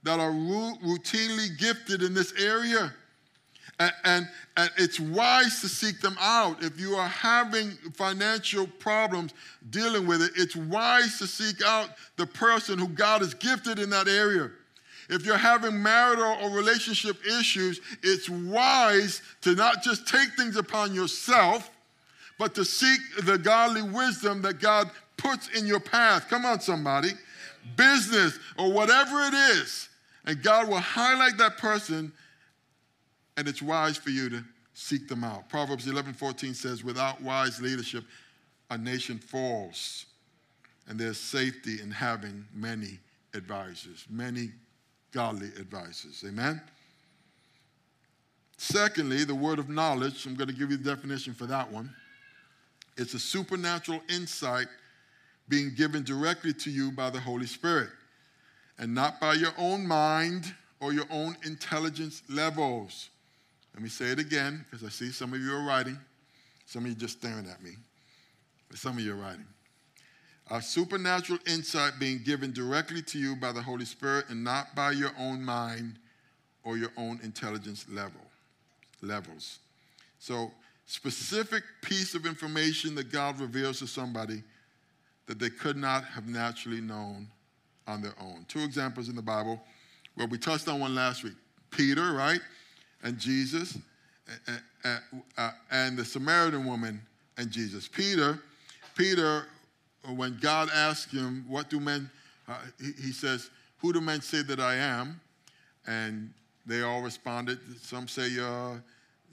that 0.02 0.20
are 0.20 0.30
routinely 0.30 1.56
gifted 1.58 2.02
in 2.02 2.12
this 2.12 2.32
area. 2.38 2.92
And, 3.78 3.92
and, 4.56 4.70
it's 4.78 4.98
wise 4.98 5.60
to 5.60 5.68
seek 5.68 6.00
them 6.00 6.16
out. 6.18 6.62
If 6.62 6.80
you 6.80 6.94
are 6.94 7.08
having 7.08 7.72
financial 7.92 8.66
problems 8.66 9.34
dealing 9.68 10.06
with 10.06 10.22
it, 10.22 10.32
it's 10.34 10.56
wise 10.56 11.18
to 11.18 11.26
seek 11.26 11.62
out 11.62 11.90
the 12.16 12.26
person 12.26 12.78
who 12.78 12.88
God 12.88 13.20
has 13.20 13.34
gifted 13.34 13.78
in 13.78 13.90
that 13.90 14.08
area. 14.08 14.50
If 15.08 15.26
you're 15.26 15.36
having 15.36 15.82
marital 15.82 16.38
or 16.42 16.50
relationship 16.56 17.18
issues, 17.26 17.80
it's 18.02 18.30
wise 18.30 19.20
to 19.42 19.54
not 19.54 19.82
just 19.82 20.08
take 20.08 20.30
things 20.36 20.56
upon 20.56 20.94
yourself, 20.94 21.70
but 22.38 22.54
to 22.54 22.64
seek 22.64 23.00
the 23.22 23.38
godly 23.38 23.82
wisdom 23.82 24.42
that 24.42 24.58
God 24.58 24.90
puts 25.16 25.48
in 25.48 25.66
your 25.66 25.80
path. 25.80 26.28
Come 26.28 26.44
on, 26.44 26.60
somebody. 26.60 27.10
Business 27.76 28.38
or 28.58 28.72
whatever 28.72 29.20
it 29.22 29.34
is. 29.34 29.88
And 30.24 30.42
God 30.42 30.68
will 30.68 30.78
highlight 30.78 31.36
that 31.38 31.58
person 31.58 32.12
and 33.36 33.48
it's 33.48 33.62
wise 33.62 33.96
for 33.96 34.10
you 34.10 34.28
to 34.30 34.44
seek 34.74 35.08
them 35.08 35.24
out. 35.24 35.48
Proverbs 35.48 35.86
11 35.86 36.14
14 36.14 36.54
says, 36.54 36.84
Without 36.84 37.20
wise 37.20 37.60
leadership, 37.60 38.04
a 38.70 38.78
nation 38.78 39.18
falls. 39.18 40.06
And 40.88 40.98
there's 40.98 41.18
safety 41.18 41.80
in 41.82 41.90
having 41.90 42.46
many 42.54 42.98
advisors, 43.34 44.06
many 44.08 44.50
godly 45.12 45.48
advisors. 45.58 46.24
Amen? 46.26 46.60
Secondly, 48.56 49.24
the 49.24 49.34
word 49.34 49.58
of 49.58 49.68
knowledge, 49.68 50.26
I'm 50.26 50.34
going 50.34 50.48
to 50.48 50.54
give 50.54 50.70
you 50.70 50.76
the 50.76 50.94
definition 50.94 51.34
for 51.34 51.46
that 51.46 51.70
one. 51.70 51.92
It's 52.96 53.14
a 53.14 53.18
supernatural 53.18 54.00
insight 54.08 54.68
being 55.48 55.74
given 55.74 56.02
directly 56.02 56.52
to 56.54 56.70
you 56.70 56.90
by 56.90 57.10
the 57.10 57.20
Holy 57.20 57.46
Spirit 57.46 57.90
and 58.78 58.94
not 58.94 59.20
by 59.20 59.34
your 59.34 59.52
own 59.58 59.86
mind 59.86 60.54
or 60.80 60.92
your 60.92 61.06
own 61.10 61.36
intelligence 61.44 62.22
levels. 62.28 63.10
Let 63.76 63.82
me 63.82 63.90
say 63.90 64.06
it 64.06 64.18
again 64.18 64.64
because 64.64 64.86
I 64.86 64.88
see 64.88 65.12
some 65.12 65.34
of 65.34 65.40
you 65.40 65.54
are 65.54 65.62
writing. 65.62 65.98
Some 66.64 66.84
of 66.84 66.88
you 66.88 66.96
just 66.96 67.18
staring 67.18 67.46
at 67.46 67.62
me. 67.62 67.72
But 68.70 68.78
some 68.78 68.96
of 68.96 69.04
you 69.04 69.12
are 69.12 69.16
writing. 69.16 69.44
A 70.50 70.62
supernatural 70.62 71.38
insight 71.46 71.98
being 72.00 72.22
given 72.24 72.52
directly 72.52 73.02
to 73.02 73.18
you 73.18 73.36
by 73.36 73.52
the 73.52 73.60
Holy 73.60 73.84
Spirit 73.84 74.30
and 74.30 74.42
not 74.42 74.74
by 74.74 74.92
your 74.92 75.10
own 75.18 75.44
mind 75.44 75.98
or 76.64 76.78
your 76.78 76.90
own 76.96 77.20
intelligence 77.22 77.84
level 77.90 78.22
levels. 79.02 79.58
So, 80.20 80.50
specific 80.86 81.62
piece 81.82 82.14
of 82.14 82.24
information 82.24 82.94
that 82.94 83.12
God 83.12 83.38
reveals 83.38 83.80
to 83.80 83.86
somebody 83.86 84.42
that 85.26 85.38
they 85.38 85.50
could 85.50 85.76
not 85.76 86.04
have 86.04 86.26
naturally 86.26 86.80
known 86.80 87.28
on 87.86 88.00
their 88.00 88.14
own. 88.18 88.46
Two 88.48 88.60
examples 88.60 89.10
in 89.10 89.16
the 89.16 89.22
Bible 89.22 89.60
where 90.14 90.26
we 90.26 90.38
touched 90.38 90.66
on 90.66 90.80
one 90.80 90.94
last 90.94 91.22
week. 91.22 91.34
Peter, 91.70 92.12
right? 92.14 92.40
And 93.02 93.18
Jesus, 93.18 93.78
and 95.70 95.96
the 95.96 96.04
Samaritan 96.04 96.64
woman 96.66 97.00
and 97.36 97.50
Jesus. 97.50 97.88
Peter, 97.88 98.38
Peter, 98.96 99.46
when 100.14 100.38
God 100.40 100.70
asked 100.74 101.10
him, 101.12 101.44
"What 101.48 101.70
do 101.70 101.80
men?" 101.80 102.10
Uh, 102.48 102.58
he, 102.80 102.92
he 103.06 103.12
says, 103.12 103.50
"Who 103.78 103.92
do 103.92 104.00
men 104.00 104.20
say 104.20 104.42
that 104.42 104.60
I 104.60 104.74
am?" 104.76 105.20
And 105.86 106.32
they 106.64 106.82
all 106.82 107.02
responded. 107.02 107.58
Some 107.80 108.08
say 108.08 108.28
you're, 108.28 108.82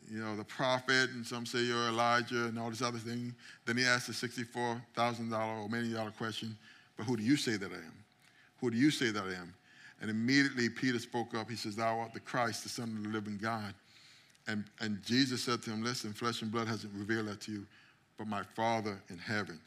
you 0.09 0.19
know, 0.19 0.35
the 0.35 0.43
prophet, 0.43 1.09
and 1.11 1.25
some 1.25 1.45
say 1.45 1.59
you're 1.59 1.87
Elijah, 1.87 2.45
and 2.45 2.59
all 2.59 2.69
this 2.69 2.81
other 2.81 2.99
thing. 2.99 3.33
Then 3.65 3.77
he 3.77 3.85
asked 3.85 4.07
the 4.07 4.13
sixty-four 4.13 4.81
thousand 4.95 5.29
dollar 5.29 5.61
or 5.61 5.69
million 5.69 5.93
dollar 5.93 6.11
question, 6.11 6.57
"But 6.97 7.05
who 7.05 7.17
do 7.17 7.23
you 7.23 7.37
say 7.37 7.57
that 7.57 7.71
I 7.71 7.75
am? 7.75 8.03
Who 8.59 8.71
do 8.71 8.77
you 8.77 8.91
say 8.91 9.11
that 9.11 9.23
I 9.23 9.33
am?" 9.33 9.53
And 10.03 10.11
immediately 10.11 10.67
Peter 10.67 10.99
spoke 10.99 11.33
up. 11.33 11.49
He 11.49 11.55
says, 11.55 11.77
Thou 11.77 11.99
art 11.99 12.13
the 12.13 12.19
Christ, 12.19 12.63
the 12.63 12.69
Son 12.69 12.89
of 12.89 13.03
the 13.03 13.09
living 13.09 13.39
God. 13.41 13.73
And, 14.47 14.65
and 14.81 15.01
Jesus 15.01 15.41
said 15.41 15.63
to 15.63 15.69
him, 15.71 15.81
Listen, 15.81 16.11
flesh 16.11 16.41
and 16.41 16.51
blood 16.51 16.67
hasn't 16.67 16.91
revealed 16.93 17.27
that 17.27 17.39
to 17.43 17.53
you, 17.53 17.65
but 18.17 18.27
my 18.27 18.43
Father 18.43 19.01
in 19.09 19.17
heaven. 19.17 19.61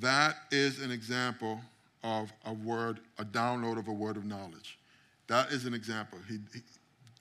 That 0.00 0.36
is 0.50 0.80
an 0.80 0.90
example 0.90 1.60
of 2.02 2.32
a 2.46 2.52
word, 2.54 3.00
a 3.18 3.26
download 3.26 3.78
of 3.78 3.88
a 3.88 3.92
word 3.92 4.16
of 4.16 4.24
knowledge. 4.24 4.78
That 5.26 5.52
is 5.52 5.66
an 5.66 5.74
example. 5.74 6.18
He, 6.28 6.38
he, 6.54 6.62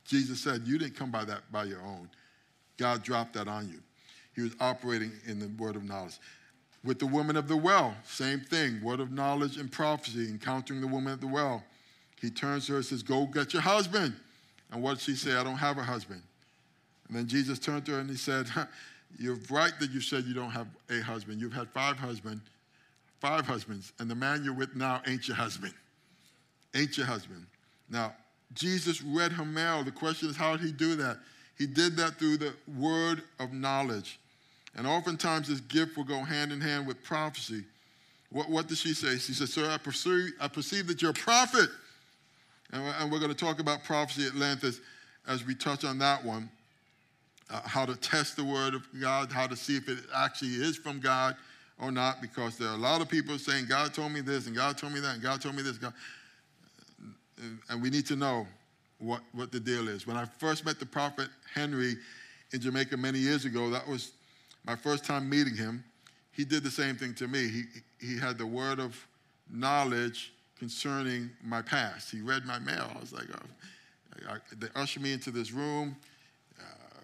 Jesus 0.05 0.39
said, 0.39 0.61
You 0.65 0.77
didn't 0.77 0.95
come 0.95 1.11
by 1.11 1.25
that 1.25 1.41
by 1.51 1.65
your 1.65 1.81
own. 1.81 2.09
God 2.77 3.03
dropped 3.03 3.33
that 3.33 3.49
on 3.49 3.67
you. 3.67 3.81
He 4.37 4.41
was 4.41 4.55
operating 4.61 5.11
in 5.27 5.37
the 5.37 5.49
word 5.61 5.75
of 5.75 5.83
knowledge. 5.83 6.17
With 6.85 6.99
the 6.99 7.07
woman 7.07 7.35
of 7.35 7.49
the 7.49 7.57
well, 7.57 7.93
same 8.05 8.39
thing 8.39 8.81
word 8.81 9.01
of 9.01 9.11
knowledge 9.11 9.57
and 9.57 9.69
prophecy, 9.69 10.29
encountering 10.29 10.79
the 10.79 10.87
woman 10.87 11.11
at 11.11 11.19
the 11.19 11.27
well. 11.27 11.61
He 12.23 12.29
turns 12.29 12.67
to 12.67 12.71
her 12.71 12.77
and 12.77 12.85
says, 12.85 13.03
Go 13.03 13.25
get 13.25 13.51
your 13.51 13.61
husband. 13.61 14.15
And 14.71 14.81
what 14.81 14.97
she 15.01 15.13
say? 15.13 15.35
I 15.35 15.43
don't 15.43 15.57
have 15.57 15.77
a 15.77 15.83
husband. 15.83 16.21
And 17.09 17.17
then 17.17 17.27
Jesus 17.27 17.59
turned 17.59 17.85
to 17.87 17.91
her 17.91 17.99
and 17.99 18.09
he 18.09 18.15
said, 18.15 18.47
You're 19.19 19.37
right 19.49 19.73
that 19.81 19.91
you 19.91 19.99
said 19.99 20.23
you 20.23 20.33
don't 20.33 20.49
have 20.49 20.67
a 20.89 21.01
husband. 21.01 21.41
You've 21.41 21.51
had 21.51 21.67
five 21.67 21.97
husbands, 21.97 22.41
five 23.19 23.45
husbands, 23.45 23.91
and 23.99 24.09
the 24.09 24.15
man 24.15 24.41
you're 24.45 24.53
with 24.53 24.73
now 24.73 25.01
ain't 25.05 25.27
your 25.27 25.35
husband. 25.35 25.73
Ain't 26.73 26.97
your 26.97 27.05
husband. 27.05 27.45
Now, 27.89 28.13
Jesus 28.53 29.01
read 29.01 29.33
her 29.33 29.43
mail. 29.43 29.83
The 29.83 29.91
question 29.91 30.29
is, 30.29 30.37
how 30.37 30.55
did 30.55 30.65
he 30.65 30.71
do 30.71 30.95
that? 30.95 31.17
He 31.57 31.67
did 31.67 31.97
that 31.97 32.19
through 32.19 32.37
the 32.37 32.53
word 32.79 33.21
of 33.37 33.51
knowledge. 33.51 34.17
And 34.77 34.87
oftentimes 34.87 35.49
this 35.49 35.59
gift 35.59 35.97
will 35.97 36.05
go 36.05 36.19
hand 36.19 36.53
in 36.53 36.61
hand 36.61 36.87
with 36.87 37.03
prophecy. 37.03 37.65
What, 38.29 38.49
what 38.49 38.67
did 38.67 38.77
she 38.77 38.93
say? 38.93 39.17
She 39.17 39.33
said, 39.33 39.49
Sir, 39.49 39.69
I 39.69 39.77
perceive, 39.77 40.31
I 40.39 40.47
perceive 40.47 40.87
that 40.87 41.01
you're 41.01 41.11
a 41.11 41.13
prophet. 41.13 41.69
And, 42.73 43.11
we're 43.11 43.19
going 43.19 43.31
to 43.31 43.37
talk 43.37 43.59
about 43.59 43.83
prophecy 43.83 44.25
at 44.25 44.33
length 44.33 44.63
as, 44.63 44.81
as 45.27 45.45
we 45.45 45.53
touch 45.53 45.85
on 45.85 45.99
that 45.99 46.25
one. 46.25 46.49
Uh, 47.49 47.61
how 47.65 47.85
to 47.85 47.95
test 47.95 48.35
the 48.35 48.43
word 48.43 48.73
of 48.73 48.87
God, 48.99 49.31
how 49.31 49.45
to 49.45 49.55
see 49.55 49.77
if 49.77 49.87
it 49.87 49.99
actually 50.15 50.53
is 50.53 50.75
from 50.75 50.99
God 50.99 51.35
or 51.79 51.91
not, 51.91 52.21
because 52.21 52.57
there 52.57 52.69
are 52.69 52.75
a 52.75 52.79
lot 52.79 52.99
of 52.99 53.09
people 53.09 53.37
saying, 53.37 53.65
God 53.69 53.93
told 53.93 54.11
me 54.11 54.21
this, 54.21 54.47
and 54.47 54.55
God 54.55 54.77
told 54.77 54.93
me 54.93 54.99
that, 55.01 55.13
and 55.13 55.21
God 55.21 55.39
told 55.39 55.55
me 55.55 55.61
this. 55.61 55.77
God. 55.77 55.93
And 57.69 57.81
we 57.81 57.89
need 57.91 58.07
to 58.07 58.15
know 58.15 58.47
what, 58.97 59.21
what 59.33 59.51
the 59.51 59.59
deal 59.59 59.87
is. 59.87 60.07
When 60.07 60.17
I 60.17 60.25
first 60.25 60.65
met 60.65 60.79
the 60.79 60.85
prophet 60.85 61.27
Henry 61.53 61.95
in 62.53 62.61
Jamaica 62.61 62.97
many 62.97 63.19
years 63.19 63.45
ago, 63.45 63.69
that 63.69 63.87
was 63.87 64.13
my 64.65 64.75
first 64.75 65.05
time 65.05 65.29
meeting 65.29 65.55
him. 65.55 65.83
He 66.31 66.45
did 66.45 66.63
the 66.63 66.71
same 66.71 66.95
thing 66.95 67.13
to 67.15 67.27
me. 67.27 67.49
He, 67.49 67.63
he 67.99 68.17
had 68.17 68.37
the 68.39 68.47
word 68.47 68.79
of 68.79 68.95
knowledge 69.51 70.31
concerning 70.63 71.29
my 71.43 71.61
past. 71.61 72.09
He 72.09 72.21
read 72.21 72.45
my 72.45 72.57
mail. 72.57 72.89
I 72.95 72.97
was 72.97 73.11
like, 73.11 73.25
oh. 73.33 74.37
They 74.57 74.67
ushered 74.75 75.03
me 75.03 75.11
into 75.11 75.29
this 75.29 75.51
room, 75.51 75.97
uh, 76.57 77.01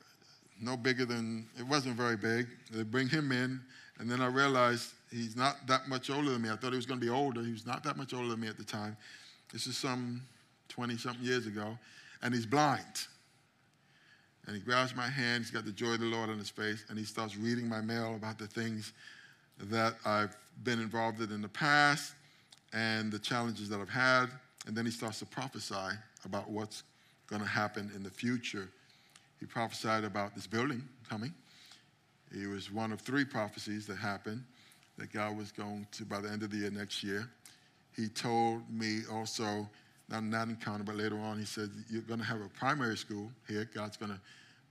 no 0.61 0.77
bigger 0.77 1.03
than, 1.03 1.45
it 1.59 1.67
wasn't 1.67 1.97
very 1.97 2.15
big. 2.15 2.47
They 2.71 2.83
bring 2.83 3.09
him 3.09 3.33
in, 3.33 3.59
and 3.97 4.09
then 4.09 4.21
I 4.21 4.27
realized 4.27 4.93
he's 5.11 5.35
not 5.35 5.57
that 5.67 5.89
much 5.89 6.09
older 6.09 6.29
than 6.29 6.41
me. 6.41 6.49
I 6.49 6.55
thought 6.55 6.69
he 6.69 6.77
was 6.77 6.85
going 6.85 7.01
to 7.01 7.05
be 7.05 7.11
older. 7.11 7.43
He 7.43 7.51
was 7.51 7.65
not 7.65 7.83
that 7.83 7.97
much 7.97 8.13
older 8.13 8.29
than 8.29 8.39
me 8.39 8.47
at 8.47 8.55
the 8.55 8.63
time. 8.63 8.95
This 9.51 9.67
is 9.67 9.75
some 9.75 10.21
20 10.69 10.95
something 10.95 11.25
years 11.25 11.45
ago, 11.45 11.77
and 12.21 12.33
he's 12.33 12.45
blind. 12.45 13.07
And 14.47 14.55
he 14.55 14.61
grabs 14.61 14.95
my 14.95 15.09
hand, 15.09 15.43
he's 15.43 15.51
got 15.51 15.65
the 15.65 15.73
joy 15.73 15.95
of 15.95 15.99
the 15.99 16.05
Lord 16.05 16.29
on 16.29 16.37
his 16.37 16.49
face, 16.49 16.85
and 16.87 16.97
he 16.97 17.03
starts 17.03 17.35
reading 17.35 17.67
my 17.67 17.81
mail 17.81 18.15
about 18.15 18.39
the 18.39 18.47
things 18.47 18.93
that 19.63 19.95
I've 20.05 20.37
been 20.63 20.79
involved 20.79 21.19
in 21.19 21.33
in 21.33 21.41
the 21.41 21.49
past 21.49 22.13
and 22.73 23.11
the 23.11 23.19
challenges 23.19 23.69
that 23.69 23.79
I've 23.79 23.89
had. 23.89 24.27
And 24.67 24.75
then 24.75 24.85
he 24.85 24.91
starts 24.91 25.19
to 25.19 25.25
prophesy 25.25 25.75
about 26.25 26.49
what's 26.49 26.83
going 27.27 27.41
to 27.41 27.47
happen 27.47 27.91
in 27.95 28.03
the 28.03 28.09
future. 28.09 28.69
He 29.39 29.45
prophesied 29.45 30.03
about 30.03 30.35
this 30.35 30.47
building 30.47 30.83
coming. 31.09 31.33
It 32.31 32.47
was 32.47 32.71
one 32.71 32.91
of 32.91 33.01
three 33.01 33.25
prophecies 33.25 33.87
that 33.87 33.97
happened 33.97 34.43
that 34.97 35.11
God 35.11 35.37
was 35.37 35.51
going 35.51 35.87
to, 35.93 36.05
by 36.05 36.19
the 36.19 36.29
end 36.29 36.43
of 36.43 36.51
the 36.51 36.57
year 36.57 36.71
next 36.71 37.03
year. 37.03 37.29
He 37.95 38.07
told 38.07 38.69
me 38.69 39.01
also, 39.11 39.67
not, 40.09 40.23
not 40.23 40.47
encounter, 40.49 40.83
but 40.83 40.95
later 40.95 41.17
on, 41.19 41.39
he 41.39 41.45
said, 41.45 41.69
You're 41.89 42.01
going 42.01 42.19
to 42.19 42.25
have 42.25 42.41
a 42.41 42.49
primary 42.49 42.97
school 42.97 43.31
here. 43.47 43.69
God's 43.73 43.97
going 43.97 44.11
to 44.11 44.19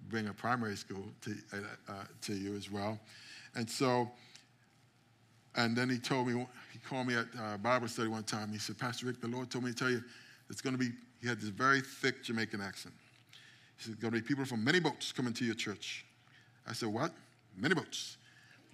bring 0.08 0.28
a 0.28 0.32
primary 0.32 0.76
school 0.76 1.04
to, 1.22 1.34
uh, 1.52 1.92
uh, 1.92 1.92
to 2.22 2.34
you 2.34 2.54
as 2.54 2.70
well. 2.70 2.98
And 3.54 3.68
so, 3.68 4.10
and 5.56 5.76
then 5.76 5.88
he 5.88 5.98
told 5.98 6.28
me, 6.28 6.46
he 6.78 6.88
called 6.88 7.06
me 7.06 7.14
at 7.16 7.26
uh, 7.40 7.56
Bible 7.56 7.88
study 7.88 8.08
one 8.08 8.22
time. 8.22 8.52
He 8.52 8.58
said, 8.58 8.78
Pastor 8.78 9.06
Rick, 9.06 9.20
the 9.20 9.28
Lord 9.28 9.50
told 9.50 9.64
me 9.64 9.72
to 9.72 9.76
tell 9.76 9.90
you 9.90 10.02
it's 10.48 10.60
going 10.60 10.74
to 10.74 10.78
be, 10.78 10.90
he 11.20 11.28
had 11.28 11.40
this 11.40 11.48
very 11.48 11.80
thick 11.80 12.22
Jamaican 12.22 12.60
accent. 12.60 12.94
He 13.76 13.84
said, 13.84 14.00
going 14.00 14.12
to 14.12 14.20
be 14.20 14.26
people 14.26 14.44
from 14.44 14.62
many 14.62 14.80
boats 14.80 15.12
coming 15.12 15.32
to 15.34 15.44
your 15.44 15.54
church. 15.54 16.04
I 16.68 16.72
said, 16.72 16.88
What? 16.88 17.12
Many 17.56 17.74
boats. 17.74 18.16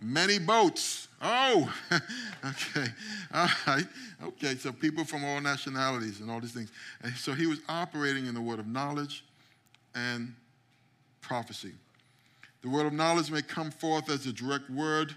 Many 0.00 0.38
boats. 0.38 1.08
Oh, 1.22 1.72
okay. 1.92 2.88
All 3.32 3.48
right. 3.66 3.86
Okay. 4.22 4.56
So 4.56 4.72
people 4.72 5.04
from 5.04 5.24
all 5.24 5.40
nationalities 5.40 6.20
and 6.20 6.30
all 6.30 6.40
these 6.40 6.52
things. 6.52 6.72
And 7.02 7.14
so 7.14 7.32
he 7.32 7.46
was 7.46 7.60
operating 7.68 8.26
in 8.26 8.34
the 8.34 8.40
word 8.40 8.58
of 8.58 8.66
knowledge 8.66 9.24
and 9.94 10.34
prophecy. 11.20 11.72
The 12.62 12.68
word 12.68 12.86
of 12.86 12.92
knowledge 12.92 13.30
may 13.30 13.42
come 13.42 13.70
forth 13.70 14.10
as 14.10 14.26
a 14.26 14.32
direct 14.32 14.68
word 14.68 15.14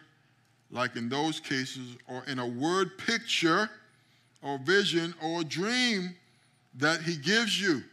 like 0.72 0.96
in 0.96 1.10
those 1.10 1.40
cases, 1.40 1.98
or 2.08 2.24
in 2.28 2.40
a 2.40 2.48
word 2.48 2.98
picture 2.98 3.70
or 4.42 4.58
vision 4.60 5.14
or 5.24 5.44
dream 5.44 6.16
that 6.76 7.02
he 7.02 7.16
gives 7.16 7.60
you. 7.60 7.84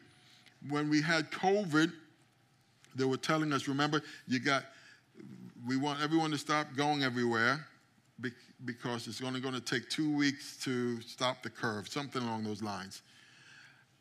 When 0.68 0.88
we 0.88 1.00
had 1.00 1.30
COVID, 1.30 1.92
they 2.94 3.04
were 3.04 3.16
telling 3.16 3.52
us, 3.52 3.68
remember, 3.68 4.02
you 4.26 4.38
got, 4.38 4.64
we 5.66 5.76
want 5.76 6.00
everyone 6.02 6.30
to 6.30 6.38
stop 6.38 6.68
going 6.76 7.02
everywhere 7.02 7.66
because 8.64 9.06
it's 9.08 9.22
only 9.22 9.40
going 9.40 9.54
to 9.54 9.60
take 9.60 9.88
two 9.90 10.14
weeks 10.16 10.56
to 10.64 11.00
stop 11.02 11.42
the 11.42 11.50
curve, 11.50 11.88
something 11.88 12.22
along 12.22 12.44
those 12.44 12.62
lines. 12.62 13.02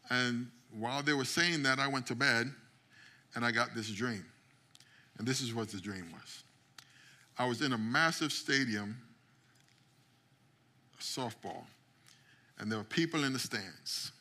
And 0.10 0.48
while 0.72 1.04
they 1.04 1.14
were 1.14 1.26
saying 1.26 1.64
that, 1.64 1.80
I 1.80 1.88
went 1.88 2.08
to 2.08 2.16
bed 2.16 2.52
and 3.36 3.46
I 3.46 3.52
got 3.52 3.76
this 3.76 3.90
dream. 3.90 4.26
And 5.18 5.28
this 5.28 5.42
is 5.42 5.54
what 5.54 5.70
the 5.70 5.80
dream 5.80 6.08
was. 6.14 6.44
I 7.38 7.46
was 7.46 7.62
in 7.62 7.74
a 7.74 7.78
massive 7.78 8.32
stadium, 8.32 8.96
softball, 11.00 11.64
and 12.60 12.72
there 12.72 12.78
were 12.78 12.86
people 12.86 13.24
in 13.24 13.34
the 13.34 13.40
stands. 13.40 14.12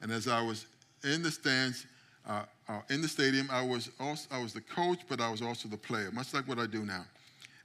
And 0.00 0.10
as 0.10 0.28
I 0.28 0.40
was 0.42 0.66
in 1.04 1.22
the 1.22 1.30
stands, 1.30 1.86
uh, 2.26 2.44
uh, 2.68 2.80
in 2.90 3.00
the 3.00 3.08
stadium, 3.08 3.48
I 3.50 3.62
was 3.62 3.90
also 4.00 4.28
I 4.30 4.42
was 4.42 4.52
the 4.52 4.60
coach, 4.60 5.00
but 5.08 5.20
I 5.20 5.30
was 5.30 5.42
also 5.42 5.68
the 5.68 5.76
player, 5.76 6.10
much 6.12 6.34
like 6.34 6.46
what 6.48 6.58
I 6.58 6.66
do 6.66 6.84
now. 6.84 7.04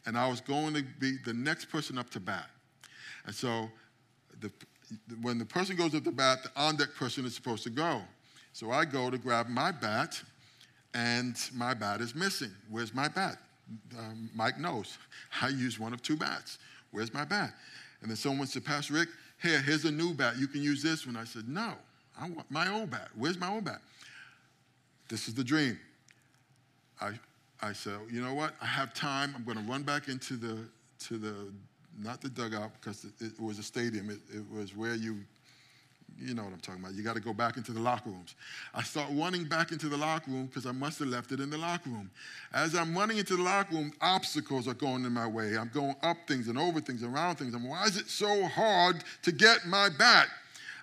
And 0.05 0.17
I 0.17 0.27
was 0.27 0.41
going 0.41 0.73
to 0.73 0.83
be 0.99 1.17
the 1.25 1.33
next 1.33 1.65
person 1.65 1.97
up 1.97 2.09
to 2.11 2.19
bat. 2.19 2.49
And 3.25 3.33
so, 3.33 3.69
the, 4.41 4.51
when 5.21 5.37
the 5.37 5.45
person 5.45 5.77
goes 5.77 5.95
up 5.95 6.03
to 6.03 6.11
bat, 6.11 6.43
the 6.43 6.51
on 6.61 6.75
deck 6.75 6.93
person 6.95 7.25
is 7.25 7.33
supposed 7.33 7.63
to 7.63 7.69
go. 7.69 8.01
So 8.51 8.71
I 8.71 8.85
go 8.85 9.09
to 9.09 9.17
grab 9.17 9.47
my 9.47 9.71
bat, 9.71 10.21
and 10.93 11.35
my 11.53 11.73
bat 11.73 12.01
is 12.01 12.13
missing. 12.13 12.51
Where's 12.69 12.93
my 12.93 13.07
bat? 13.07 13.37
Um, 13.97 14.29
Mike 14.35 14.59
knows. 14.59 14.97
I 15.41 15.49
use 15.49 15.79
one 15.79 15.93
of 15.93 16.01
two 16.01 16.17
bats. 16.17 16.57
Where's 16.91 17.13
my 17.13 17.25
bat? 17.25 17.53
And 18.01 18.09
then 18.09 18.17
someone 18.17 18.47
said, 18.47 18.65
Pastor 18.65 18.93
Rick, 18.93 19.09
here, 19.41 19.61
here's 19.61 19.85
a 19.85 19.91
new 19.91 20.13
bat. 20.13 20.37
You 20.37 20.47
can 20.47 20.61
use 20.61 20.83
this 20.83 21.05
one. 21.05 21.15
I 21.15 21.23
said, 21.23 21.47
no, 21.47 21.73
I 22.19 22.29
want 22.29 22.49
my 22.49 22.71
old 22.71 22.91
bat. 22.91 23.09
Where's 23.15 23.37
my 23.37 23.49
old 23.49 23.65
bat? 23.65 23.81
This 25.09 25.27
is 25.27 25.33
the 25.33 25.43
dream. 25.43 25.79
I, 27.01 27.11
I 27.61 27.73
said, 27.73 27.93
you 28.11 28.21
know 28.21 28.33
what? 28.33 28.53
I 28.61 28.65
have 28.65 28.93
time. 28.93 29.33
I'm 29.35 29.43
going 29.43 29.57
to 29.57 29.63
run 29.63 29.83
back 29.83 30.07
into 30.07 30.35
the, 30.35 30.59
to 31.07 31.17
the, 31.17 31.51
not 32.01 32.21
the 32.21 32.29
dugout 32.29 32.71
because 32.79 33.05
it, 33.05 33.13
it 33.19 33.39
was 33.39 33.59
a 33.59 33.63
stadium. 33.63 34.09
It, 34.09 34.19
it 34.33 34.43
was 34.51 34.75
where 34.75 34.95
you 34.95 35.19
you 36.19 36.33
know 36.33 36.43
what 36.43 36.53
I'm 36.53 36.59
talking 36.59 36.81
about. 36.81 36.95
You 36.95 37.03
got 37.03 37.15
to 37.15 37.21
go 37.21 37.33
back 37.33 37.57
into 37.57 37.71
the 37.71 37.79
locker 37.79 38.09
rooms. 38.09 38.35
I 38.73 38.83
start 38.83 39.09
running 39.11 39.45
back 39.45 39.71
into 39.71 39.89
the 39.89 39.97
locker 39.97 40.31
room 40.31 40.47
because 40.47 40.65
I 40.65 40.71
must 40.71 40.99
have 40.99 41.07
left 41.07 41.31
it 41.31 41.39
in 41.39 41.49
the 41.49 41.57
locker 41.57 41.89
room. 41.89 42.09
As 42.53 42.75
I'm 42.75 42.95
running 42.95 43.17
into 43.17 43.35
the 43.35 43.43
locker 43.43 43.75
room, 43.75 43.91
obstacles 44.01 44.67
are 44.67 44.73
going 44.73 45.05
in 45.05 45.11
my 45.11 45.27
way. 45.27 45.57
I'm 45.57 45.71
going 45.73 45.95
up 46.03 46.17
things 46.27 46.47
and 46.47 46.57
over 46.57 46.79
things, 46.79 47.03
and 47.03 47.13
around 47.13 47.37
things. 47.37 47.53
I'm, 47.53 47.67
why 47.67 47.85
is 47.85 47.97
it 47.97 48.09
so 48.09 48.47
hard 48.47 49.03
to 49.23 49.31
get 49.31 49.65
my 49.65 49.89
bat? 49.89 50.27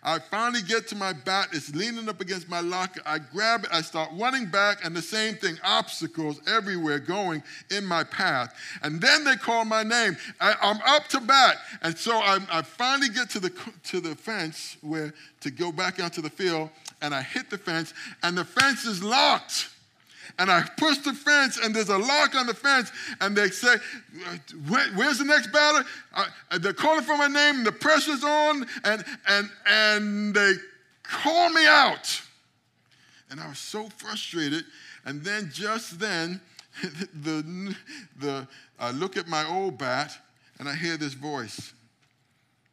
I 0.02 0.18
finally 0.18 0.62
get 0.62 0.88
to 0.88 0.96
my 0.96 1.12
bat. 1.12 1.48
It's 1.52 1.74
leaning 1.74 2.08
up 2.08 2.20
against 2.20 2.48
my 2.48 2.60
locker. 2.60 3.02
I 3.04 3.18
grab 3.18 3.64
it. 3.64 3.70
I 3.72 3.82
start 3.82 4.10
running 4.18 4.46
back, 4.46 4.84
and 4.84 4.96
the 4.96 5.02
same 5.02 5.34
thing 5.34 5.58
obstacles 5.62 6.40
everywhere 6.46 6.98
going 6.98 7.42
in 7.70 7.84
my 7.84 8.04
path. 8.04 8.54
And 8.82 9.00
then 9.00 9.24
they 9.24 9.36
call 9.36 9.64
my 9.64 9.82
name. 9.82 10.16
I, 10.40 10.54
am 10.62 10.78
up 10.86 11.08
to 11.08 11.20
bat. 11.20 11.56
And 11.82 11.96
so 11.96 12.16
I, 12.16 12.38
I 12.50 12.62
finally 12.62 13.10
get 13.10 13.28
to 13.30 13.40
the, 13.40 13.52
to 13.84 14.00
the 14.00 14.14
fence 14.14 14.78
where 14.80 15.12
to 15.40 15.50
go 15.50 15.70
back 15.70 16.00
out 16.00 16.14
to 16.14 16.22
the 16.22 16.30
field, 16.30 16.70
and 17.02 17.14
I 17.14 17.22
hit 17.22 17.50
the 17.50 17.58
fence, 17.58 17.92
and 18.22 18.36
the 18.36 18.44
fence 18.44 18.86
is 18.86 19.02
locked 19.02 19.68
and 20.38 20.50
I 20.50 20.62
push 20.76 20.98
the 20.98 21.12
fence, 21.12 21.58
and 21.58 21.74
there's 21.74 21.88
a 21.88 21.98
lock 21.98 22.34
on 22.34 22.46
the 22.46 22.54
fence, 22.54 22.92
and 23.20 23.36
they 23.36 23.48
say, 23.48 23.76
Where, 24.68 24.86
"Where's 24.94 25.18
the 25.18 25.24
next 25.24 25.52
batter?" 25.52 25.86
They're 26.58 26.72
calling 26.72 27.04
for 27.04 27.16
my 27.16 27.26
name, 27.26 27.56
and 27.56 27.66
the 27.66 27.72
pressure's 27.72 28.24
on, 28.24 28.66
and 28.84 29.04
and 29.26 29.50
and 29.66 30.34
they 30.34 30.54
call 31.02 31.50
me 31.50 31.66
out, 31.66 32.22
and 33.30 33.40
I 33.40 33.48
was 33.48 33.58
so 33.58 33.88
frustrated. 33.96 34.64
And 35.04 35.24
then 35.24 35.50
just 35.52 35.98
then, 35.98 36.40
the 37.22 37.74
the 38.18 38.48
I 38.78 38.90
look 38.90 39.16
at 39.16 39.28
my 39.28 39.46
old 39.46 39.78
bat, 39.78 40.16
and 40.58 40.68
I 40.68 40.74
hear 40.74 40.96
this 40.96 41.14
voice: 41.14 41.72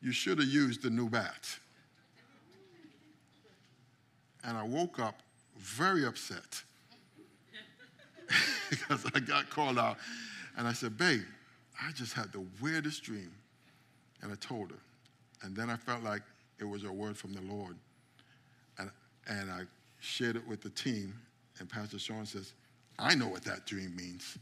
"You 0.01 0.11
should 0.11 0.39
have 0.39 0.47
used 0.47 0.81
the 0.81 0.89
new 0.89 1.09
bat." 1.09 1.59
And 4.43 4.57
I 4.57 4.63
woke 4.63 4.99
up 4.99 5.21
very 5.57 6.05
upset 6.05 6.63
because 8.69 9.05
I 9.13 9.19
got 9.19 9.49
called 9.49 9.79
out. 9.79 9.97
And 10.57 10.67
I 10.67 10.73
said, 10.73 10.97
Babe, 10.97 11.21
I 11.81 11.91
just 11.91 12.13
had 12.13 12.31
the 12.31 12.43
weirdest 12.61 13.03
dream. 13.03 13.31
And 14.21 14.31
I 14.31 14.35
told 14.35 14.71
her. 14.71 14.79
And 15.43 15.55
then 15.55 15.69
I 15.69 15.77
felt 15.77 16.03
like 16.03 16.21
it 16.59 16.65
was 16.65 16.83
a 16.83 16.91
word 16.91 17.17
from 17.17 17.33
the 17.33 17.41
Lord. 17.41 17.77
And, 18.79 18.89
and 19.27 19.51
I 19.51 19.61
shared 19.99 20.35
it 20.35 20.47
with 20.47 20.61
the 20.61 20.69
team. 20.69 21.13
And 21.59 21.69
Pastor 21.69 21.99
Sean 21.99 22.25
says, 22.25 22.53
I 22.99 23.15
know 23.15 23.27
what 23.27 23.43
that 23.43 23.65
dream 23.65 23.95
means. 23.95 24.37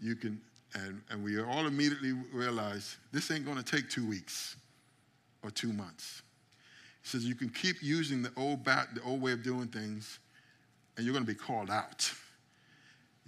You 0.00 0.14
can, 0.14 0.40
and, 0.74 1.00
and 1.10 1.24
we 1.24 1.40
all 1.40 1.66
immediately 1.66 2.12
realized 2.32 2.96
this 3.12 3.30
ain't 3.30 3.44
going 3.44 3.56
to 3.56 3.64
take 3.64 3.90
two 3.90 4.06
weeks 4.08 4.56
or 5.42 5.50
two 5.50 5.72
months. 5.72 6.22
He 7.02 7.08
says 7.08 7.24
you 7.24 7.34
can 7.34 7.48
keep 7.48 7.82
using 7.82 8.22
the 8.22 8.32
old 8.36 8.64
bat, 8.64 8.88
the 8.94 9.02
old 9.02 9.20
way 9.20 9.32
of 9.32 9.42
doing 9.42 9.66
things, 9.66 10.20
and 10.96 11.04
you're 11.04 11.12
going 11.12 11.24
to 11.24 11.32
be 11.32 11.38
called 11.38 11.70
out. 11.70 12.12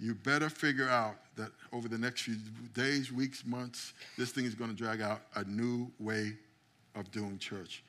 You 0.01 0.15
better 0.15 0.49
figure 0.49 0.89
out 0.89 1.17
that 1.35 1.51
over 1.71 1.87
the 1.87 1.97
next 1.97 2.23
few 2.23 2.35
days, 2.73 3.11
weeks, 3.11 3.45
months, 3.45 3.93
this 4.17 4.31
thing 4.31 4.45
is 4.45 4.55
going 4.55 4.71
to 4.71 4.75
drag 4.75 4.99
out 4.99 5.21
a 5.35 5.43
new 5.43 5.91
way 5.99 6.33
of 6.95 7.11
doing 7.11 7.37
church. 7.37 7.83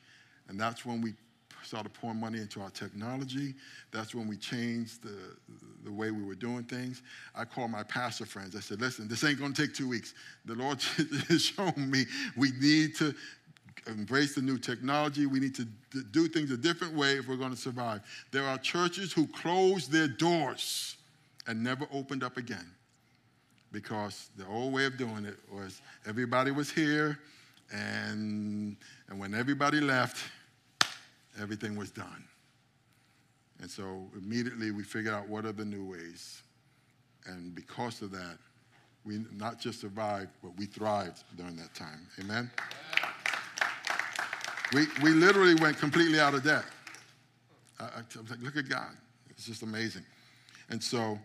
And 0.47 0.59
that's 0.59 0.85
when 0.85 1.01
we 1.01 1.15
started 1.63 1.91
pouring 1.93 2.19
money 2.19 2.37
into 2.37 2.61
our 2.61 2.69
technology. 2.69 3.55
That's 3.91 4.13
when 4.13 4.27
we 4.27 4.37
changed 4.37 5.01
the, 5.01 5.17
the 5.83 5.91
way 5.91 6.11
we 6.11 6.23
were 6.23 6.35
doing 6.35 6.63
things. 6.65 7.01
I 7.35 7.45
called 7.45 7.71
my 7.71 7.81
pastor 7.81 8.27
friends. 8.27 8.55
I 8.55 8.59
said, 8.59 8.79
listen, 8.79 9.07
this 9.07 9.23
ain't 9.23 9.39
going 9.39 9.53
to 9.53 9.59
take 9.59 9.73
two 9.73 9.89
weeks. 9.89 10.13
The 10.45 10.53
Lord 10.53 10.81
has 11.29 11.41
shown 11.41 11.73
me 11.77 12.05
we 12.37 12.51
need 12.61 12.95
to 12.97 13.15
embrace 13.87 14.35
the 14.35 14.41
new 14.41 14.59
technology. 14.59 15.25
We 15.25 15.39
need 15.39 15.55
to 15.55 15.65
do 16.11 16.27
things 16.27 16.51
a 16.51 16.57
different 16.57 16.93
way 16.93 17.17
if 17.17 17.27
we're 17.27 17.37
going 17.37 17.51
to 17.51 17.57
survive. 17.57 18.01
There 18.31 18.45
are 18.45 18.59
churches 18.59 19.11
who 19.11 19.25
closed 19.25 19.91
their 19.91 20.07
doors 20.07 20.97
and 21.47 21.63
never 21.63 21.87
opened 21.91 22.23
up 22.23 22.37
again 22.37 22.69
because 23.73 24.29
the 24.37 24.47
old 24.47 24.71
way 24.71 24.85
of 24.85 24.97
doing 24.97 25.25
it 25.25 25.37
was 25.51 25.81
everybody 26.07 26.51
was 26.51 26.71
here, 26.71 27.19
and, 27.73 28.77
and 29.09 29.19
when 29.19 29.33
everybody 29.33 29.81
left, 29.81 30.23
everything 31.41 31.75
was 31.75 31.89
done. 31.89 32.23
And 33.59 33.69
so 33.69 34.07
immediately 34.15 34.71
we 34.71 34.83
figured 34.83 35.13
out 35.13 35.27
what 35.27 35.45
are 35.45 35.51
the 35.51 35.65
new 35.65 35.83
ways. 35.83 36.43
And 37.25 37.55
because 37.55 38.01
of 38.01 38.11
that, 38.11 38.37
we 39.05 39.25
not 39.33 39.59
just 39.59 39.81
survived, 39.81 40.29
but 40.41 40.55
we 40.57 40.65
thrived 40.65 41.23
during 41.35 41.55
that 41.57 41.73
time. 41.73 42.07
Amen? 42.19 42.51
We, 44.73 44.85
we 45.01 45.11
literally 45.11 45.55
went 45.55 45.77
completely 45.77 46.19
out 46.19 46.33
of 46.33 46.43
debt. 46.43 46.65
I, 47.79 47.85
I 47.85 48.19
was 48.19 48.29
like, 48.29 48.41
look 48.41 48.57
at 48.57 48.69
God. 48.69 48.91
It's 49.29 49.45
just 49.45 49.63
amazing. 49.63 50.03
And 50.69 50.81
so 50.81 51.17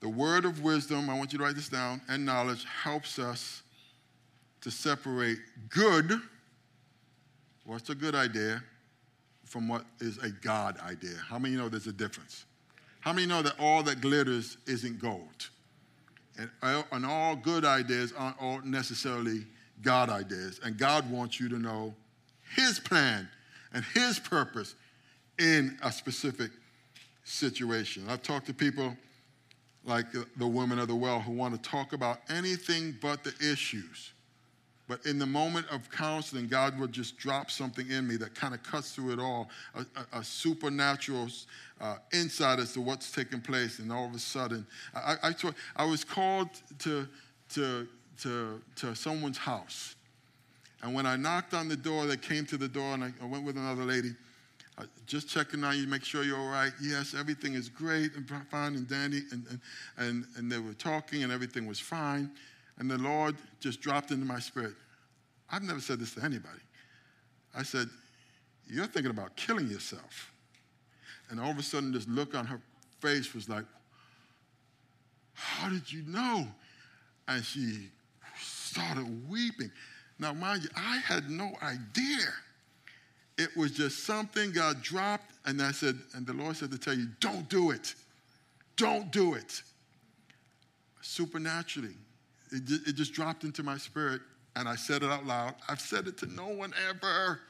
the 0.00 0.08
word 0.08 0.44
of 0.44 0.62
wisdom, 0.62 1.10
I 1.10 1.16
want 1.16 1.32
you 1.32 1.38
to 1.38 1.44
write 1.44 1.56
this 1.56 1.68
down, 1.68 2.00
and 2.08 2.24
knowledge 2.24 2.64
helps 2.64 3.18
us 3.18 3.62
to 4.60 4.70
separate 4.70 5.38
good, 5.68 6.20
what's 7.64 7.90
a 7.90 7.94
good 7.94 8.14
idea, 8.14 8.62
from 9.44 9.68
what 9.68 9.84
is 10.00 10.18
a 10.18 10.30
God 10.30 10.78
idea. 10.80 11.16
How 11.28 11.38
many 11.38 11.56
know 11.56 11.68
there's 11.68 11.86
a 11.86 11.92
difference? 11.92 12.44
How 13.00 13.12
many 13.12 13.26
know 13.26 13.42
that 13.42 13.54
all 13.58 13.82
that 13.84 14.00
glitters 14.00 14.58
isn't 14.66 15.00
gold? 15.00 15.48
And, 16.38 16.50
and 16.92 17.06
all 17.06 17.34
good 17.34 17.64
ideas 17.64 18.12
aren't 18.16 18.40
all 18.40 18.60
necessarily 18.62 19.44
God 19.82 20.10
ideas. 20.10 20.60
And 20.62 20.76
God 20.76 21.10
wants 21.10 21.40
you 21.40 21.48
to 21.48 21.58
know 21.58 21.94
His 22.54 22.78
plan 22.78 23.28
and 23.72 23.84
His 23.94 24.18
purpose 24.18 24.74
in 25.38 25.78
a 25.82 25.90
specific 25.90 26.50
situation. 27.24 28.04
I've 28.08 28.22
talked 28.22 28.46
to 28.46 28.54
people 28.54 28.96
like 29.84 30.06
the 30.36 30.46
women 30.46 30.78
of 30.78 30.88
the 30.88 30.94
well 30.94 31.20
who 31.20 31.32
want 31.32 31.54
to 31.54 31.70
talk 31.70 31.92
about 31.92 32.20
anything 32.28 32.96
but 33.00 33.24
the 33.24 33.34
issues. 33.40 34.12
But 34.88 35.04
in 35.04 35.18
the 35.18 35.26
moment 35.26 35.66
of 35.70 35.90
counseling, 35.90 36.48
God 36.48 36.78
will 36.78 36.86
just 36.86 37.18
drop 37.18 37.50
something 37.50 37.90
in 37.90 38.08
me 38.08 38.16
that 38.16 38.34
kind 38.34 38.54
of 38.54 38.62
cuts 38.62 38.92
through 38.92 39.12
it 39.12 39.18
all 39.20 39.50
a, 39.74 39.80
a, 39.80 40.20
a 40.20 40.24
supernatural 40.24 41.28
uh, 41.78 41.96
insight 42.12 42.58
as 42.58 42.72
to 42.72 42.80
what's 42.80 43.12
taking 43.12 43.42
place. 43.42 43.80
And 43.80 43.92
all 43.92 44.06
of 44.06 44.14
a 44.14 44.18
sudden, 44.18 44.66
I, 44.94 45.16
I, 45.22 45.34
I 45.76 45.84
was 45.84 46.04
called 46.04 46.48
to, 46.80 47.06
to, 47.50 47.86
to, 48.22 48.62
to 48.76 48.94
someone's 48.94 49.36
house. 49.36 49.94
And 50.82 50.94
when 50.94 51.04
I 51.04 51.16
knocked 51.16 51.52
on 51.52 51.68
the 51.68 51.76
door, 51.76 52.06
they 52.06 52.16
came 52.16 52.46
to 52.46 52.56
the 52.56 52.68
door, 52.68 52.94
and 52.94 53.04
I, 53.04 53.12
I 53.20 53.26
went 53.26 53.44
with 53.44 53.56
another 53.56 53.84
lady. 53.84 54.14
Just 55.06 55.28
checking 55.28 55.64
on 55.64 55.76
you, 55.76 55.86
make 55.86 56.04
sure 56.04 56.22
you're 56.22 56.38
all 56.38 56.50
right. 56.50 56.72
Yes, 56.80 57.14
everything 57.18 57.54
is 57.54 57.68
great 57.68 58.14
and 58.14 58.28
fine 58.50 58.74
and 58.74 58.88
dandy. 58.88 59.22
And, 59.32 59.46
and, 59.50 59.60
and, 59.96 60.24
and 60.36 60.52
they 60.52 60.58
were 60.58 60.74
talking, 60.74 61.22
and 61.22 61.32
everything 61.32 61.66
was 61.66 61.80
fine. 61.80 62.30
And 62.78 62.90
the 62.90 62.98
Lord 62.98 63.36
just 63.60 63.80
dropped 63.80 64.10
into 64.10 64.24
my 64.24 64.38
spirit. 64.38 64.74
I've 65.50 65.62
never 65.62 65.80
said 65.80 65.98
this 65.98 66.14
to 66.14 66.24
anybody. 66.24 66.60
I 67.56 67.62
said, 67.62 67.88
You're 68.68 68.86
thinking 68.86 69.10
about 69.10 69.36
killing 69.36 69.68
yourself. 69.68 70.32
And 71.30 71.40
all 71.40 71.50
of 71.50 71.58
a 71.58 71.62
sudden, 71.62 71.92
this 71.92 72.06
look 72.06 72.34
on 72.34 72.46
her 72.46 72.60
face 73.00 73.34
was 73.34 73.48
like, 73.48 73.64
How 75.32 75.68
did 75.68 75.90
you 75.90 76.02
know? 76.06 76.46
And 77.26 77.44
she 77.44 77.88
started 78.40 79.28
weeping. 79.28 79.70
Now, 80.18 80.32
mind 80.32 80.64
you, 80.64 80.68
I 80.76 80.98
had 80.98 81.30
no 81.30 81.52
idea. 81.62 82.26
It 83.38 83.56
was 83.56 83.70
just 83.70 84.04
something 84.04 84.50
God 84.50 84.82
dropped, 84.82 85.32
and 85.46 85.62
I 85.62 85.70
said, 85.70 85.96
and 86.14 86.26
the 86.26 86.32
Lord 86.32 86.56
said 86.56 86.72
to 86.72 86.78
tell 86.78 86.94
you, 86.94 87.06
don't 87.20 87.48
do 87.48 87.70
it. 87.70 87.94
Don't 88.76 89.12
do 89.12 89.34
it. 89.34 89.62
Supernaturally, 91.00 91.94
it, 92.50 92.62
it 92.86 92.96
just 92.96 93.12
dropped 93.12 93.44
into 93.44 93.62
my 93.62 93.78
spirit, 93.78 94.20
and 94.56 94.68
I 94.68 94.74
said 94.74 95.04
it 95.04 95.10
out 95.10 95.24
loud. 95.24 95.54
I've 95.68 95.80
said 95.80 96.08
it 96.08 96.18
to 96.18 96.26
no 96.26 96.48
one 96.48 96.74
ever. 96.88 97.40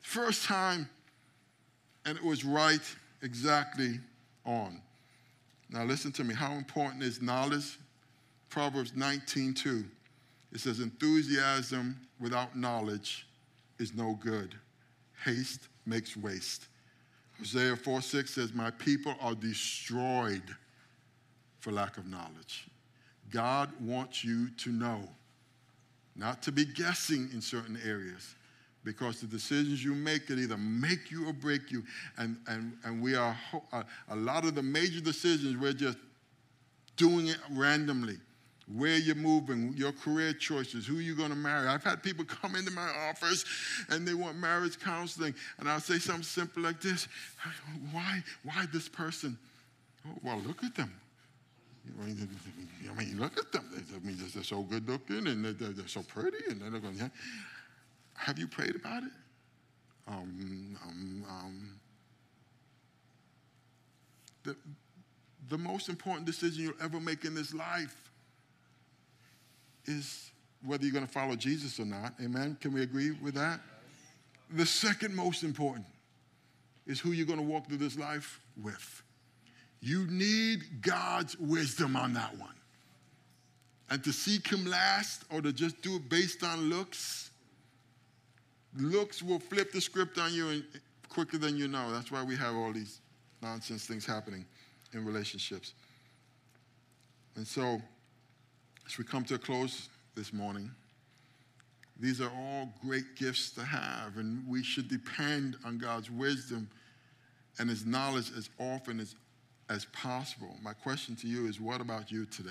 First 0.00 0.44
time, 0.44 0.88
and 2.06 2.16
it 2.16 2.24
was 2.24 2.44
right 2.44 2.80
exactly 3.22 4.00
on. 4.46 4.80
Now 5.68 5.84
listen 5.84 6.10
to 6.12 6.24
me. 6.24 6.34
How 6.34 6.52
important 6.52 7.02
is 7.02 7.20
knowledge? 7.20 7.78
Proverbs 8.48 8.92
19:2. 8.92 9.84
It 10.52 10.58
says, 10.58 10.80
enthusiasm 10.80 11.96
without 12.18 12.56
knowledge 12.56 13.26
is 13.78 13.94
no 13.94 14.18
good. 14.20 14.56
Haste 15.24 15.68
makes 15.86 16.16
waste. 16.16 16.66
Hosea 17.38 17.76
4 17.76 18.02
6 18.02 18.34
says, 18.34 18.52
My 18.52 18.70
people 18.70 19.14
are 19.20 19.34
destroyed 19.34 20.42
for 21.60 21.72
lack 21.72 21.98
of 21.98 22.06
knowledge. 22.06 22.66
God 23.30 23.70
wants 23.80 24.24
you 24.24 24.50
to 24.50 24.70
know, 24.70 25.08
not 26.16 26.42
to 26.42 26.52
be 26.52 26.64
guessing 26.64 27.30
in 27.32 27.40
certain 27.40 27.78
areas, 27.84 28.34
because 28.84 29.20
the 29.20 29.26
decisions 29.26 29.84
you 29.84 29.94
make 29.94 30.26
can 30.26 30.38
either 30.38 30.56
make 30.56 31.10
you 31.10 31.28
or 31.28 31.32
break 31.32 31.70
you. 31.70 31.84
And, 32.18 32.36
and, 32.46 32.76
and 32.84 33.02
we 33.02 33.14
are, 33.14 33.38
uh, 33.72 33.82
a 34.08 34.16
lot 34.16 34.44
of 34.44 34.54
the 34.54 34.62
major 34.62 35.00
decisions, 35.00 35.56
we're 35.56 35.72
just 35.72 35.98
doing 36.96 37.28
it 37.28 37.38
randomly. 37.50 38.18
Where 38.76 38.96
you're 38.96 39.16
moving, 39.16 39.74
your 39.76 39.92
career 39.92 40.32
choices, 40.32 40.86
who 40.86 40.96
you're 40.96 41.16
going 41.16 41.30
to 41.30 41.36
marry. 41.36 41.66
I've 41.66 41.82
had 41.82 42.02
people 42.02 42.24
come 42.42 42.54
into 42.54 42.70
my 42.70 42.88
office 43.08 43.44
and 43.88 44.06
they 44.06 44.14
want 44.14 44.36
marriage 44.36 44.78
counseling, 44.78 45.34
and 45.58 45.68
I'll 45.68 45.80
say 45.80 45.98
something 45.98 46.22
simple 46.22 46.62
like 46.62 46.80
this 46.80 47.08
Why, 47.92 48.22
why 48.44 48.66
this 48.72 48.88
person? 48.88 49.36
Oh, 50.06 50.18
well, 50.22 50.38
look 50.46 50.62
at 50.62 50.74
them. 50.74 50.92
I 51.98 52.04
mean, 52.94 53.18
look 53.18 53.38
at 53.38 53.52
them. 53.52 53.64
I 53.74 54.06
mean, 54.06 54.16
they're 54.34 54.42
so 54.42 54.62
good 54.62 54.88
looking 54.88 55.26
and 55.26 55.44
they're, 55.44 55.52
they're 55.52 55.88
so 55.88 56.02
pretty. 56.02 56.38
And 56.48 56.60
they're 56.60 56.80
going, 56.80 56.96
yeah. 56.96 57.08
Have 58.14 58.38
you 58.38 58.46
prayed 58.46 58.76
about 58.76 59.02
it? 59.02 59.10
Um, 60.06 60.76
um, 60.86 61.24
um. 61.28 61.70
The, 64.42 64.56
the 65.48 65.58
most 65.58 65.88
important 65.88 66.26
decision 66.26 66.64
you'll 66.64 66.82
ever 66.82 67.00
make 67.00 67.24
in 67.24 67.34
this 67.34 67.54
life 67.54 68.09
is 69.86 70.30
whether 70.64 70.84
you're 70.84 70.92
going 70.92 71.06
to 71.06 71.12
follow 71.12 71.36
Jesus 71.36 71.80
or 71.80 71.84
not. 71.84 72.14
Amen? 72.22 72.56
Can 72.60 72.72
we 72.72 72.82
agree 72.82 73.12
with 73.12 73.34
that? 73.34 73.60
The 74.52 74.66
second 74.66 75.14
most 75.14 75.42
important 75.42 75.86
is 76.86 77.00
who 77.00 77.12
you're 77.12 77.26
going 77.26 77.38
to 77.38 77.44
walk 77.44 77.68
through 77.68 77.78
this 77.78 77.98
life 77.98 78.40
with. 78.60 79.02
You 79.80 80.06
need 80.10 80.82
God's 80.82 81.38
wisdom 81.38 81.96
on 81.96 82.12
that 82.14 82.36
one. 82.38 82.54
And 83.88 84.04
to 84.04 84.12
seek 84.12 84.48
Him 84.48 84.66
last 84.66 85.24
or 85.30 85.40
to 85.40 85.52
just 85.52 85.80
do 85.82 85.96
it 85.96 86.08
based 86.08 86.44
on 86.44 86.68
looks, 86.68 87.30
looks 88.76 89.22
will 89.22 89.40
flip 89.40 89.72
the 89.72 89.80
script 89.80 90.18
on 90.18 90.32
you 90.32 90.62
quicker 91.08 91.38
than 91.38 91.56
you 91.56 91.68
know. 91.68 91.90
That's 91.92 92.10
why 92.10 92.22
we 92.22 92.36
have 92.36 92.54
all 92.54 92.72
these 92.72 93.00
nonsense 93.42 93.86
things 93.86 94.06
happening 94.06 94.44
in 94.92 95.04
relationships. 95.04 95.74
And 97.36 97.46
so, 97.46 97.80
as 98.90 98.98
we 98.98 99.04
come 99.04 99.22
to 99.24 99.34
a 99.34 99.38
close 99.38 99.88
this 100.16 100.32
morning, 100.32 100.68
these 102.00 102.20
are 102.20 102.30
all 102.30 102.68
great 102.84 103.14
gifts 103.14 103.50
to 103.52 103.62
have, 103.62 104.16
and 104.16 104.42
we 104.48 104.64
should 104.64 104.88
depend 104.88 105.56
on 105.64 105.78
God's 105.78 106.10
wisdom 106.10 106.68
and 107.60 107.70
His 107.70 107.86
knowledge 107.86 108.32
as 108.36 108.50
often 108.58 108.98
as 108.98 109.14
as 109.68 109.84
possible. 109.92 110.56
My 110.60 110.72
question 110.72 111.14
to 111.16 111.28
you 111.28 111.46
is 111.46 111.60
what 111.60 111.80
about 111.80 112.10
you 112.10 112.26
today? 112.26 112.50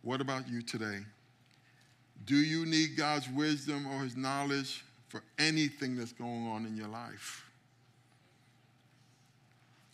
What 0.00 0.22
about 0.22 0.48
you 0.48 0.62
today? 0.62 1.00
Do 2.24 2.36
you 2.36 2.64
need 2.64 2.96
God's 2.96 3.28
wisdom 3.28 3.86
or 3.86 4.02
his 4.02 4.16
knowledge 4.16 4.82
for 5.08 5.22
anything 5.38 5.96
that's 5.96 6.12
going 6.12 6.48
on 6.48 6.64
in 6.64 6.76
your 6.76 6.88
life? 6.88 7.44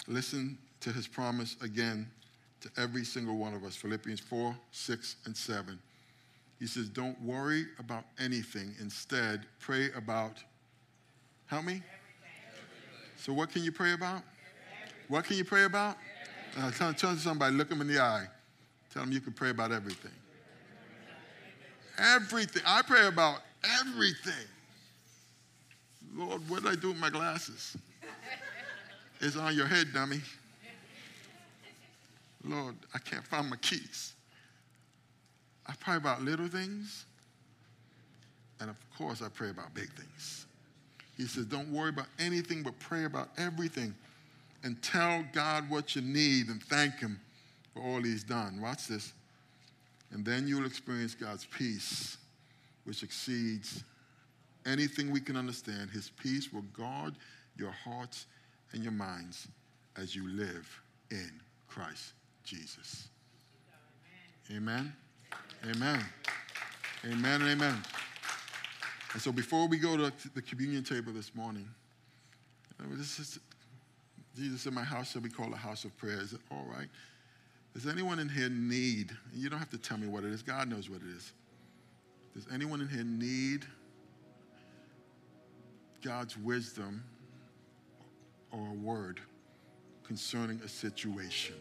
Listen 0.06 0.56
to 0.80 0.92
his 0.92 1.08
promise 1.08 1.56
again 1.60 2.08
to 2.60 2.70
every 2.76 3.04
single 3.04 3.36
one 3.36 3.54
of 3.54 3.64
us 3.64 3.76
Philippians 3.76 4.20
4, 4.20 4.56
6, 4.70 5.16
and 5.26 5.36
7. 5.36 5.78
He 6.58 6.66
says, 6.66 6.88
Don't 6.88 7.20
worry 7.20 7.66
about 7.78 8.04
anything. 8.18 8.74
Instead, 8.80 9.46
pray 9.60 9.90
about, 9.96 10.42
help 11.46 11.64
me? 11.64 11.82
So, 13.18 13.32
what 13.32 13.50
can 13.50 13.62
you 13.62 13.72
pray 13.72 13.92
about? 13.92 14.22
What 15.08 15.24
can 15.24 15.36
you 15.36 15.44
pray 15.44 15.64
about? 15.64 15.96
Uh, 16.56 16.70
somebody, 17.16 17.54
look 17.54 17.68
them 17.68 17.80
in 17.80 17.86
the 17.86 18.00
eye. 18.00 18.26
Tell 18.92 19.02
them 19.02 19.12
you 19.12 19.20
can 19.20 19.32
pray 19.32 19.50
about 19.50 19.72
everything. 19.72 20.12
Everything. 21.98 22.62
I 22.66 22.82
pray 22.82 23.06
about 23.06 23.40
everything. 23.80 24.32
Lord, 26.14 26.48
what 26.48 26.62
did 26.62 26.72
I 26.72 26.76
do 26.76 26.88
with 26.88 26.98
my 26.98 27.10
glasses? 27.10 27.76
It's 29.20 29.36
on 29.36 29.54
your 29.54 29.66
head, 29.66 29.88
dummy. 29.92 30.20
Lord, 32.46 32.76
I 32.94 32.98
can't 32.98 33.26
find 33.26 33.50
my 33.50 33.56
keys. 33.56 34.14
I 35.66 35.74
pray 35.80 35.96
about 35.96 36.22
little 36.22 36.48
things. 36.48 37.04
And 38.60 38.70
of 38.70 38.76
course, 38.96 39.20
I 39.20 39.28
pray 39.28 39.50
about 39.50 39.74
big 39.74 39.92
things. 39.92 40.46
He 41.16 41.24
says, 41.24 41.44
Don't 41.46 41.70
worry 41.72 41.90
about 41.90 42.06
anything, 42.18 42.62
but 42.62 42.78
pray 42.78 43.04
about 43.04 43.30
everything. 43.36 43.94
And 44.62 44.80
tell 44.82 45.24
God 45.32 45.68
what 45.68 45.94
you 45.94 46.02
need 46.02 46.48
and 46.48 46.62
thank 46.62 46.98
Him 46.98 47.20
for 47.74 47.82
all 47.82 48.00
He's 48.00 48.24
done. 48.24 48.60
Watch 48.60 48.86
this. 48.86 49.12
And 50.12 50.24
then 50.24 50.46
you'll 50.46 50.66
experience 50.66 51.14
God's 51.14 51.44
peace, 51.46 52.16
which 52.84 53.02
exceeds 53.02 53.82
anything 54.64 55.10
we 55.10 55.20
can 55.20 55.36
understand. 55.36 55.90
His 55.90 56.10
peace 56.22 56.52
will 56.52 56.64
guard 56.72 57.14
your 57.58 57.72
hearts 57.72 58.26
and 58.72 58.82
your 58.82 58.92
minds 58.92 59.48
as 59.96 60.14
you 60.14 60.28
live 60.28 60.80
in 61.10 61.30
Christ 61.68 62.12
Jesus. 62.46 63.08
Amen. 64.54 64.94
Amen. 65.68 66.02
Amen 67.04 67.42
and 67.42 67.50
amen. 67.50 67.76
And 69.12 69.20
so 69.20 69.32
before 69.32 69.66
we 69.66 69.78
go 69.78 69.96
to 69.96 70.12
the 70.34 70.42
communion 70.42 70.84
table 70.84 71.12
this 71.12 71.34
morning, 71.34 71.68
this 72.90 73.18
is, 73.18 73.40
Jesus 74.36 74.62
said, 74.62 74.72
My 74.72 74.84
house 74.84 75.10
shall 75.12 75.22
be 75.22 75.28
called 75.28 75.52
a 75.52 75.56
house 75.56 75.84
of 75.84 75.96
prayer. 75.98 76.20
Is 76.20 76.32
it 76.32 76.40
all 76.50 76.64
right? 76.70 76.88
Does 77.74 77.86
anyone 77.86 78.18
in 78.18 78.28
here 78.28 78.48
need, 78.48 79.10
and 79.32 79.42
you 79.42 79.50
don't 79.50 79.58
have 79.58 79.70
to 79.70 79.78
tell 79.78 79.98
me 79.98 80.06
what 80.06 80.24
it 80.24 80.32
is, 80.32 80.42
God 80.42 80.68
knows 80.68 80.88
what 80.88 81.00
it 81.02 81.08
is. 81.16 81.32
Does 82.34 82.46
anyone 82.52 82.80
in 82.80 82.88
here 82.88 83.04
need 83.04 83.66
God's 86.02 86.38
wisdom 86.38 87.02
or 88.52 88.60
a 88.68 88.74
word 88.74 89.20
concerning 90.04 90.60
a 90.64 90.68
situation? 90.68 91.54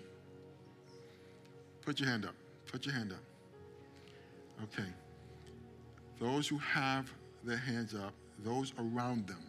Put 1.85 1.99
your 1.99 2.09
hand 2.09 2.25
up. 2.25 2.35
Put 2.65 2.85
your 2.85 2.95
hand 2.95 3.13
up. 3.13 3.23
Okay. 4.63 4.89
Those 6.19 6.47
who 6.47 6.57
have 6.57 7.11
their 7.43 7.57
hands 7.57 7.93
up, 7.93 8.13
those 8.43 8.73
around 8.79 9.27
them, 9.27 9.43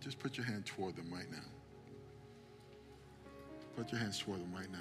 just 0.00 0.18
put 0.18 0.36
your 0.36 0.46
hand 0.46 0.66
toward 0.66 0.96
them 0.96 1.12
right 1.12 1.30
now. 1.30 1.38
Put 3.76 3.92
your 3.92 4.00
hands 4.00 4.18
toward 4.18 4.40
them 4.40 4.52
right 4.54 4.70
now. 4.72 4.78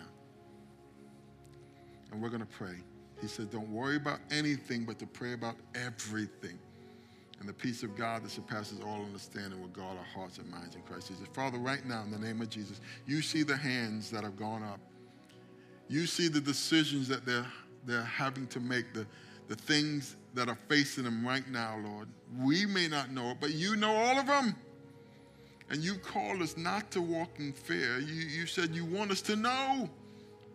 And 2.12 2.22
we're 2.22 2.30
going 2.30 2.42
to 2.42 2.48
pray. 2.48 2.76
He 3.22 3.28
said, 3.28 3.52
Don't 3.52 3.70
worry 3.70 3.98
about 3.98 4.20
anything, 4.32 4.86
but 4.86 4.98
to 5.00 5.06
pray 5.06 5.34
about 5.34 5.56
everything. 5.76 6.58
And 7.40 7.48
the 7.48 7.54
peace 7.54 7.84
of 7.84 7.96
God 7.96 8.24
that 8.24 8.32
surpasses 8.32 8.80
all 8.86 9.06
understanding 9.06 9.62
will 9.62 9.70
guard 9.70 9.98
our 9.98 10.04
hearts 10.04 10.40
and 10.40 10.50
minds 10.50 10.76
in 10.76 10.82
Christ 10.82 11.08
Jesus. 11.10 11.28
Father, 11.32 11.58
right 11.58 11.86
now, 11.86 12.04
in 12.04 12.12
the 12.12 12.18
name 12.18 12.42
of 12.42 12.50
Jesus, 12.50 12.82
you 13.06 13.22
see 13.22 13.44
the 13.44 13.56
hands 13.56 14.10
that 14.12 14.24
have 14.24 14.36
gone 14.36 14.64
up. 14.64 14.80
You 15.90 16.06
see 16.06 16.28
the 16.28 16.40
decisions 16.40 17.08
that 17.08 17.26
they're, 17.26 17.46
they're 17.86 18.02
having 18.04 18.48
to 18.48 18.60
make, 18.60 18.94
the, 18.94 19.06
the 19.48 19.56
things 19.56 20.16
that 20.36 20.48
are 20.48 20.58
facing 20.68 21.04
them 21.04 21.26
right 21.26 21.48
now, 21.50 21.78
Lord. 21.84 22.08
We 22.40 22.66
may 22.66 22.88
not 22.88 23.12
know 23.12 23.32
it, 23.32 23.38
but 23.42 23.54
you 23.54 23.76
know 23.76 23.94
all 23.94 24.18
of 24.20 24.28
them. 24.28 24.56
And 25.72 25.84
you 25.84 25.96
call 25.96 26.42
us 26.42 26.58
not 26.58 26.90
to 26.92 27.02
walk 27.02 27.30
in 27.40 27.54
fear. 27.54 28.00
You, 28.00 28.14
you 28.14 28.46
said 28.46 28.72
you 28.76 28.86
want 28.86 29.12
us 29.12 29.22
to 29.24 29.36
know, 29.36 29.90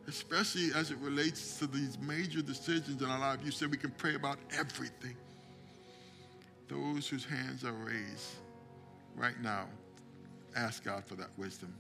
especially 0.09 0.71
as 0.75 0.91
it 0.91 0.99
relates 0.99 1.59
to 1.59 1.67
these 1.67 1.99
major 1.99 2.43
decisions 2.43 3.03
in 3.03 3.09
our 3.09 3.19
life. 3.19 3.41
You 3.45 3.51
said 3.51 3.71
we 3.71 3.77
can 3.77 3.93
pray 3.93 4.15
about 4.15 4.39
everything. 4.57 5.17
Those 6.69 7.09
whose 7.09 7.25
hands 7.25 7.65
are 7.65 7.73
raised 7.73 8.31
right 9.17 9.41
now, 9.43 9.67
ask 10.57 10.85
God 10.85 11.05
for 11.05 11.15
that 11.17 11.29
wisdom. 11.37 11.73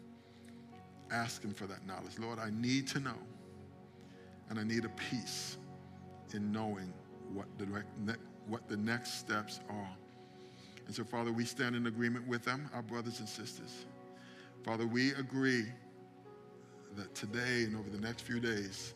Ask 1.10 1.42
Him 1.42 1.54
for 1.54 1.66
that 1.66 1.86
knowledge. 1.86 2.18
Lord, 2.18 2.38
I 2.38 2.50
need 2.50 2.86
to 2.88 3.00
know, 3.00 3.18
and 4.56 4.70
I 4.70 4.72
need 4.72 4.84
a 4.84 4.88
peace 4.90 5.56
in 6.32 6.52
knowing 6.52 6.92
what 7.32 7.46
the, 7.58 7.66
what 8.46 8.68
the 8.68 8.76
next 8.76 9.18
steps 9.18 9.58
are. 9.68 9.96
And 10.86 10.94
so, 10.94 11.02
Father, 11.02 11.32
we 11.32 11.44
stand 11.44 11.74
in 11.74 11.88
agreement 11.88 12.28
with 12.28 12.44
them, 12.44 12.70
our 12.72 12.82
brothers 12.82 13.18
and 13.18 13.28
sisters. 13.28 13.86
Father, 14.62 14.86
we 14.86 15.12
agree 15.14 15.64
that 16.96 17.12
today 17.16 17.64
and 17.64 17.76
over 17.76 17.90
the 17.90 17.98
next 17.98 18.22
few 18.22 18.38
days, 18.38 18.94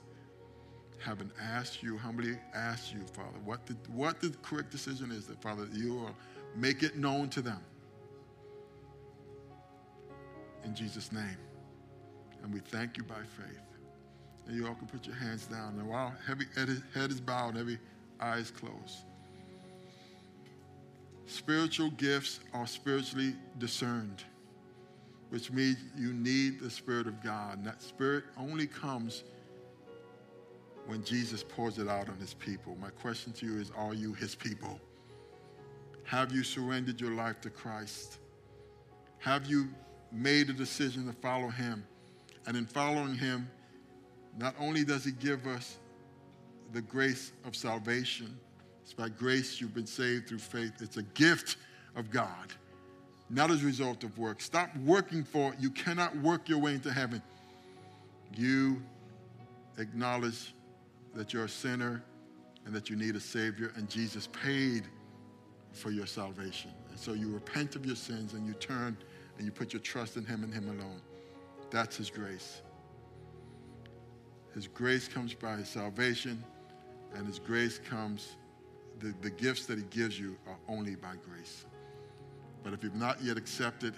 having 0.98 1.32
asked 1.40 1.82
you, 1.82 1.98
humbly 1.98 2.38
asked 2.54 2.92
you, 2.92 3.00
Father, 3.12 3.38
what 3.44 3.66
the, 3.66 3.76
what 3.90 4.20
the 4.20 4.30
correct 4.42 4.70
decision 4.70 5.11
is, 5.11 5.26
that, 5.26 5.42
Father, 5.42 5.66
you 5.72 5.94
will 5.94 6.14
make 6.54 6.84
it 6.84 6.96
known 6.96 7.28
to 7.30 7.42
them. 7.42 7.61
In 10.64 10.72
Jesus' 10.72 11.11
name. 11.11 11.38
And 12.44 12.54
we 12.54 12.61
thank 12.61 12.96
you 12.96 13.02
by 13.02 13.22
faith. 13.36 13.68
And 14.49 14.57
you 14.57 14.66
all 14.66 14.74
can 14.74 14.88
put 14.88 15.07
your 15.07 15.14
hands 15.14 15.46
down. 15.46 15.78
And 15.78 15.86
while 15.86 16.12
heavy 16.26 16.46
head 16.94 17.11
is 17.11 17.20
bowed, 17.20 17.57
every 17.57 17.78
eye 18.18 18.38
is 18.38 18.51
closed. 18.51 19.05
Spiritual 21.26 21.90
gifts 21.90 22.40
are 22.55 22.66
spiritually 22.66 23.34
discerned, 23.59 24.24
which 25.28 25.53
means 25.53 25.76
you 25.94 26.14
need 26.14 26.59
the 26.61 26.70
Spirit 26.70 27.07
of 27.07 27.22
God. 27.22 27.59
And 27.59 27.66
that 27.66 27.82
Spirit 27.82 28.24
only 28.38 28.66
comes 28.66 29.24
when 30.86 31.05
Jesus 31.05 31.44
pours 31.46 31.76
it 31.76 31.86
out 31.86 32.09
on 32.09 32.16
his 32.16 32.32
people. 32.32 32.74
My 32.80 32.88
question 32.88 33.34
to 33.34 33.46
you 33.46 33.61
is 33.61 33.70
Are 33.76 33.92
you 33.92 34.14
his 34.14 34.34
people? 34.34 34.80
Have 36.05 36.32
you 36.32 36.42
surrendered 36.42 36.99
your 36.99 37.11
life 37.11 37.42
to 37.42 37.51
Christ? 37.51 38.20
Have 39.18 39.44
you 39.44 39.68
made 40.11 40.49
a 40.49 40.55
decision 40.55 41.07
to 41.07 41.12
follow 41.12 41.49
him? 41.49 41.84
And 42.46 42.57
in 42.57 42.64
following 42.64 43.14
him, 43.14 43.51
not 44.39 44.55
only 44.59 44.84
does 44.84 45.05
he 45.05 45.12
give 45.12 45.47
us 45.47 45.78
the 46.72 46.82
grace 46.82 47.32
of 47.45 47.57
salvation. 47.57 48.39
It's 48.82 48.93
by 48.93 49.09
grace 49.09 49.61
you've 49.61 49.74
been 49.74 49.86
saved 49.86 50.28
through 50.28 50.39
faith. 50.39 50.72
It's 50.80 50.97
a 50.97 51.03
gift 51.03 51.57
of 51.97 52.11
God, 52.11 52.53
not 53.30 53.51
as 53.51 53.62
a 53.62 53.66
result 53.66 54.05
of 54.05 54.16
work. 54.18 54.41
Stop 54.41 54.74
working 54.84 55.24
for 55.24 55.53
it. 55.53 55.61
You 55.61 55.70
cannot 55.70 56.16
work 56.18 56.49
your 56.49 56.59
way 56.59 56.74
into 56.74 56.93
heaven. 56.93 57.22
You 58.36 58.82
acknowledge 59.78 60.55
that 61.14 61.32
you're 61.32 61.45
a 61.45 61.49
sinner 61.49 62.03
and 62.64 62.74
that 62.74 62.91
you 62.91 62.97
need 62.97 63.16
a 63.16 63.20
Savior, 63.20 63.72
and 63.76 63.89
Jesus 63.89 64.28
paid 64.28 64.84
for 65.72 65.91
your 65.91 66.07
salvation. 66.07 66.70
And 66.91 66.99
so 66.99 67.12
you 67.12 67.32
repent 67.32 67.76
of 67.76 67.86
your 67.86 67.97
sins 67.97 68.34
and 68.34 68.47
you 68.47 68.53
turn 68.55 68.97
and 69.36 69.47
you 69.47 69.53
put 69.53 69.72
your 69.72 69.80
trust 69.80 70.16
in 70.16 70.24
Him 70.24 70.45
and 70.45 70.53
Him 70.53 70.68
alone. 70.68 71.01
That's 71.70 71.97
His 71.97 72.11
grace. 72.11 72.62
His 74.55 74.66
grace 74.66 75.09
comes 75.09 75.34
by 75.34 75.57
His 75.57 75.68
salvation 75.68 76.42
and 77.14 77.26
His 77.26 77.38
grace 77.38 77.78
comes, 77.78 78.36
the, 78.99 79.14
the 79.22 79.30
gifts 79.30 79.66
that 79.66 79.78
He 79.78 79.84
gives 79.90 80.18
you 80.18 80.36
are 80.46 80.59
only 80.68 80.94
by 80.94 81.14
grace. 81.24 81.64
But 82.62 82.72
if 82.72 82.82
you've 82.82 82.94
not 82.94 83.22
yet 83.22 83.36
accepted 83.36 83.94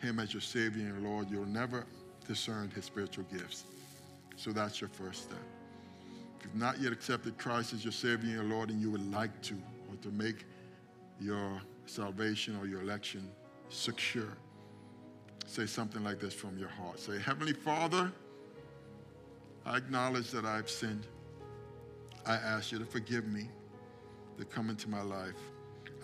Him 0.00 0.18
as 0.18 0.32
your 0.32 0.40
Savior 0.40 0.86
and 0.86 1.04
Lord, 1.04 1.30
you'll 1.30 1.46
never 1.46 1.86
discern 2.26 2.70
His 2.70 2.84
spiritual 2.84 3.24
gifts. 3.32 3.64
So 4.36 4.52
that's 4.52 4.80
your 4.80 4.90
first 4.90 5.24
step. 5.24 5.38
If 6.38 6.46
you've 6.46 6.56
not 6.56 6.80
yet 6.80 6.92
accepted 6.92 7.38
Christ 7.38 7.72
as 7.72 7.84
your 7.84 7.92
Savior 7.92 8.40
and 8.40 8.50
Lord, 8.50 8.70
and 8.70 8.80
you 8.80 8.90
would 8.90 9.12
like 9.12 9.40
to, 9.42 9.54
or 9.88 9.96
to 10.02 10.10
make 10.10 10.44
your 11.20 11.60
salvation 11.86 12.56
or 12.56 12.66
your 12.66 12.82
election 12.82 13.28
secure, 13.68 14.36
say 15.46 15.66
something 15.66 16.02
like 16.02 16.20
this 16.20 16.34
from 16.34 16.58
your 16.58 16.68
heart. 16.68 16.98
Say, 16.98 17.18
Heavenly 17.18 17.52
Father, 17.52 18.10
I 19.66 19.76
acknowledge 19.76 20.30
that 20.32 20.44
I've 20.44 20.70
sinned. 20.70 21.06
I 22.26 22.34
ask 22.34 22.72
you 22.72 22.78
to 22.78 22.84
forgive 22.84 23.26
me, 23.26 23.48
to 24.38 24.44
come 24.44 24.70
into 24.70 24.88
my 24.90 25.02
life. 25.02 25.36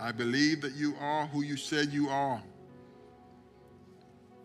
I 0.01 0.13
believe 0.13 0.61
that 0.63 0.75
you 0.75 0.95
are 1.01 1.27
who 1.27 1.43
you 1.43 1.57
said 1.57 1.93
you 1.93 2.09
are 2.09 2.43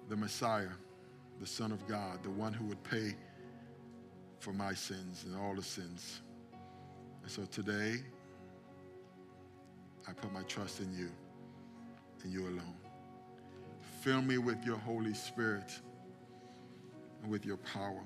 the 0.09 0.15
Messiah, 0.15 0.69
the 1.39 1.47
Son 1.47 1.71
of 1.71 1.87
God, 1.87 2.23
the 2.23 2.29
one 2.29 2.53
who 2.53 2.65
would 2.65 2.83
pay 2.83 3.15
for 4.39 4.53
my 4.53 4.73
sins 4.73 5.25
and 5.25 5.35
all 5.37 5.55
the 5.55 5.63
sins. 5.63 6.21
And 7.21 7.31
so 7.31 7.45
today, 7.45 7.97
I 10.07 10.13
put 10.13 10.33
my 10.33 10.43
trust 10.43 10.81
in 10.81 10.93
you 10.93 11.09
and 12.23 12.33
you 12.33 12.41
alone. 12.43 12.75
Fill 14.01 14.21
me 14.21 14.37
with 14.37 14.65
your 14.65 14.77
Holy 14.77 15.13
Spirit. 15.13 15.71
and 17.21 17.31
with 17.31 17.45
your 17.45 17.57
power 17.57 18.03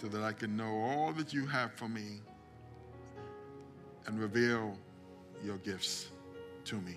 so 0.00 0.08
that 0.08 0.22
I 0.22 0.32
can 0.32 0.56
know 0.56 0.78
all 0.80 1.12
that 1.12 1.34
you 1.34 1.46
have 1.46 1.74
for 1.74 1.86
me 1.86 2.20
and 4.06 4.18
reveal 4.18 4.74
your 5.44 5.58
gifts 5.58 6.08
to 6.64 6.76
me. 6.76 6.96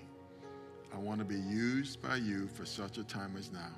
I 0.92 0.96
want 0.98 1.18
to 1.18 1.24
be 1.24 1.38
used 1.38 2.00
by 2.00 2.16
you 2.16 2.48
for 2.48 2.64
such 2.64 2.96
a 2.96 3.04
time 3.04 3.34
as 3.38 3.52
now. 3.52 3.72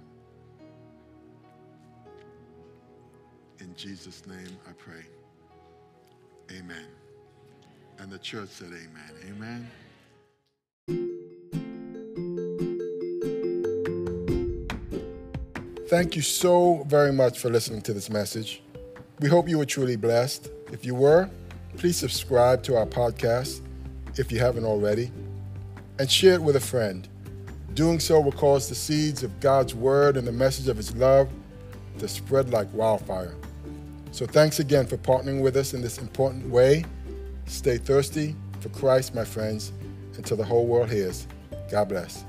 In 3.58 3.74
Jesus' 3.74 4.24
name 4.26 4.56
I 4.68 4.72
pray. 4.72 5.04
Amen. 6.56 6.86
And 7.98 8.12
the 8.12 8.18
church 8.18 8.50
said, 8.50 8.68
Amen. 8.68 9.10
Amen. 9.28 9.70
Thank 15.88 16.14
you 16.14 16.22
so 16.22 16.84
very 16.86 17.12
much 17.12 17.38
for 17.38 17.48
listening 17.48 17.80
to 17.82 17.92
this 17.92 18.10
message. 18.10 18.62
We 19.18 19.28
hope 19.28 19.48
you 19.48 19.56
were 19.56 19.64
truly 19.64 19.96
blessed. 19.96 20.50
If 20.72 20.84
you 20.84 20.94
were, 20.94 21.30
please 21.78 21.96
subscribe 21.96 22.62
to 22.64 22.76
our 22.76 22.84
podcast 22.84 23.62
if 24.18 24.30
you 24.30 24.38
haven't 24.38 24.64
already 24.66 25.10
and 25.98 26.10
share 26.10 26.34
it 26.34 26.42
with 26.42 26.56
a 26.56 26.60
friend. 26.60 27.08
Doing 27.72 27.98
so 27.98 28.20
will 28.20 28.32
cause 28.32 28.68
the 28.68 28.74
seeds 28.74 29.22
of 29.22 29.40
God's 29.40 29.74
word 29.74 30.18
and 30.18 30.26
the 30.26 30.32
message 30.32 30.68
of 30.68 30.76
his 30.76 30.94
love 30.96 31.30
to 31.98 32.08
spread 32.08 32.50
like 32.50 32.68
wildfire. 32.74 33.34
So 34.12 34.26
thanks 34.26 34.60
again 34.60 34.86
for 34.86 34.98
partnering 34.98 35.40
with 35.40 35.56
us 35.56 35.72
in 35.72 35.80
this 35.80 35.96
important 35.96 36.50
way. 36.50 36.84
Stay 37.46 37.78
thirsty 37.78 38.36
for 38.60 38.68
Christ, 38.68 39.14
my 39.14 39.24
friends, 39.24 39.72
until 40.18 40.36
the 40.36 40.44
whole 40.44 40.66
world 40.66 40.90
hears. 40.90 41.26
God 41.70 41.88
bless. 41.88 42.24